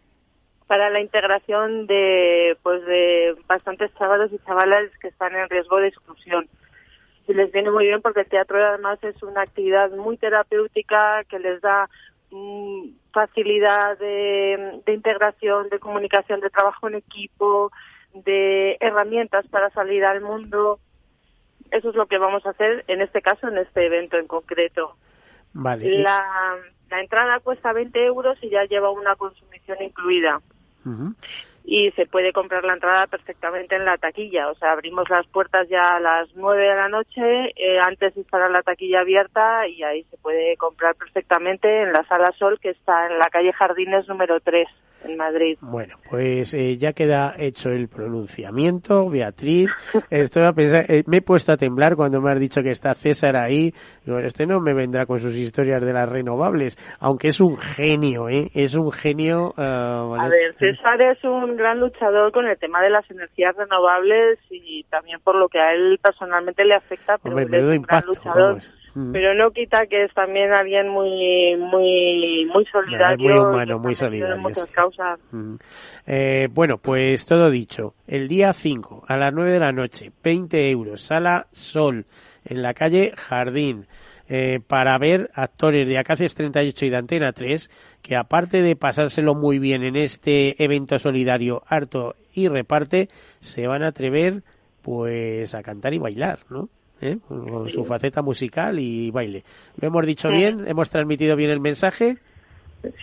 para 0.68 0.92
la 0.92 1.02
integración 1.02 1.88
de 1.88 2.56
pues 2.62 2.86
de 2.86 3.36
bastantes 3.48 3.92
chavalos 3.96 4.32
y 4.32 4.38
chavalas 4.46 4.86
que 5.02 5.08
están 5.08 5.36
en 5.36 5.50
riesgo 5.50 5.78
de 5.78 5.88
exclusión. 5.88 6.48
Y 7.28 7.34
les 7.34 7.52
viene 7.52 7.72
muy 7.72 7.88
bien 7.88 8.04
porque 8.04 8.22
el 8.22 8.30
teatro 8.30 8.64
además 8.64 9.04
es 9.04 9.22
una 9.24 9.42
actividad 9.42 9.90
muy 9.90 10.18
terapéutica 10.18 11.24
que 11.24 11.40
les 11.40 11.60
da 11.62 11.90
mm, 12.30 12.90
facilidad 13.12 13.98
de, 13.98 14.82
de 14.86 14.94
integración, 14.94 15.70
de 15.70 15.80
comunicación, 15.80 16.42
de 16.42 16.52
trabajo 16.52 16.88
en 16.88 16.96
equipo, 16.96 17.72
de 18.14 18.78
herramientas 18.80 19.48
para 19.48 19.72
salir 19.72 20.06
al 20.06 20.22
mundo. 20.22 20.80
Eso 21.72 21.90
es 21.90 21.96
lo 21.96 22.06
que 22.06 22.20
vamos 22.20 22.46
a 22.46 22.52
hacer 22.52 22.86
en 22.88 23.02
este 23.02 23.24
caso, 23.24 23.48
en 23.48 23.58
este 23.58 23.88
evento 23.88 24.18
en 24.18 24.28
concreto. 24.28 24.96
Vale. 25.54 26.00
La, 26.00 26.26
la 26.90 27.02
entrada 27.02 27.40
cuesta 27.40 27.74
20 27.74 28.06
euros 28.06 28.38
y 28.42 28.50
ya 28.50 28.64
lleva 28.66 28.92
una 28.92 29.16
consumición 29.16 29.78
incluida. 29.82 30.42
Y 31.66 31.92
se 31.92 32.08
puede 32.08 32.34
comprar 32.34 32.64
la 32.64 32.74
entrada 32.74 33.06
perfectamente 33.06 33.76
en 33.76 33.86
la 33.86 33.98
taquilla. 33.98 34.50
O 34.50 34.56
sea, 34.56 34.72
abrimos 34.72 35.08
las 35.10 35.28
puertas 35.28 35.68
ya 35.70 35.98
a 35.98 36.00
las 36.00 36.30
9 36.36 36.62
de 36.62 36.76
la 36.76 36.90
noche, 36.90 37.52
eh, 37.56 37.80
antes 37.80 38.16
de 38.16 38.22
estar 38.22 38.50
la 38.50 38.64
taquilla 38.64 39.02
abierta 39.02 39.68
y 39.68 39.84
ahí 39.84 40.04
se 40.06 40.18
puede 40.18 40.58
comprar 40.58 40.96
perfectamente 40.96 41.84
en 41.84 41.94
la 41.94 42.04
Sala 42.06 42.32
Sol, 42.40 42.60
que 42.60 42.70
está 42.70 43.08
en 43.08 43.20
la 43.20 43.30
calle 43.30 43.54
Jardines 43.54 44.08
número 44.08 44.40
3 44.40 44.68
en 45.04 45.18
Madrid. 45.18 45.58
Bueno, 45.62 45.98
pues 46.10 46.54
eh, 46.54 46.78
ya 46.78 46.94
queda 46.94 47.36
hecho 47.38 47.70
el 47.70 47.88
pronunciamiento, 47.88 49.10
Beatriz. 49.10 49.70
Estoy 50.10 50.44
a 50.44 50.54
pensar, 50.54 50.86
eh, 50.90 51.04
me 51.08 51.18
he 51.18 51.22
puesto 51.22 51.52
a 51.52 51.58
temblar 51.58 51.96
cuando 51.96 52.22
me 52.22 52.32
has 52.32 52.40
dicho 52.40 52.62
que 52.62 52.72
está 52.72 52.94
César 52.94 53.36
ahí. 53.36 53.74
Digo, 54.06 54.20
este 54.20 54.46
no 54.46 54.60
me 54.60 54.74
vendrá 54.74 55.06
con 55.06 55.20
sus 55.20 55.36
historias 55.36 55.84
de 55.84 55.94
las 55.94 56.10
renovables, 56.10 56.78
aunque 57.00 57.30
es 57.30 57.40
un 57.40 57.58
genio, 57.58 58.30
¿eh? 58.30 58.50
Es 58.54 58.76
un 58.76 58.92
genio. 58.92 59.54
Ah, 59.58 60.16
a 60.20 60.30
ver, 60.30 60.54
César 60.56 61.02
es 61.02 61.24
un 61.24 61.56
gran 61.56 61.80
luchador 61.80 62.32
con 62.32 62.48
el 62.48 62.58
tema 62.58 62.82
de 62.82 62.90
las 62.90 63.10
energías 63.10 63.56
renovables 63.56 64.40
y 64.50 64.84
también 64.90 65.20
por 65.22 65.36
lo 65.36 65.48
que 65.48 65.60
a 65.60 65.74
él 65.74 66.00
personalmente 66.02 66.66
le 66.66 66.76
afecta, 66.76 67.18
pero 67.18 67.40
es 67.40 67.78
un 67.78 67.82
gran 67.82 68.04
luchador. 68.06 68.58
Mm. 69.00 69.14
pero 69.14 69.34
no 69.34 69.52
quita 69.52 69.86
que 69.88 70.04
es 70.04 70.14
también 70.14 70.52
alguien 70.52 70.90
muy 70.90 71.56
muy 71.56 72.46
muy 72.54 72.66
solidario 72.66 73.30
muy 73.30 73.40
humano 73.40 73.80
muy 73.80 73.96
solidario 73.96 74.38
muchas 74.38 74.70
causas 74.72 75.18
mm. 75.32 75.56
eh, 76.06 76.50
bueno 76.52 76.80
pues 76.80 77.26
todo 77.26 77.50
dicho 77.50 77.94
el 78.08 78.28
día 78.28 78.52
5 78.52 79.06
a 79.08 79.16
las 79.16 79.34
9 79.34 79.52
de 79.52 79.60
la 79.60 79.72
noche 79.72 80.12
20 80.22 80.70
euros 80.70 81.02
sala 81.02 81.48
Sol 81.52 82.08
en 82.44 82.62
la 82.62 82.74
calle 82.74 83.14
Jardín 83.16 83.88
eh, 84.28 84.60
para 84.68 84.98
ver 84.98 85.32
actores 85.34 85.88
de 85.88 85.98
Acacias 85.98 86.36
38 86.36 86.86
y 86.86 86.90
de 86.90 86.98
Antena 86.98 87.32
3 87.32 87.70
que 88.02 88.18
aparte 88.18 88.62
de 88.62 88.76
pasárselo 88.76 89.34
muy 89.34 89.60
bien 89.60 89.84
en 89.84 89.96
este 89.96 90.62
evento 90.62 91.00
solidario 91.00 91.64
harto 91.68 92.16
y 92.34 92.50
reparte 92.50 93.08
se 93.40 93.66
van 93.66 93.84
a 93.84 93.88
atrever 93.90 94.44
pues 94.82 95.56
a 95.56 95.62
cantar 95.62 95.94
y 95.94 96.00
bailar, 96.00 96.40
¿no? 96.50 96.70
¿Eh? 97.02 97.18
con 97.28 97.70
su 97.70 97.84
faceta 97.86 98.22
musical 98.22 98.80
y 98.80 99.12
baile. 99.12 99.44
¿Lo 99.80 99.88
hemos 99.88 100.06
dicho 100.06 100.30
bien? 100.30 100.68
¿Hemos 100.68 100.90
transmitido 100.90 101.36
bien 101.36 101.52
el 101.52 101.60
mensaje? 101.60 102.18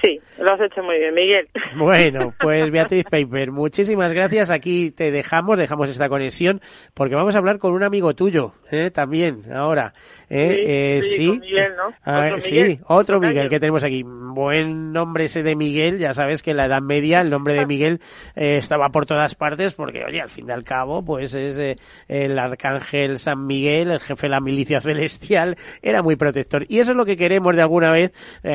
Sí, 0.01 0.18
lo 0.39 0.53
has 0.53 0.61
hecho 0.61 0.83
muy 0.83 0.99
bien, 0.99 1.14
Miguel. 1.14 1.49
Bueno, 1.77 2.33
pues 2.39 2.70
Beatriz 2.70 3.05
Paper, 3.05 3.53
muchísimas 3.53 4.12
gracias. 4.14 4.51
Aquí 4.51 4.91
te 4.91 5.11
dejamos, 5.11 5.59
dejamos 5.59 5.91
esta 5.91 6.09
conexión, 6.09 6.61
porque 6.95 7.14
vamos 7.14 7.35
a 7.35 7.39
hablar 7.39 7.59
con 7.59 7.72
un 7.72 7.83
amigo 7.83 8.14
tuyo, 8.14 8.53
¿eh? 8.70 8.91
también, 8.91 9.43
ahora. 9.53 9.93
¿eh? 10.31 11.01
sí, 11.03 11.16
sí, 11.16 11.39
Miguel, 11.39 11.72
¿no? 11.77 11.89
¿Otro 11.89 12.41
sí, 12.41 12.55
Miguel? 12.55 12.79
otro 12.87 13.20
Miguel 13.20 13.49
que 13.49 13.61
tenemos 13.61 13.85
aquí. 13.85 14.03
Buen 14.05 14.93
nombre 14.93 15.24
ese 15.24 15.43
de 15.43 15.55
Miguel, 15.55 15.99
ya 15.99 16.12
sabes 16.14 16.43
que 16.43 16.53
en 16.53 16.59
la 16.59 16.66
Edad 16.66 16.83
Media 16.83 17.20
el 17.20 17.31
nombre 17.31 17.55
de 17.55 17.66
Miguel 17.66 18.01
estaba 18.35 18.89
por 18.89 19.05
todas 19.05 19.35
partes, 19.35 19.74
porque, 19.74 20.03
oye, 20.05 20.20
al 20.20 20.31
fin 20.31 20.47
y 20.49 20.53
al 20.53 20.64
cabo, 20.64 21.05
pues 21.05 21.35
es 21.35 21.61
el 22.09 22.39
arcángel 22.39 23.18
San 23.18 23.47
Miguel, 23.47 23.91
el 23.91 24.01
jefe 24.01 24.27
de 24.27 24.31
la 24.31 24.41
milicia 24.41 24.81
celestial, 24.81 25.57
era 25.83 26.03
muy 26.03 26.16
protector. 26.16 26.64
Y 26.68 26.79
eso 26.79 26.93
es 26.93 26.97
lo 26.97 27.05
que 27.05 27.16
queremos 27.16 27.55
de 27.55 27.62
alguna 27.62 27.91
vez, 27.93 28.12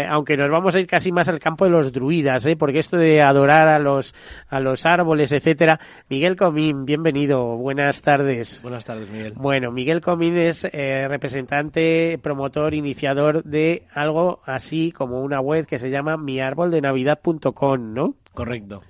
aunque 0.09 0.37
nos 0.37 0.49
vamos 0.49 0.75
a 0.75 0.79
ir 0.79 0.87
casi 0.87 1.10
más 1.11 1.29
al 1.29 1.39
campo 1.39 1.65
de 1.65 1.71
los 1.71 1.91
druidas, 1.91 2.45
¿eh? 2.45 2.55
porque 2.55 2.79
esto 2.79 2.97
de 2.97 3.21
adorar 3.21 3.67
a 3.67 3.79
los, 3.79 4.15
a 4.47 4.59
los 4.59 4.85
árboles, 4.85 5.31
etcétera. 5.31 5.79
Miguel 6.09 6.35
Comín, 6.35 6.85
bienvenido, 6.85 7.57
buenas 7.57 8.01
tardes. 8.01 8.61
Buenas 8.61 8.85
tardes, 8.85 9.09
Miguel. 9.09 9.33
Bueno, 9.35 9.71
Miguel 9.71 10.01
Comín 10.01 10.37
es 10.37 10.67
eh, 10.71 11.07
representante, 11.07 12.19
promotor, 12.21 12.73
iniciador 12.73 13.43
de 13.43 13.83
algo 13.93 14.39
así 14.45 14.91
como 14.91 15.21
una 15.21 15.39
web 15.39 15.65
que 15.65 15.77
se 15.77 15.89
llama 15.89 16.17
miarboldenavidad.com, 16.17 17.93
¿no? 17.93 18.15
Correcto. 18.33 18.81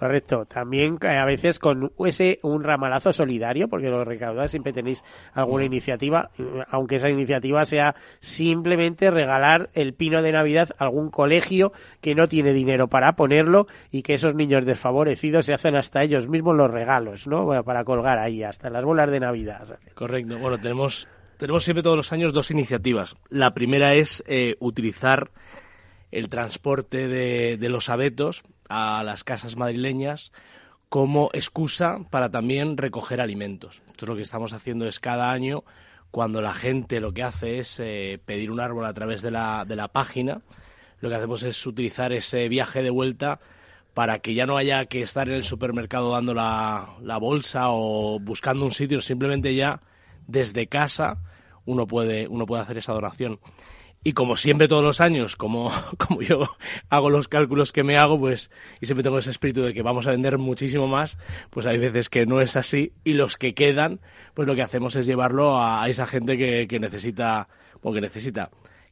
Correcto. 0.00 0.46
También 0.46 0.96
eh, 1.02 1.08
a 1.08 1.26
veces 1.26 1.58
con 1.58 1.92
ese 2.06 2.40
un 2.42 2.64
ramalazo 2.64 3.12
solidario, 3.12 3.68
porque 3.68 3.90
lo 3.90 4.02
recaudáis 4.02 4.50
siempre 4.50 4.72
tenéis 4.72 5.04
alguna 5.34 5.66
iniciativa, 5.66 6.30
eh, 6.38 6.42
aunque 6.70 6.94
esa 6.94 7.10
iniciativa 7.10 7.66
sea 7.66 7.94
simplemente 8.18 9.10
regalar 9.10 9.68
el 9.74 9.92
pino 9.92 10.22
de 10.22 10.32
Navidad 10.32 10.70
a 10.78 10.84
algún 10.84 11.10
colegio 11.10 11.74
que 12.00 12.14
no 12.14 12.28
tiene 12.28 12.54
dinero 12.54 12.88
para 12.88 13.12
ponerlo 13.12 13.66
y 13.90 14.00
que 14.00 14.14
esos 14.14 14.34
niños 14.34 14.64
desfavorecidos 14.64 15.44
se 15.44 15.52
hacen 15.52 15.76
hasta 15.76 16.02
ellos 16.02 16.30
mismos 16.30 16.56
los 16.56 16.70
regalos, 16.70 17.26
¿no? 17.26 17.62
Para 17.62 17.84
colgar 17.84 18.18
ahí, 18.18 18.42
hasta 18.42 18.70
las 18.70 18.82
bolas 18.82 19.10
de 19.10 19.20
Navidad. 19.20 19.78
Correcto. 19.92 20.38
Bueno, 20.38 20.56
tenemos, 20.56 21.08
tenemos 21.36 21.62
siempre 21.62 21.82
todos 21.82 21.98
los 21.98 22.10
años 22.10 22.32
dos 22.32 22.50
iniciativas. 22.50 23.16
La 23.28 23.52
primera 23.52 23.92
es 23.92 24.24
eh, 24.26 24.56
utilizar 24.60 25.30
el 26.10 26.30
transporte 26.30 27.06
de, 27.06 27.58
de 27.58 27.68
los 27.68 27.90
abetos 27.90 28.44
a 28.70 29.02
las 29.04 29.24
casas 29.24 29.56
madrileñas 29.56 30.32
como 30.88 31.30
excusa 31.34 31.98
para 32.10 32.30
también 32.30 32.76
recoger 32.76 33.20
alimentos. 33.20 33.82
Entonces 33.86 34.08
lo 34.08 34.16
que 34.16 34.22
estamos 34.22 34.52
haciendo 34.52 34.86
es 34.86 34.98
cada 34.98 35.30
año, 35.30 35.64
cuando 36.10 36.40
la 36.40 36.54
gente 36.54 37.00
lo 37.00 37.12
que 37.12 37.22
hace 37.22 37.58
es 37.58 37.78
eh, 37.80 38.18
pedir 38.24 38.50
un 38.50 38.60
árbol 38.60 38.86
a 38.86 38.94
través 38.94 39.22
de 39.22 39.30
la, 39.30 39.64
de 39.66 39.76
la 39.76 39.88
página, 39.88 40.40
lo 41.00 41.08
que 41.08 41.14
hacemos 41.14 41.42
es 41.42 41.66
utilizar 41.66 42.12
ese 42.12 42.48
viaje 42.48 42.82
de 42.82 42.90
vuelta 42.90 43.40
para 43.94 44.18
que 44.20 44.34
ya 44.34 44.46
no 44.46 44.56
haya 44.56 44.86
que 44.86 45.02
estar 45.02 45.28
en 45.28 45.34
el 45.34 45.42
supermercado 45.42 46.12
dando 46.12 46.34
la, 46.34 46.96
la 47.02 47.18
bolsa 47.18 47.70
o 47.70 48.18
buscando 48.18 48.64
un 48.64 48.72
sitio, 48.72 49.00
simplemente 49.00 49.54
ya 49.54 49.80
desde 50.26 50.66
casa 50.68 51.18
uno 51.64 51.86
puede, 51.86 52.26
uno 52.28 52.46
puede 52.46 52.62
hacer 52.62 52.78
esa 52.78 52.92
donación. 52.92 53.38
Y 54.02 54.12
como 54.12 54.36
siempre 54.36 54.68
todos 54.68 54.82
los 54.82 55.00
años, 55.00 55.36
como, 55.36 55.70
como 55.98 56.22
yo 56.22 56.48
hago 56.88 57.10
los 57.10 57.28
cálculos 57.28 57.72
que 57.72 57.84
me 57.84 57.96
hago, 57.96 58.18
pues, 58.18 58.50
y 58.80 58.86
siempre 58.86 59.02
tengo 59.02 59.18
ese 59.18 59.30
espíritu 59.30 59.62
de 59.62 59.74
que 59.74 59.82
vamos 59.82 60.06
a 60.06 60.10
vender 60.10 60.38
muchísimo 60.38 60.88
más, 60.88 61.18
pues 61.50 61.66
hay 61.66 61.78
veces 61.78 62.08
que 62.08 62.26
no 62.26 62.40
es 62.40 62.56
así, 62.56 62.92
y 63.04 63.14
los 63.14 63.36
que 63.36 63.54
quedan, 63.54 64.00
pues 64.34 64.48
lo 64.48 64.54
que 64.54 64.62
hacemos 64.62 64.96
es 64.96 65.06
llevarlo 65.06 65.62
a, 65.62 65.88
esa 65.88 66.06
gente 66.06 66.38
que, 66.38 66.66
que 66.66 66.78
necesita, 66.78 67.48
o 67.82 67.92
que 67.92 68.00
necesita, 68.00 68.50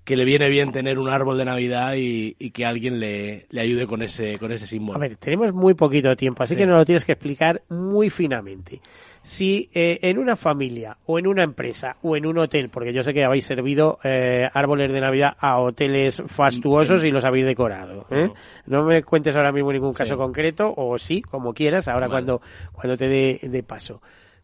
que 0.08 0.16
le 0.16 0.24
viene 0.24 0.48
bien 0.48 0.72
tener 0.72 0.98
un 0.98 1.10
árbol 1.10 1.36
de 1.36 1.44
Navidad 1.44 1.92
y, 1.94 2.32
que 2.50 2.64
alguien 2.64 2.98
le, 2.98 3.44
le, 3.50 3.60
ayude 3.60 3.86
con 3.86 4.00
ese, 4.00 4.38
con 4.38 4.50
ese 4.50 4.66
símbolo. 4.66 4.96
A 4.96 5.00
ver, 5.02 5.16
tenemos 5.16 5.52
muy 5.52 5.74
poquito 5.74 6.16
tiempo, 6.16 6.42
así 6.42 6.56
que 6.56 6.64
nos 6.64 6.78
lo 6.78 6.86
tienes 6.86 7.04
que 7.04 7.12
explicar 7.12 7.60
muy 7.68 8.08
finamente 8.08 8.80
si 9.20 9.68
eh, 9.74 9.98
en 10.00 10.16
una 10.16 10.34
familia 10.34 10.96
o 11.04 11.18
en 11.18 11.26
una 11.26 11.42
empresa 11.42 11.98
o 12.00 12.16
en 12.16 12.24
un 12.24 12.38
hotel, 12.38 12.70
porque 12.70 12.94
yo 12.94 13.02
sé 13.02 13.12
que 13.12 13.22
habéis 13.22 13.44
servido 13.44 13.98
eh, 14.02 14.48
árboles 14.54 14.90
de 14.90 14.98
Navidad 14.98 15.36
a 15.38 15.58
hoteles 15.58 16.22
fastuosos 16.24 17.04
y 17.04 17.10
los 17.10 17.26
habéis 17.26 17.44
decorado. 17.44 18.06
¿eh? 18.10 18.30
No 18.64 18.84
me 18.84 19.02
cuentes 19.02 19.36
ahora 19.36 19.52
mismo 19.52 19.70
ningún 19.70 19.92
caso 19.92 20.16
concreto, 20.16 20.72
o 20.74 20.96
sí, 20.96 21.20
como 21.20 21.52
quieras, 21.52 21.86
ahora 21.86 22.08
cuando, 22.08 22.40
cuando 22.72 22.96
te 22.96 23.08
dé 23.08 23.40
de 23.42 23.62
paso. 23.62 24.00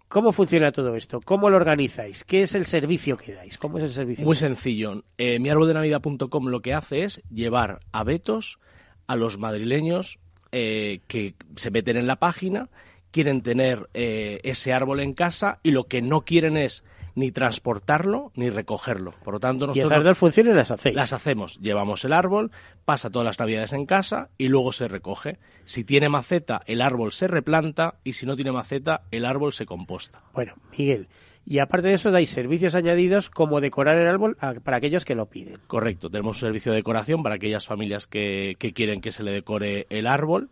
¿Cómo 0.08 0.32
funciona 0.32 0.70
todo 0.70 0.94
esto? 0.94 1.20
¿Cómo 1.24 1.50
lo 1.50 1.56
organizáis? 1.56 2.24
¿Qué 2.24 2.42
es 2.42 2.54
el 2.54 2.66
servicio 2.66 3.16
que 3.16 3.34
dais? 3.34 3.58
¿Cómo 3.58 3.78
es 3.78 3.84
el 3.84 3.90
servicio? 3.90 4.24
Muy 4.24 4.36
sencillo. 4.36 5.02
Eh, 5.18 5.38
miarboldenavidad.com 5.40 6.46
lo 6.46 6.62
que 6.62 6.74
hace 6.74 7.04
es 7.04 7.22
llevar 7.30 7.80
abetos 7.92 8.58
a 9.06 9.16
los 9.16 9.38
madrileños 9.38 10.18
que 10.52 11.34
se 11.56 11.72
meten 11.72 11.96
en 11.96 12.06
la 12.06 12.20
página 12.20 12.70
quieren 13.14 13.42
tener 13.42 13.88
eh, 13.94 14.40
ese 14.42 14.72
árbol 14.72 14.98
en 14.98 15.12
casa 15.12 15.60
y 15.62 15.70
lo 15.70 15.84
que 15.84 16.02
no 16.02 16.22
quieren 16.22 16.56
es 16.56 16.82
ni 17.14 17.30
transportarlo 17.30 18.32
ni 18.34 18.50
recogerlo. 18.50 19.14
Por 19.24 19.34
lo 19.34 19.40
tanto, 19.40 19.66
nosotros 19.66 19.90
y 19.90 19.92
esas 19.92 20.04
dos 20.04 20.18
funciones 20.18 20.54
las 20.54 20.70
hacéis. 20.70 20.94
Las 20.96 21.12
hacemos. 21.12 21.58
Llevamos 21.60 22.04
el 22.04 22.12
árbol, 22.12 22.50
pasa 22.84 23.10
todas 23.10 23.26
las 23.26 23.38
navidades 23.38 23.72
en 23.72 23.86
casa 23.86 24.30
y 24.38 24.48
luego 24.48 24.72
se 24.72 24.88
recoge. 24.88 25.38
Si 25.64 25.84
tiene 25.84 26.08
maceta, 26.08 26.62
el 26.66 26.80
árbol 26.80 27.12
se 27.12 27.28
replanta 27.28 27.94
y 28.04 28.14
si 28.14 28.26
no 28.26 28.36
tiene 28.36 28.52
maceta, 28.52 29.02
el 29.10 29.24
árbol 29.24 29.52
se 29.52 29.66
composta. 29.66 30.22
Bueno, 30.32 30.54
Miguel, 30.76 31.08
y 31.46 31.58
aparte 31.58 31.88
de 31.88 31.94
eso 31.94 32.10
dais 32.10 32.30
servicios 32.30 32.74
añadidos 32.74 33.30
como 33.30 33.60
decorar 33.60 33.98
el 33.98 34.08
árbol 34.08 34.36
para 34.36 34.76
aquellos 34.76 35.04
que 35.04 35.14
lo 35.14 35.26
piden. 35.26 35.58
Correcto, 35.66 36.10
tenemos 36.10 36.36
un 36.36 36.40
servicio 36.40 36.72
de 36.72 36.76
decoración 36.76 37.22
para 37.22 37.36
aquellas 37.36 37.66
familias 37.66 38.06
que, 38.06 38.56
que 38.58 38.72
quieren 38.72 39.00
que 39.00 39.12
se 39.12 39.22
le 39.22 39.32
decore 39.32 39.86
el 39.90 40.06
árbol 40.06 40.50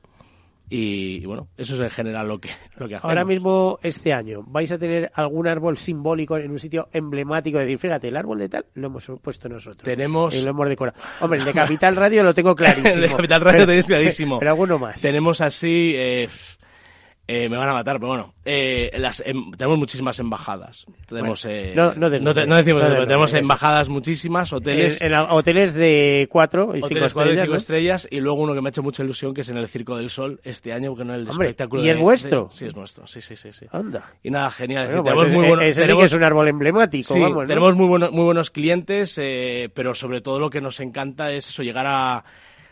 y, 0.74 1.26
bueno, 1.26 1.48
eso 1.58 1.74
es 1.74 1.80
en 1.80 1.90
general 1.90 2.26
lo 2.26 2.40
que, 2.40 2.48
lo 2.78 2.88
que 2.88 2.94
hacemos. 2.94 3.10
Ahora 3.10 3.26
mismo, 3.26 3.78
este 3.82 4.14
año, 4.14 4.42
¿vais 4.46 4.72
a 4.72 4.78
tener 4.78 5.12
algún 5.14 5.46
árbol 5.46 5.76
simbólico 5.76 6.38
en 6.38 6.50
un 6.50 6.58
sitio 6.58 6.88
emblemático? 6.92 7.58
Es 7.58 7.66
decir, 7.66 7.78
fíjate, 7.78 8.08
el 8.08 8.16
árbol 8.16 8.38
de 8.38 8.48
tal 8.48 8.64
lo 8.72 8.86
hemos 8.86 9.06
puesto 9.20 9.50
nosotros. 9.50 9.82
Tenemos... 9.82 10.34
Y 10.34 10.42
lo 10.42 10.52
hemos 10.52 10.66
decorado. 10.70 10.98
Hombre, 11.20 11.40
el 11.40 11.44
de 11.44 11.52
Capital 11.52 11.94
Radio 11.94 12.22
lo 12.22 12.32
tengo 12.32 12.54
clarísimo. 12.56 12.94
el 12.94 13.00
de 13.02 13.08
Capital 13.10 13.40
Radio 13.42 13.66
tenéis 13.66 13.86
clarísimo. 13.86 14.38
Pero 14.40 14.50
alguno 14.50 14.78
más. 14.78 14.98
Tenemos 15.02 15.42
así... 15.42 15.92
Eh, 15.94 16.28
eh, 17.28 17.48
me 17.48 17.56
van 17.56 17.68
a 17.68 17.72
matar, 17.72 17.96
pero 17.96 18.08
bueno, 18.08 18.34
eh, 18.44 18.90
las, 18.98 19.22
em, 19.24 19.52
tenemos 19.52 19.78
muchísimas 19.78 20.18
embajadas. 20.18 20.86
Tenemos, 21.06 21.44
eh, 21.44 21.72
no, 21.76 21.94
no, 21.94 22.10
no, 22.10 22.34
decimos, 22.56 22.82
pero 22.84 23.06
tenemos 23.06 23.32
embajadas 23.34 23.88
muchísimas, 23.88 24.52
hoteles. 24.52 25.00
En, 25.00 25.14
hoteles 25.14 25.72
de 25.74 26.28
cuatro 26.30 26.74
y 26.74 26.82
cinco 26.82 27.04
estrellas. 27.04 27.44
cinco 27.44 27.56
estrellas 27.56 28.08
y 28.10 28.18
luego 28.18 28.42
uno 28.42 28.54
que 28.54 28.60
me 28.60 28.68
ha 28.68 28.70
hecho 28.70 28.82
mucha 28.82 29.04
ilusión 29.04 29.32
que 29.34 29.42
es 29.42 29.48
en 29.48 29.56
el 29.56 29.68
Circo 29.68 29.96
del 29.96 30.10
Sol 30.10 30.40
este 30.42 30.72
año, 30.72 30.90
porque 30.90 31.04
no 31.04 31.14
es 31.14 31.20
el 31.20 31.28
espectáculo. 31.28 31.84
¿Y 31.84 31.90
es 31.90 31.98
vuestro? 31.98 32.48
sí, 32.50 32.66
es 32.66 32.74
nuestro, 32.74 33.06
sí, 33.06 33.20
sí, 33.20 33.36
sí. 33.36 33.52
sí. 33.52 33.66
Anda. 33.70 34.12
Y 34.24 34.30
nada, 34.30 34.50
genial. 34.50 34.88
Pues 34.90 35.04
tenemos 35.04 35.28
muy 35.28 35.46
buenos, 35.46 35.64
ese 35.64 35.82
tenemos, 35.82 36.02
sí 36.02 36.08
que 36.08 36.14
es 36.16 36.18
un 36.20 36.24
árbol 36.24 36.48
emblemático, 36.48 37.18
vamos, 37.20 37.46
Tenemos 37.46 37.76
muy, 37.76 37.86
bueno, 37.86 38.10
muy 38.10 38.24
buenos 38.24 38.50
clientes, 38.50 39.20
pero 39.72 39.94
sobre 39.94 40.22
todo 40.22 40.40
lo 40.40 40.50
que 40.50 40.60
nos 40.60 40.80
encanta 40.80 41.30
es 41.30 41.48
eso, 41.48 41.62
llegar 41.62 41.86
a 41.86 42.24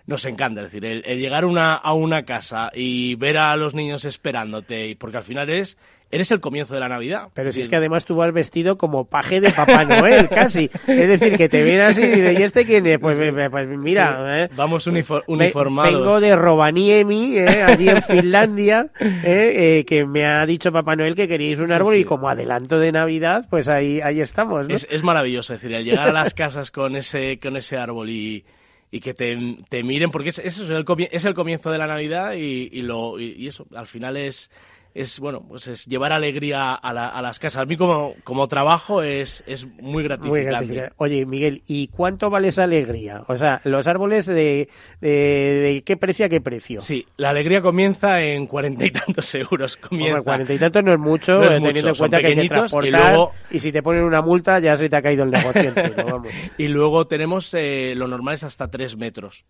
nos 0.06 0.24
encanta. 0.24 0.62
Es 0.62 0.72
decir, 0.72 0.84
el, 0.84 1.18
llegar 1.18 1.44
una, 1.44 1.74
a 1.74 1.92
una 1.92 2.24
casa 2.24 2.70
y 2.74 3.14
ver 3.16 3.38
a 3.38 3.56
los 3.56 3.74
niños 3.74 4.04
esperándote, 4.04 4.96
porque 4.98 5.18
al 5.18 5.24
final 5.24 5.48
eres, 5.48 5.76
eres 6.10 6.30
el 6.30 6.40
comienzo 6.40 6.74
de 6.74 6.80
la 6.80 6.88
Navidad. 6.88 7.28
Pero 7.34 7.52
si 7.52 7.60
es 7.60 7.68
que 7.68 7.76
además 7.76 8.04
tú 8.04 8.16
vas 8.16 8.32
vestido 8.32 8.76
como 8.76 9.04
paje 9.04 9.40
de 9.40 9.50
Papá 9.50 9.84
Noel, 9.84 10.28
casi. 10.30 10.70
Es 10.86 11.08
decir, 11.08 11.36
que 11.36 11.48
te 11.48 11.62
ven 11.62 11.80
así 11.80 12.02
y 12.02 12.08
dices, 12.08 12.40
¿y 12.40 12.42
este 12.42 12.64
quién 12.64 12.86
es? 12.86 12.98
Pues, 12.98 13.16
pues 13.50 13.68
mira, 13.68 14.44
¿eh? 14.44 14.48
vamos 14.56 14.86
uniformados. 14.86 15.92
Vengo 15.92 16.20
de 16.20 16.36
Rovaniemi, 16.36 17.38
¿eh? 17.38 17.62
allí 17.62 17.88
en 17.88 18.02
Finlandia, 18.02 18.90
¿eh? 19.00 19.78
¿eh? 19.78 19.84
que 19.86 20.04
me 20.04 20.26
ha 20.26 20.44
dicho 20.46 20.72
Papá 20.72 20.96
Noel 20.96 21.14
que 21.14 21.28
queríais 21.28 21.60
un 21.60 21.72
árbol 21.72 21.96
y 21.96 22.04
como 22.04 22.28
adelanto 22.28 22.78
de 22.78 22.92
Navidad, 22.92 23.46
pues 23.48 23.68
ahí, 23.68 24.00
ahí 24.00 24.20
estamos. 24.20 24.68
¿no? 24.68 24.74
Es, 24.74 24.86
es 24.90 25.02
maravilloso, 25.02 25.54
es 25.54 25.62
decir, 25.62 25.76
al 25.76 25.84
llegar 25.84 26.08
a 26.08 26.12
las 26.12 26.34
casas 26.40 26.70
con 26.70 26.96
ese, 26.96 27.38
con 27.38 27.56
ese 27.56 27.76
árbol 27.76 28.10
y 28.10 28.44
y 28.90 29.00
que 29.00 29.14
te, 29.14 29.36
te 29.68 29.82
miren, 29.84 30.10
porque 30.10 30.30
eso 30.30 30.42
es, 30.42 30.58
el, 30.60 30.84
es 31.10 31.24
el 31.24 31.34
comienzo 31.34 31.70
de 31.70 31.78
la 31.78 31.86
Navidad 31.86 32.34
y, 32.34 32.68
y 32.72 32.82
lo, 32.82 33.18
y 33.20 33.46
eso, 33.46 33.66
al 33.74 33.86
final 33.86 34.16
es, 34.16 34.50
es 34.94 35.20
bueno 35.20 35.44
pues 35.46 35.66
es 35.68 35.86
llevar 35.86 36.12
alegría 36.12 36.74
a, 36.74 36.78
a 36.78 37.22
las 37.22 37.38
casas. 37.38 37.62
A 37.62 37.64
mí 37.64 37.76
como, 37.76 38.14
como 38.24 38.48
trabajo 38.48 39.02
es, 39.02 39.42
es 39.46 39.66
muy 39.66 40.02
gratificante. 40.02 40.90
Oye, 40.96 41.26
Miguel, 41.26 41.62
¿y 41.66 41.88
cuánto 41.88 42.30
vale 42.30 42.48
esa 42.48 42.64
alegría? 42.64 43.24
O 43.28 43.36
sea, 43.36 43.60
los 43.64 43.86
árboles 43.86 44.26
de, 44.26 44.68
de, 45.00 45.82
qué 45.84 45.96
precio 45.96 46.26
a 46.26 46.28
qué 46.28 46.40
precio? 46.40 46.80
Sí, 46.80 47.06
la 47.16 47.30
alegría 47.30 47.62
comienza 47.62 48.20
en 48.22 48.46
cuarenta 48.46 48.84
y 48.86 48.90
tantos 48.90 49.34
euros. 49.34 49.76
Comienza. 49.76 50.22
cuarenta 50.22 50.54
y 50.54 50.58
tantos 50.58 50.84
no 50.84 50.92
es 50.92 50.98
mucho, 50.98 51.42
eh, 51.42 51.60
teniendo 51.60 51.88
en 51.88 51.94
cuenta 51.94 52.20
que 52.20 52.26
hay 52.26 52.36
que 52.36 52.48
transportar, 52.48 52.88
y, 52.88 52.90
luego, 52.90 53.32
y 53.50 53.60
si 53.60 53.72
te 53.72 53.82
ponen 53.82 54.04
una 54.04 54.22
multa 54.22 54.58
ya 54.58 54.76
se 54.76 54.88
te 54.88 54.96
ha 54.96 55.02
caído 55.02 55.24
el 55.24 55.30
negocio 55.30 55.72
y 56.58 56.68
luego 56.68 57.06
tenemos 57.06 57.54
eh, 57.54 57.94
lo 57.96 58.08
normal 58.08 58.34
es 58.34 58.44
hasta 58.44 58.68
tres 58.68 58.96
metros 58.96 59.44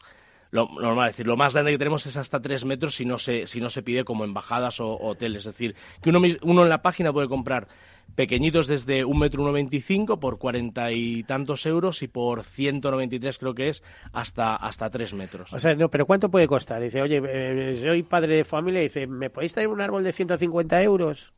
lo 0.51 0.69
normal, 0.81 1.09
es 1.09 1.15
decir, 1.15 1.27
lo 1.27 1.37
más 1.37 1.53
grande 1.53 1.73
que 1.73 1.79
tenemos 1.79 2.07
es 2.07 2.17
hasta 2.17 2.41
3 2.41 2.65
metros 2.65 2.95
si 2.95 3.05
no 3.05 3.19
se, 3.19 3.47
si 3.47 3.61
no 3.61 3.71
se 3.71 3.83
pide 3.83 4.05
como 4.05 4.25
embajadas 4.25 4.81
o 4.81 4.97
hoteles. 4.99 5.47
Es 5.47 5.55
decir, 5.55 5.77
que 6.03 6.11
uno, 6.11 6.21
uno 6.43 6.63
en 6.63 6.69
la 6.69 6.83
página 6.83 7.13
puede 7.13 7.29
comprar 7.29 7.69
pequeñitos 8.15 8.67
desde 8.67 9.05
un 9.05 9.19
metro 9.19 9.43
uno 9.43 9.53
veinticinco 9.53 10.19
por 10.19 10.39
cuarenta 10.39 10.93
y 10.93 11.23
tantos 11.23 11.65
euros 11.67 12.03
y 12.03 12.09
por 12.09 12.43
193 12.43 13.39
creo 13.39 13.55
que 13.55 13.69
es 13.69 13.83
hasta 14.13 14.57
hasta 14.57 14.91
tres 14.91 15.15
metros. 15.15 15.53
O 15.53 15.59
sea, 15.59 15.75
no, 15.75 15.89
pero 15.89 16.07
¿cuánto 16.07 16.31
puede 16.31 16.49
costar? 16.49 16.83
Dice, 16.83 17.01
oye, 17.03 17.23
eh, 17.25 17.79
soy 17.81 18.03
padre 18.03 18.37
de 18.37 18.45
familia 18.45 18.81
dice, 18.81 19.07
¿me 19.07 19.31
podéis 19.31 19.53
traer 19.53 19.69
un 19.69 19.81
árbol 19.81 20.05
de 20.05 20.13
150 20.13 20.83
euros? 20.83 21.33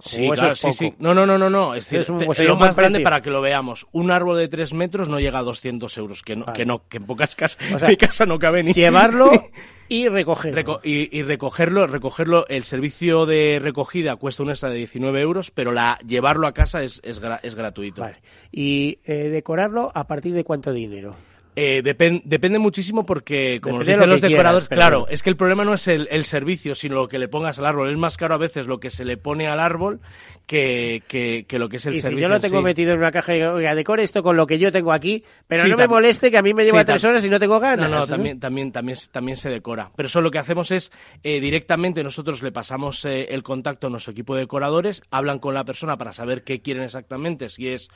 Sí, 0.00 0.28
claro, 0.30 0.56
sí, 0.56 0.72
sí. 0.72 0.92
No, 0.98 1.14
no, 1.14 1.24
no, 1.24 1.38
no, 1.38 1.48
no. 1.48 1.74
Es, 1.74 1.88
decir, 1.88 2.14
lo 2.44 2.56
más 2.56 2.74
grande 2.74 3.00
para 3.00 3.22
que 3.22 3.30
lo 3.30 3.40
veamos. 3.40 3.86
Un 3.92 4.10
árbol 4.10 4.38
de 4.38 4.48
tres 4.48 4.74
metros 4.74 5.08
no 5.08 5.20
llega 5.20 5.38
a 5.38 5.42
200 5.42 5.96
euros, 5.98 6.22
que 6.22 6.36
no, 6.36 6.46
que 6.46 6.66
no, 6.66 6.86
que 6.88 6.98
en 6.98 7.06
pocas 7.06 7.36
casas, 7.36 7.82
o 7.82 7.86
mi 7.88 7.96
casa 7.96 8.26
no 8.26 8.38
cabe 8.38 8.62
ni. 8.62 8.72
Llevarlo 8.74 9.30
y 9.88 10.08
recogerlo. 10.08 10.80
y, 10.82 11.22
recogerlo, 11.22 11.86
recogerlo, 11.86 12.46
el 12.48 12.64
servicio 12.64 13.24
de 13.24 13.60
recogida 13.62 14.16
cuesta 14.16 14.42
un 14.42 14.50
extra 14.50 14.70
de 14.70 14.76
19 14.76 15.20
euros, 15.20 15.50
pero 15.50 15.72
la 15.72 15.98
llevarlo 16.06 16.46
a 16.46 16.52
casa 16.52 16.82
es, 16.82 17.00
es, 17.04 17.20
es 17.42 17.54
gratuito. 17.54 18.02
Vale. 18.02 18.16
Y 18.50 18.98
eh, 19.04 19.28
decorarlo 19.28 19.92
a 19.94 20.06
partir 20.06 20.34
de 20.34 20.44
cuánto 20.44 20.72
dinero. 20.72 21.14
Eh, 21.56 21.82
depende 21.84 22.58
muchísimo 22.58 23.06
porque, 23.06 23.60
como 23.62 23.78
nos 23.78 23.86
dicen 23.86 24.08
los 24.08 24.20
decoradores, 24.20 24.68
claro, 24.68 25.06
es 25.08 25.22
que 25.22 25.30
el 25.30 25.36
problema 25.36 25.64
no 25.64 25.74
es 25.74 25.86
el, 25.86 26.24
servicio, 26.24 26.74
sino 26.74 26.96
lo 26.96 27.08
que 27.08 27.18
le 27.18 27.28
pongas 27.28 27.58
al 27.58 27.66
árbol. 27.66 27.90
Es 27.90 27.96
más 27.96 28.16
caro 28.16 28.34
a 28.34 28.38
veces 28.38 28.66
lo 28.66 28.80
que 28.80 28.90
se 28.90 29.04
le 29.04 29.16
pone 29.16 29.46
al 29.46 29.60
árbol 29.60 30.00
que, 30.46 31.02
que, 31.06 31.58
lo 31.58 31.68
que 31.68 31.76
es 31.76 31.86
el 31.86 32.00
servicio. 32.00 32.16
Si 32.16 32.22
yo 32.22 32.28
lo 32.28 32.40
tengo 32.40 32.60
metido 32.60 32.92
en 32.92 32.98
una 32.98 33.12
caja 33.12 33.36
y 33.36 33.42
oiga, 33.42 33.74
decore 33.74 34.02
esto 34.02 34.22
con 34.22 34.36
lo 34.36 34.46
que 34.46 34.58
yo 34.58 34.72
tengo 34.72 34.92
aquí, 34.92 35.22
pero 35.46 35.68
no 35.68 35.76
me 35.76 35.86
moleste 35.86 36.30
que 36.30 36.38
a 36.38 36.42
mí 36.42 36.54
me 36.54 36.64
lleva 36.64 36.84
tres 36.84 37.04
horas 37.04 37.24
y 37.24 37.30
no 37.30 37.38
tengo 37.38 37.60
ganas. 37.60 37.88
No, 37.88 37.98
no, 38.00 38.06
también, 38.06 38.40
también, 38.40 38.72
también, 38.72 38.98
también 39.12 39.36
se 39.36 39.48
decora. 39.48 39.92
Pero 39.94 40.08
eso 40.08 40.20
lo 40.20 40.30
que 40.30 40.38
hacemos 40.38 40.70
es 40.72 40.90
eh, 41.22 41.40
directamente 41.40 42.02
nosotros 42.02 42.42
le 42.42 42.50
pasamos 42.50 43.04
eh, 43.04 43.28
el 43.30 43.42
contacto 43.44 43.86
a 43.86 43.90
nuestro 43.90 44.12
equipo 44.12 44.34
de 44.34 44.40
decoradores, 44.40 45.02
hablan 45.10 45.38
con 45.38 45.54
la 45.54 45.64
persona 45.64 45.96
para 45.96 46.12
saber 46.12 46.42
qué 46.42 46.62
quieren 46.62 46.82
exactamente, 46.82 47.48
si 47.48 47.68
es 47.68 47.90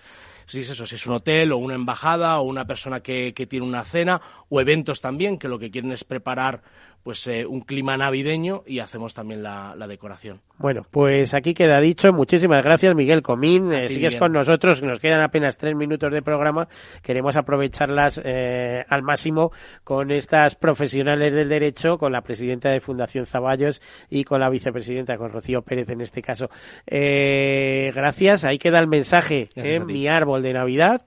si 0.48 0.60
es 0.60 0.70
eso, 0.70 0.86
si 0.86 0.94
es 0.94 1.06
un 1.06 1.14
hotel 1.14 1.52
o 1.52 1.58
una 1.58 1.74
embajada 1.74 2.38
o 2.40 2.44
una 2.44 2.66
persona 2.66 3.00
que, 3.00 3.34
que 3.34 3.46
tiene 3.46 3.66
una 3.66 3.84
cena 3.84 4.20
o 4.48 4.60
eventos 4.60 5.00
también 5.00 5.38
que 5.38 5.46
lo 5.46 5.58
que 5.58 5.70
quieren 5.70 5.92
es 5.92 6.04
preparar 6.04 6.62
pues 7.08 7.26
eh, 7.26 7.46
un 7.46 7.62
clima 7.62 7.96
navideño 7.96 8.64
y 8.66 8.80
hacemos 8.80 9.14
también 9.14 9.42
la, 9.42 9.74
decoración. 9.88 10.42
Bueno, 10.58 10.82
pues 10.90 11.32
aquí 11.32 11.54
queda 11.54 11.80
dicho. 11.80 12.12
Muchísimas 12.12 12.62
gracias, 12.62 12.94
Miguel 12.94 13.22
Comín. 13.22 13.72
Eh, 13.72 13.88
sigues 13.88 14.16
con 14.16 14.30
nosotros. 14.30 14.82
Nos 14.82 15.00
quedan 15.00 15.22
apenas 15.22 15.56
tres 15.56 15.74
minutos 15.74 16.12
de 16.12 16.20
programa. 16.20 16.68
Queremos 17.02 17.38
aprovecharlas 17.38 18.20
eh, 18.22 18.84
al 18.86 19.02
máximo 19.02 19.52
con 19.84 20.10
estas 20.10 20.54
profesionales 20.54 21.32
del 21.32 21.48
derecho, 21.48 21.96
con 21.96 22.12
la 22.12 22.20
presidenta 22.20 22.68
de 22.68 22.80
Fundación 22.80 23.24
Zaballos 23.24 23.80
y 24.10 24.24
con 24.24 24.40
la 24.40 24.50
vicepresidenta, 24.50 25.16
con 25.16 25.32
Rocío 25.32 25.62
Pérez 25.62 25.88
en 25.88 26.02
este 26.02 26.20
caso. 26.20 26.50
gracias. 26.86 28.44
Ahí 28.44 28.58
queda 28.58 28.80
el 28.80 28.86
mensaje. 28.86 29.48
en 29.54 29.86
mi 29.86 30.08
árbol 30.08 30.42
de 30.42 30.52
Navidad. 30.52 31.06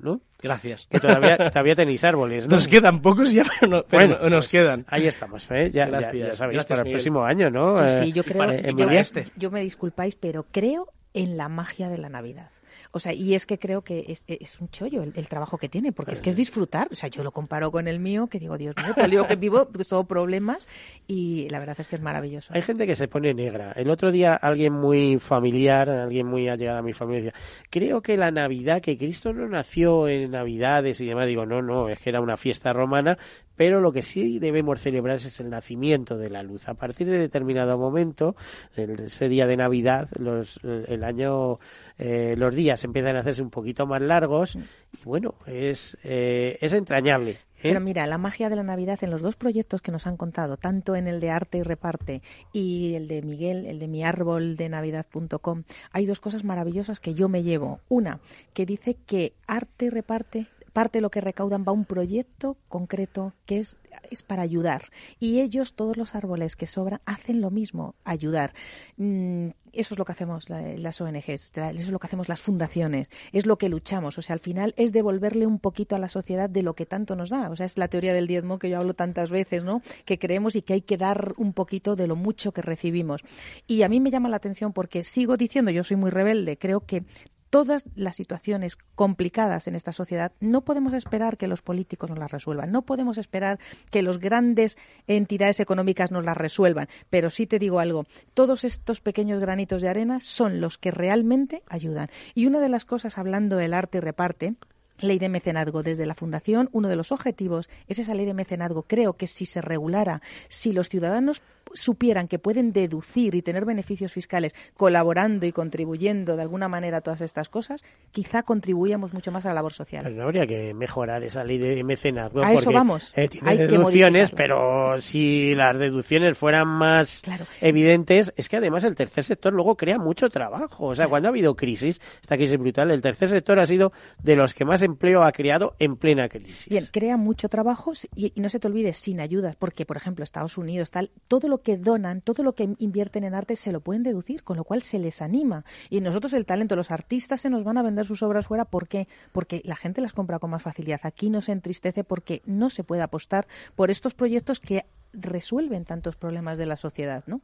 ¿no? 0.00 0.20
Gracias. 0.42 0.86
Que 0.90 0.98
todavía, 0.98 1.36
todavía 1.50 1.74
tenéis 1.76 2.04
árboles, 2.04 2.48
Nos 2.48 2.66
quedan 2.66 3.00
pocos 3.00 3.32
ya, 3.32 3.44
pero, 3.60 3.86
bueno, 3.90 4.18
nos 4.28 4.30
pues, 4.30 4.48
quedan. 4.48 4.84
Ahí 4.88 5.06
estamos, 5.06 5.46
¿eh? 5.50 5.70
Ya, 5.72 5.88
ya, 5.88 6.34
sabéis, 6.34 6.64
para 6.64 6.82
el 6.82 6.90
próximo 6.90 7.24
año, 7.24 7.50
¿no? 7.50 7.76
sí, 8.00 8.12
yo 8.12 8.22
eh, 8.22 8.26
creo, 8.26 8.76
yo, 8.76 9.22
yo 9.36 9.50
me 9.50 9.62
disculpáis, 9.62 10.16
pero 10.16 10.46
creo 10.50 10.88
en 11.14 11.36
la 11.36 11.48
magia 11.48 11.88
de 11.88 11.98
la 11.98 12.08
Navidad. 12.08 12.50
O 12.92 12.98
sea, 12.98 13.12
y 13.14 13.34
es 13.34 13.46
que 13.46 13.58
creo 13.58 13.82
que 13.82 14.04
es, 14.08 14.24
es 14.28 14.60
un 14.60 14.68
chollo 14.68 15.02
el, 15.02 15.28
trabajo 15.28 15.56
que 15.56 15.68
tiene, 15.68 15.92
porque 15.92 16.12
es 16.12 16.20
que 16.20 16.28
es 16.28 16.36
disfrutar. 16.36 16.88
O 16.90 16.94
sea, 16.94 17.08
yo 17.08 17.24
lo 17.24 17.32
comparo 17.32 17.72
con 17.72 17.88
el 17.88 17.98
mío, 17.98 18.26
que 18.26 18.38
digo, 18.38 18.58
Dios 18.58 18.74
mío, 18.76 18.94
todo 18.94 19.26
que 19.26 19.36
vivo, 19.36 19.68
pues 19.68 19.88
todo 19.88 20.04
problemas, 20.04 20.68
y 21.06 21.48
la 21.48 21.58
verdad 21.58 21.76
es 21.78 21.88
que 21.88 21.96
es 21.96 22.02
maravilloso. 22.02 22.52
Hay 22.52 22.60
gente 22.60 22.86
que 22.86 22.94
se 22.94 23.08
pone 23.08 23.32
negra. 23.32 23.72
El 23.72 23.90
otro 23.90 24.12
día 24.12 24.34
alguien 24.34 24.74
muy 24.74 25.18
familiar, 25.18 25.88
alguien 25.88 26.26
muy 26.26 26.48
allegado 26.48 26.78
a 26.78 26.82
mi 26.82 26.92
familia, 26.92 27.24
decía, 27.24 27.40
creo 27.70 28.02
que 28.02 28.16
la 28.16 28.30
Navidad, 28.30 28.82
que 28.82 28.98
Cristo 28.98 29.32
no 29.32 29.48
nació 29.48 30.06
en 30.06 30.30
Navidades 30.32 31.00
y 31.00 31.06
demás, 31.06 31.26
digo, 31.26 31.46
no, 31.46 31.62
no, 31.62 31.88
es 31.88 31.98
que 31.98 32.10
era 32.10 32.20
una 32.20 32.36
fiesta 32.36 32.74
romana, 32.74 33.16
pero 33.56 33.80
lo 33.80 33.92
que 33.92 34.02
sí 34.02 34.38
debemos 34.38 34.80
celebrar 34.80 35.16
es 35.16 35.40
el 35.40 35.50
nacimiento 35.50 36.16
de 36.16 36.30
la 36.30 36.42
luz. 36.42 36.68
A 36.68 36.74
partir 36.74 37.08
de 37.08 37.18
determinado 37.18 37.78
momento, 37.78 38.36
ese 38.76 39.28
día 39.28 39.46
de 39.46 39.56
Navidad, 39.56 40.08
los, 40.18 40.60
el 40.62 41.04
año, 41.04 41.58
eh, 41.98 42.34
los 42.36 42.54
días 42.54 42.82
empiezan 42.84 43.16
a 43.16 43.20
hacerse 43.20 43.42
un 43.42 43.50
poquito 43.50 43.86
más 43.86 44.00
largos 44.00 44.56
y 44.56 45.04
bueno, 45.04 45.34
es, 45.46 45.96
eh, 46.04 46.58
es 46.60 46.72
entrañable. 46.72 47.32
¿eh? 47.32 47.38
Pero 47.62 47.80
mira, 47.80 48.06
la 48.06 48.18
magia 48.18 48.48
de 48.48 48.56
la 48.56 48.62
Navidad 48.62 48.98
en 49.02 49.10
los 49.10 49.22
dos 49.22 49.36
proyectos 49.36 49.80
que 49.80 49.92
nos 49.92 50.06
han 50.06 50.16
contado, 50.16 50.56
tanto 50.56 50.96
en 50.96 51.06
el 51.06 51.20
de 51.20 51.30
Arte 51.30 51.58
y 51.58 51.62
Reparte 51.62 52.22
y 52.52 52.94
el 52.94 53.08
de 53.08 53.22
Miguel, 53.22 53.66
el 53.66 53.78
de 53.78 53.88
mi 53.88 54.04
árbol 54.04 54.56
de 54.56 54.68
navidad.com, 54.68 55.64
hay 55.92 56.06
dos 56.06 56.20
cosas 56.20 56.44
maravillosas 56.44 57.00
que 57.00 57.14
yo 57.14 57.28
me 57.28 57.42
llevo. 57.42 57.80
Una, 57.88 58.20
que 58.52 58.66
dice 58.66 58.96
que 59.06 59.34
Arte 59.46 59.86
y 59.86 59.90
Reparte 59.90 60.46
parte 60.72 60.98
de 60.98 61.02
lo 61.02 61.10
que 61.10 61.20
recaudan 61.20 61.64
va 61.66 61.70
a 61.70 61.74
un 61.74 61.84
proyecto 61.84 62.56
concreto 62.68 63.34
que 63.46 63.58
es, 63.58 63.78
es 64.10 64.22
para 64.22 64.42
ayudar. 64.42 64.84
Y 65.18 65.40
ellos, 65.40 65.74
todos 65.74 65.96
los 65.96 66.14
árboles 66.14 66.56
que 66.56 66.66
sobran, 66.66 67.00
hacen 67.04 67.40
lo 67.40 67.50
mismo, 67.50 67.94
ayudar. 68.04 68.52
Mm, 68.96 69.50
eso 69.72 69.94
es 69.94 69.98
lo 69.98 70.04
que 70.04 70.12
hacemos 70.12 70.50
las 70.50 71.00
ONGs, 71.00 71.28
eso 71.28 71.50
es 71.56 71.90
lo 71.90 71.98
que 71.98 72.06
hacemos 72.06 72.28
las 72.28 72.40
fundaciones, 72.40 73.10
es 73.32 73.46
lo 73.46 73.56
que 73.56 73.68
luchamos. 73.68 74.18
O 74.18 74.22
sea, 74.22 74.34
al 74.34 74.40
final 74.40 74.74
es 74.76 74.92
devolverle 74.92 75.46
un 75.46 75.58
poquito 75.58 75.96
a 75.96 75.98
la 75.98 76.08
sociedad 76.08 76.50
de 76.50 76.62
lo 76.62 76.74
que 76.74 76.84
tanto 76.84 77.16
nos 77.16 77.30
da. 77.30 77.48
O 77.50 77.56
sea, 77.56 77.66
es 77.66 77.78
la 77.78 77.88
teoría 77.88 78.12
del 78.12 78.26
diezmo 78.26 78.58
que 78.58 78.68
yo 78.68 78.78
hablo 78.78 78.94
tantas 78.94 79.30
veces, 79.30 79.64
¿no? 79.64 79.80
Que 80.04 80.18
creemos 80.18 80.56
y 80.56 80.62
que 80.62 80.74
hay 80.74 80.82
que 80.82 80.98
dar 80.98 81.32
un 81.38 81.52
poquito 81.54 81.96
de 81.96 82.06
lo 82.06 82.16
mucho 82.16 82.52
que 82.52 82.62
recibimos. 82.62 83.22
Y 83.66 83.82
a 83.82 83.88
mí 83.88 83.98
me 83.98 84.10
llama 84.10 84.28
la 84.28 84.36
atención 84.36 84.72
porque 84.72 85.04
sigo 85.04 85.36
diciendo, 85.36 85.70
yo 85.70 85.84
soy 85.84 85.96
muy 85.96 86.10
rebelde, 86.10 86.58
creo 86.58 86.80
que 86.80 87.04
todas 87.52 87.84
las 87.94 88.16
situaciones 88.16 88.78
complicadas 88.94 89.68
en 89.68 89.74
esta 89.74 89.92
sociedad, 89.92 90.32
no 90.40 90.62
podemos 90.62 90.94
esperar 90.94 91.36
que 91.36 91.48
los 91.48 91.60
políticos 91.60 92.08
nos 92.08 92.18
las 92.18 92.32
resuelvan, 92.32 92.72
no 92.72 92.80
podemos 92.80 93.18
esperar 93.18 93.58
que 93.90 94.00
las 94.00 94.16
grandes 94.16 94.78
entidades 95.06 95.60
económicas 95.60 96.10
nos 96.10 96.24
las 96.24 96.38
resuelvan, 96.38 96.88
pero 97.10 97.28
sí 97.28 97.46
te 97.46 97.58
digo 97.58 97.78
algo, 97.78 98.06
todos 98.32 98.64
estos 98.64 99.02
pequeños 99.02 99.38
granitos 99.38 99.82
de 99.82 99.90
arena 99.90 100.18
son 100.20 100.62
los 100.62 100.78
que 100.78 100.92
realmente 100.92 101.62
ayudan. 101.68 102.08
Y 102.34 102.46
una 102.46 102.58
de 102.58 102.70
las 102.70 102.86
cosas, 102.86 103.18
hablando 103.18 103.56
del 103.58 103.74
arte 103.74 103.98
y 103.98 104.00
reparte, 104.00 104.54
ley 105.02 105.18
de 105.18 105.28
mecenazgo 105.28 105.82
desde 105.82 106.06
la 106.06 106.14
Fundación, 106.14 106.68
uno 106.72 106.88
de 106.88 106.96
los 106.96 107.12
objetivos 107.12 107.68
es 107.88 107.98
esa 107.98 108.14
ley 108.14 108.26
de 108.26 108.34
mecenazgo. 108.34 108.82
Creo 108.82 109.14
que 109.14 109.26
si 109.26 109.46
se 109.46 109.60
regulara, 109.60 110.22
si 110.48 110.72
los 110.72 110.88
ciudadanos 110.88 111.42
supieran 111.74 112.28
que 112.28 112.38
pueden 112.38 112.72
deducir 112.72 113.34
y 113.34 113.42
tener 113.42 113.64
beneficios 113.64 114.12
fiscales 114.12 114.54
colaborando 114.76 115.46
y 115.46 115.52
contribuyendo 115.52 116.36
de 116.36 116.42
alguna 116.42 116.68
manera 116.68 116.98
a 116.98 117.00
todas 117.00 117.20
estas 117.22 117.48
cosas, 117.48 117.82
quizá 118.10 118.42
contribuíamos 118.42 119.12
mucho 119.14 119.32
más 119.32 119.46
a 119.46 119.48
la 119.48 119.54
labor 119.54 119.72
social. 119.72 120.04
Pero 120.04 120.16
no 120.16 120.24
habría 120.24 120.46
que 120.46 120.74
mejorar 120.74 121.22
esa 121.22 121.44
ley 121.44 121.58
de 121.58 121.82
mecenazgo. 121.84 122.42
A 122.42 122.52
eso 122.52 122.72
vamos. 122.72 123.12
Eh, 123.16 123.28
tiene 123.28 123.56
deducciones, 123.56 124.30
pero 124.30 125.00
si 125.00 125.54
las 125.54 125.78
deducciones 125.78 126.36
fueran 126.36 126.68
más 126.68 127.22
evidentes, 127.60 128.32
es 128.36 128.48
que 128.48 128.56
además 128.56 128.84
el 128.84 128.94
tercer 128.94 129.24
sector 129.24 129.52
luego 129.52 129.76
crea 129.76 129.98
mucho 129.98 130.28
trabajo. 130.28 130.86
O 130.86 130.94
sea, 130.94 131.08
cuando 131.08 131.28
ha 131.28 131.30
habido 131.30 131.54
crisis, 131.54 132.00
esta 132.20 132.36
crisis 132.36 132.58
brutal, 132.58 132.90
el 132.90 133.00
tercer 133.00 133.28
sector 133.28 133.58
ha 133.58 133.66
sido 133.66 133.92
de 134.22 134.36
los 134.36 134.54
que 134.54 134.64
más 134.64 134.82
empleo 134.92 135.24
ha 135.24 135.32
creado 135.32 135.74
en 135.78 135.96
plena 135.96 136.28
crisis. 136.28 136.68
Bien, 136.68 136.86
crea 136.90 137.16
mucho 137.16 137.48
trabajo 137.48 137.92
y, 138.14 138.32
y 138.34 138.40
no 138.40 138.48
se 138.48 138.58
te 138.58 138.68
olvide, 138.68 138.92
sin 138.92 139.20
ayudas, 139.20 139.56
porque, 139.56 139.84
por 139.84 139.96
ejemplo, 139.96 140.24
Estados 140.24 140.56
Unidos, 140.56 140.90
tal, 140.90 141.10
todo 141.28 141.48
lo 141.48 141.62
que 141.62 141.76
donan, 141.76 142.20
todo 142.20 142.42
lo 142.42 142.54
que 142.54 142.68
invierten 142.78 143.24
en 143.24 143.34
arte 143.34 143.56
se 143.56 143.72
lo 143.72 143.80
pueden 143.80 144.02
deducir, 144.02 144.42
con 144.42 144.56
lo 144.56 144.64
cual 144.64 144.82
se 144.82 144.98
les 144.98 145.20
anima. 145.20 145.64
Y 145.90 146.00
nosotros 146.00 146.32
el 146.32 146.46
talento, 146.46 146.76
los 146.76 146.90
artistas 146.90 147.40
se 147.40 147.50
nos 147.50 147.64
van 147.64 147.78
a 147.78 147.82
vender 147.82 148.04
sus 148.04 148.22
obras 148.22 148.46
fuera, 148.46 148.64
¿por 148.64 148.88
qué? 148.88 149.08
Porque 149.32 149.62
la 149.64 149.76
gente 149.76 150.00
las 150.00 150.12
compra 150.12 150.38
con 150.38 150.50
más 150.50 150.62
facilidad. 150.62 151.00
Aquí 151.04 151.30
no 151.30 151.40
se 151.40 151.52
entristece 151.52 152.04
porque 152.04 152.42
no 152.46 152.70
se 152.70 152.84
puede 152.84 153.02
apostar 153.02 153.46
por 153.74 153.90
estos 153.90 154.14
proyectos 154.14 154.60
que 154.60 154.84
resuelven 155.12 155.84
tantos 155.84 156.16
problemas 156.16 156.58
de 156.58 156.66
la 156.66 156.76
sociedad, 156.76 157.24
¿no? 157.26 157.40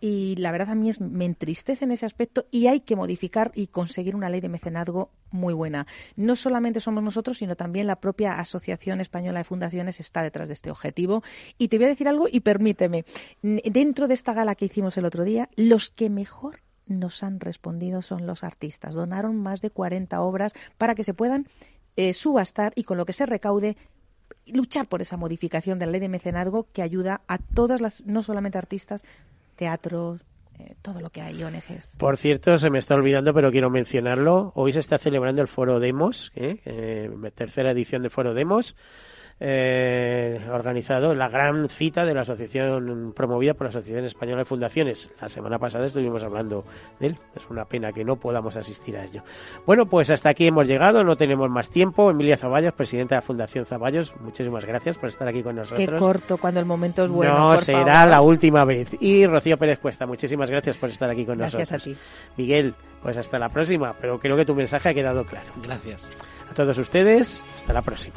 Y 0.00 0.36
la 0.36 0.52
verdad 0.52 0.70
a 0.70 0.74
mí 0.74 0.90
es, 0.90 1.00
me 1.00 1.24
entristece 1.24 1.84
en 1.84 1.92
ese 1.92 2.06
aspecto 2.06 2.46
y 2.50 2.66
hay 2.66 2.80
que 2.80 2.96
modificar 2.96 3.52
y 3.54 3.68
conseguir 3.68 4.14
una 4.14 4.28
ley 4.28 4.40
de 4.40 4.48
mecenazgo 4.48 5.10
muy 5.30 5.54
buena. 5.54 5.86
No 6.16 6.36
solamente 6.36 6.80
somos 6.80 7.02
nosotros, 7.02 7.38
sino 7.38 7.56
también 7.56 7.86
la 7.86 7.96
propia 7.96 8.38
Asociación 8.38 9.00
Española 9.00 9.40
de 9.40 9.44
Fundaciones 9.44 10.00
está 10.00 10.22
detrás 10.22 10.48
de 10.48 10.54
este 10.54 10.70
objetivo. 10.70 11.22
Y 11.58 11.68
te 11.68 11.78
voy 11.78 11.86
a 11.86 11.90
decir 11.90 12.08
algo 12.08 12.26
y 12.30 12.40
permíteme. 12.40 13.04
Dentro 13.42 14.08
de 14.08 14.14
esta 14.14 14.32
gala 14.32 14.54
que 14.54 14.66
hicimos 14.66 14.96
el 14.96 15.04
otro 15.04 15.24
día, 15.24 15.48
los 15.56 15.90
que 15.90 16.10
mejor 16.10 16.60
nos 16.86 17.22
han 17.22 17.40
respondido 17.40 18.02
son 18.02 18.26
los 18.26 18.44
artistas. 18.44 18.94
Donaron 18.94 19.36
más 19.36 19.60
de 19.60 19.70
40 19.70 20.20
obras 20.20 20.52
para 20.78 20.94
que 20.94 21.04
se 21.04 21.14
puedan 21.14 21.48
eh, 21.96 22.12
subastar 22.12 22.72
y 22.76 22.84
con 22.84 22.96
lo 22.96 23.06
que 23.06 23.12
se 23.12 23.26
recaude 23.26 23.76
luchar 24.46 24.86
por 24.86 25.02
esa 25.02 25.16
modificación 25.16 25.78
de 25.78 25.86
la 25.86 25.92
ley 25.92 26.00
de 26.00 26.08
mecenazgo 26.08 26.66
que 26.72 26.82
ayuda 26.82 27.22
a 27.28 27.38
todas 27.38 27.80
las, 27.80 28.06
no 28.06 28.22
solamente 28.22 28.58
artistas, 28.58 29.04
teatros, 29.56 30.20
eh, 30.58 30.74
todo 30.82 31.00
lo 31.00 31.10
que 31.10 31.20
hay, 31.20 31.42
ONGs. 31.42 31.96
Por 31.98 32.16
cierto, 32.16 32.56
se 32.56 32.70
me 32.70 32.78
está 32.78 32.94
olvidando, 32.94 33.34
pero 33.34 33.50
quiero 33.50 33.70
mencionarlo. 33.70 34.52
Hoy 34.54 34.72
se 34.72 34.80
está 34.80 34.98
celebrando 34.98 35.42
el 35.42 35.48
Foro 35.48 35.80
Demos, 35.80 36.32
¿eh? 36.34 36.60
eh 36.64 37.10
tercera 37.34 37.72
edición 37.72 38.02
del 38.02 38.10
Foro 38.10 38.34
Demos 38.34 38.76
eh, 39.38 40.40
organizado 40.50 41.14
la 41.14 41.28
gran 41.28 41.68
cita 41.68 42.04
de 42.04 42.14
la 42.14 42.22
asociación 42.22 43.12
promovida 43.14 43.52
por 43.52 43.66
la 43.66 43.68
Asociación 43.68 44.04
Española 44.04 44.38
de 44.38 44.44
Fundaciones. 44.46 45.10
La 45.20 45.28
semana 45.28 45.58
pasada 45.58 45.86
estuvimos 45.86 46.22
hablando 46.22 46.64
de 46.98 47.08
él. 47.08 47.18
Es 47.34 47.48
una 47.50 47.66
pena 47.66 47.92
que 47.92 48.04
no 48.04 48.16
podamos 48.16 48.56
asistir 48.56 48.96
a 48.96 49.04
ello. 49.04 49.22
Bueno, 49.66 49.86
pues 49.86 50.10
hasta 50.10 50.30
aquí 50.30 50.46
hemos 50.46 50.66
llegado, 50.66 51.04
no 51.04 51.16
tenemos 51.16 51.50
más 51.50 51.70
tiempo. 51.70 52.10
Emilia 52.10 52.36
Zaballos, 52.36 52.72
presidenta 52.72 53.16
de 53.16 53.18
la 53.18 53.22
Fundación 53.22 53.66
Zaballos, 53.66 54.14
muchísimas 54.20 54.64
gracias 54.64 54.96
por 54.96 55.10
estar 55.10 55.28
aquí 55.28 55.42
con 55.42 55.56
nosotros. 55.56 55.86
Qué 55.86 55.96
corto 55.96 56.38
cuando 56.38 56.60
el 56.60 56.66
momento 56.66 57.04
es 57.04 57.10
bueno. 57.10 57.36
No 57.36 57.58
será 57.58 58.06
la 58.06 58.22
última 58.22 58.64
vez. 58.64 58.90
Y 59.00 59.26
Rocío 59.26 59.58
Pérez 59.58 59.78
Cuesta, 59.78 60.06
muchísimas 60.06 60.50
gracias 60.50 60.78
por 60.78 60.88
estar 60.88 61.10
aquí 61.10 61.26
con 61.26 61.38
nosotros. 61.38 61.68
Gracias 61.68 61.82
a 61.82 61.84
ti. 61.84 61.96
Miguel, 62.38 62.74
pues 63.02 63.18
hasta 63.18 63.38
la 63.38 63.50
próxima, 63.50 63.94
pero 64.00 64.18
creo 64.18 64.36
que 64.36 64.46
tu 64.46 64.54
mensaje 64.54 64.88
ha 64.88 64.94
quedado 64.94 65.24
claro. 65.24 65.52
Gracias. 65.62 66.08
A 66.50 66.54
todos 66.54 66.78
ustedes, 66.78 67.44
hasta 67.56 67.72
la 67.72 67.82
próxima. 67.82 68.16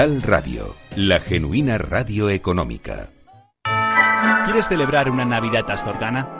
Radio, 0.00 0.76
la 0.96 1.20
genuina 1.20 1.76
radio 1.76 2.30
económica. 2.30 3.10
¿Quieres 4.46 4.66
celebrar 4.66 5.10
una 5.10 5.26
Navidad 5.26 5.70
astorgana? 5.70 6.39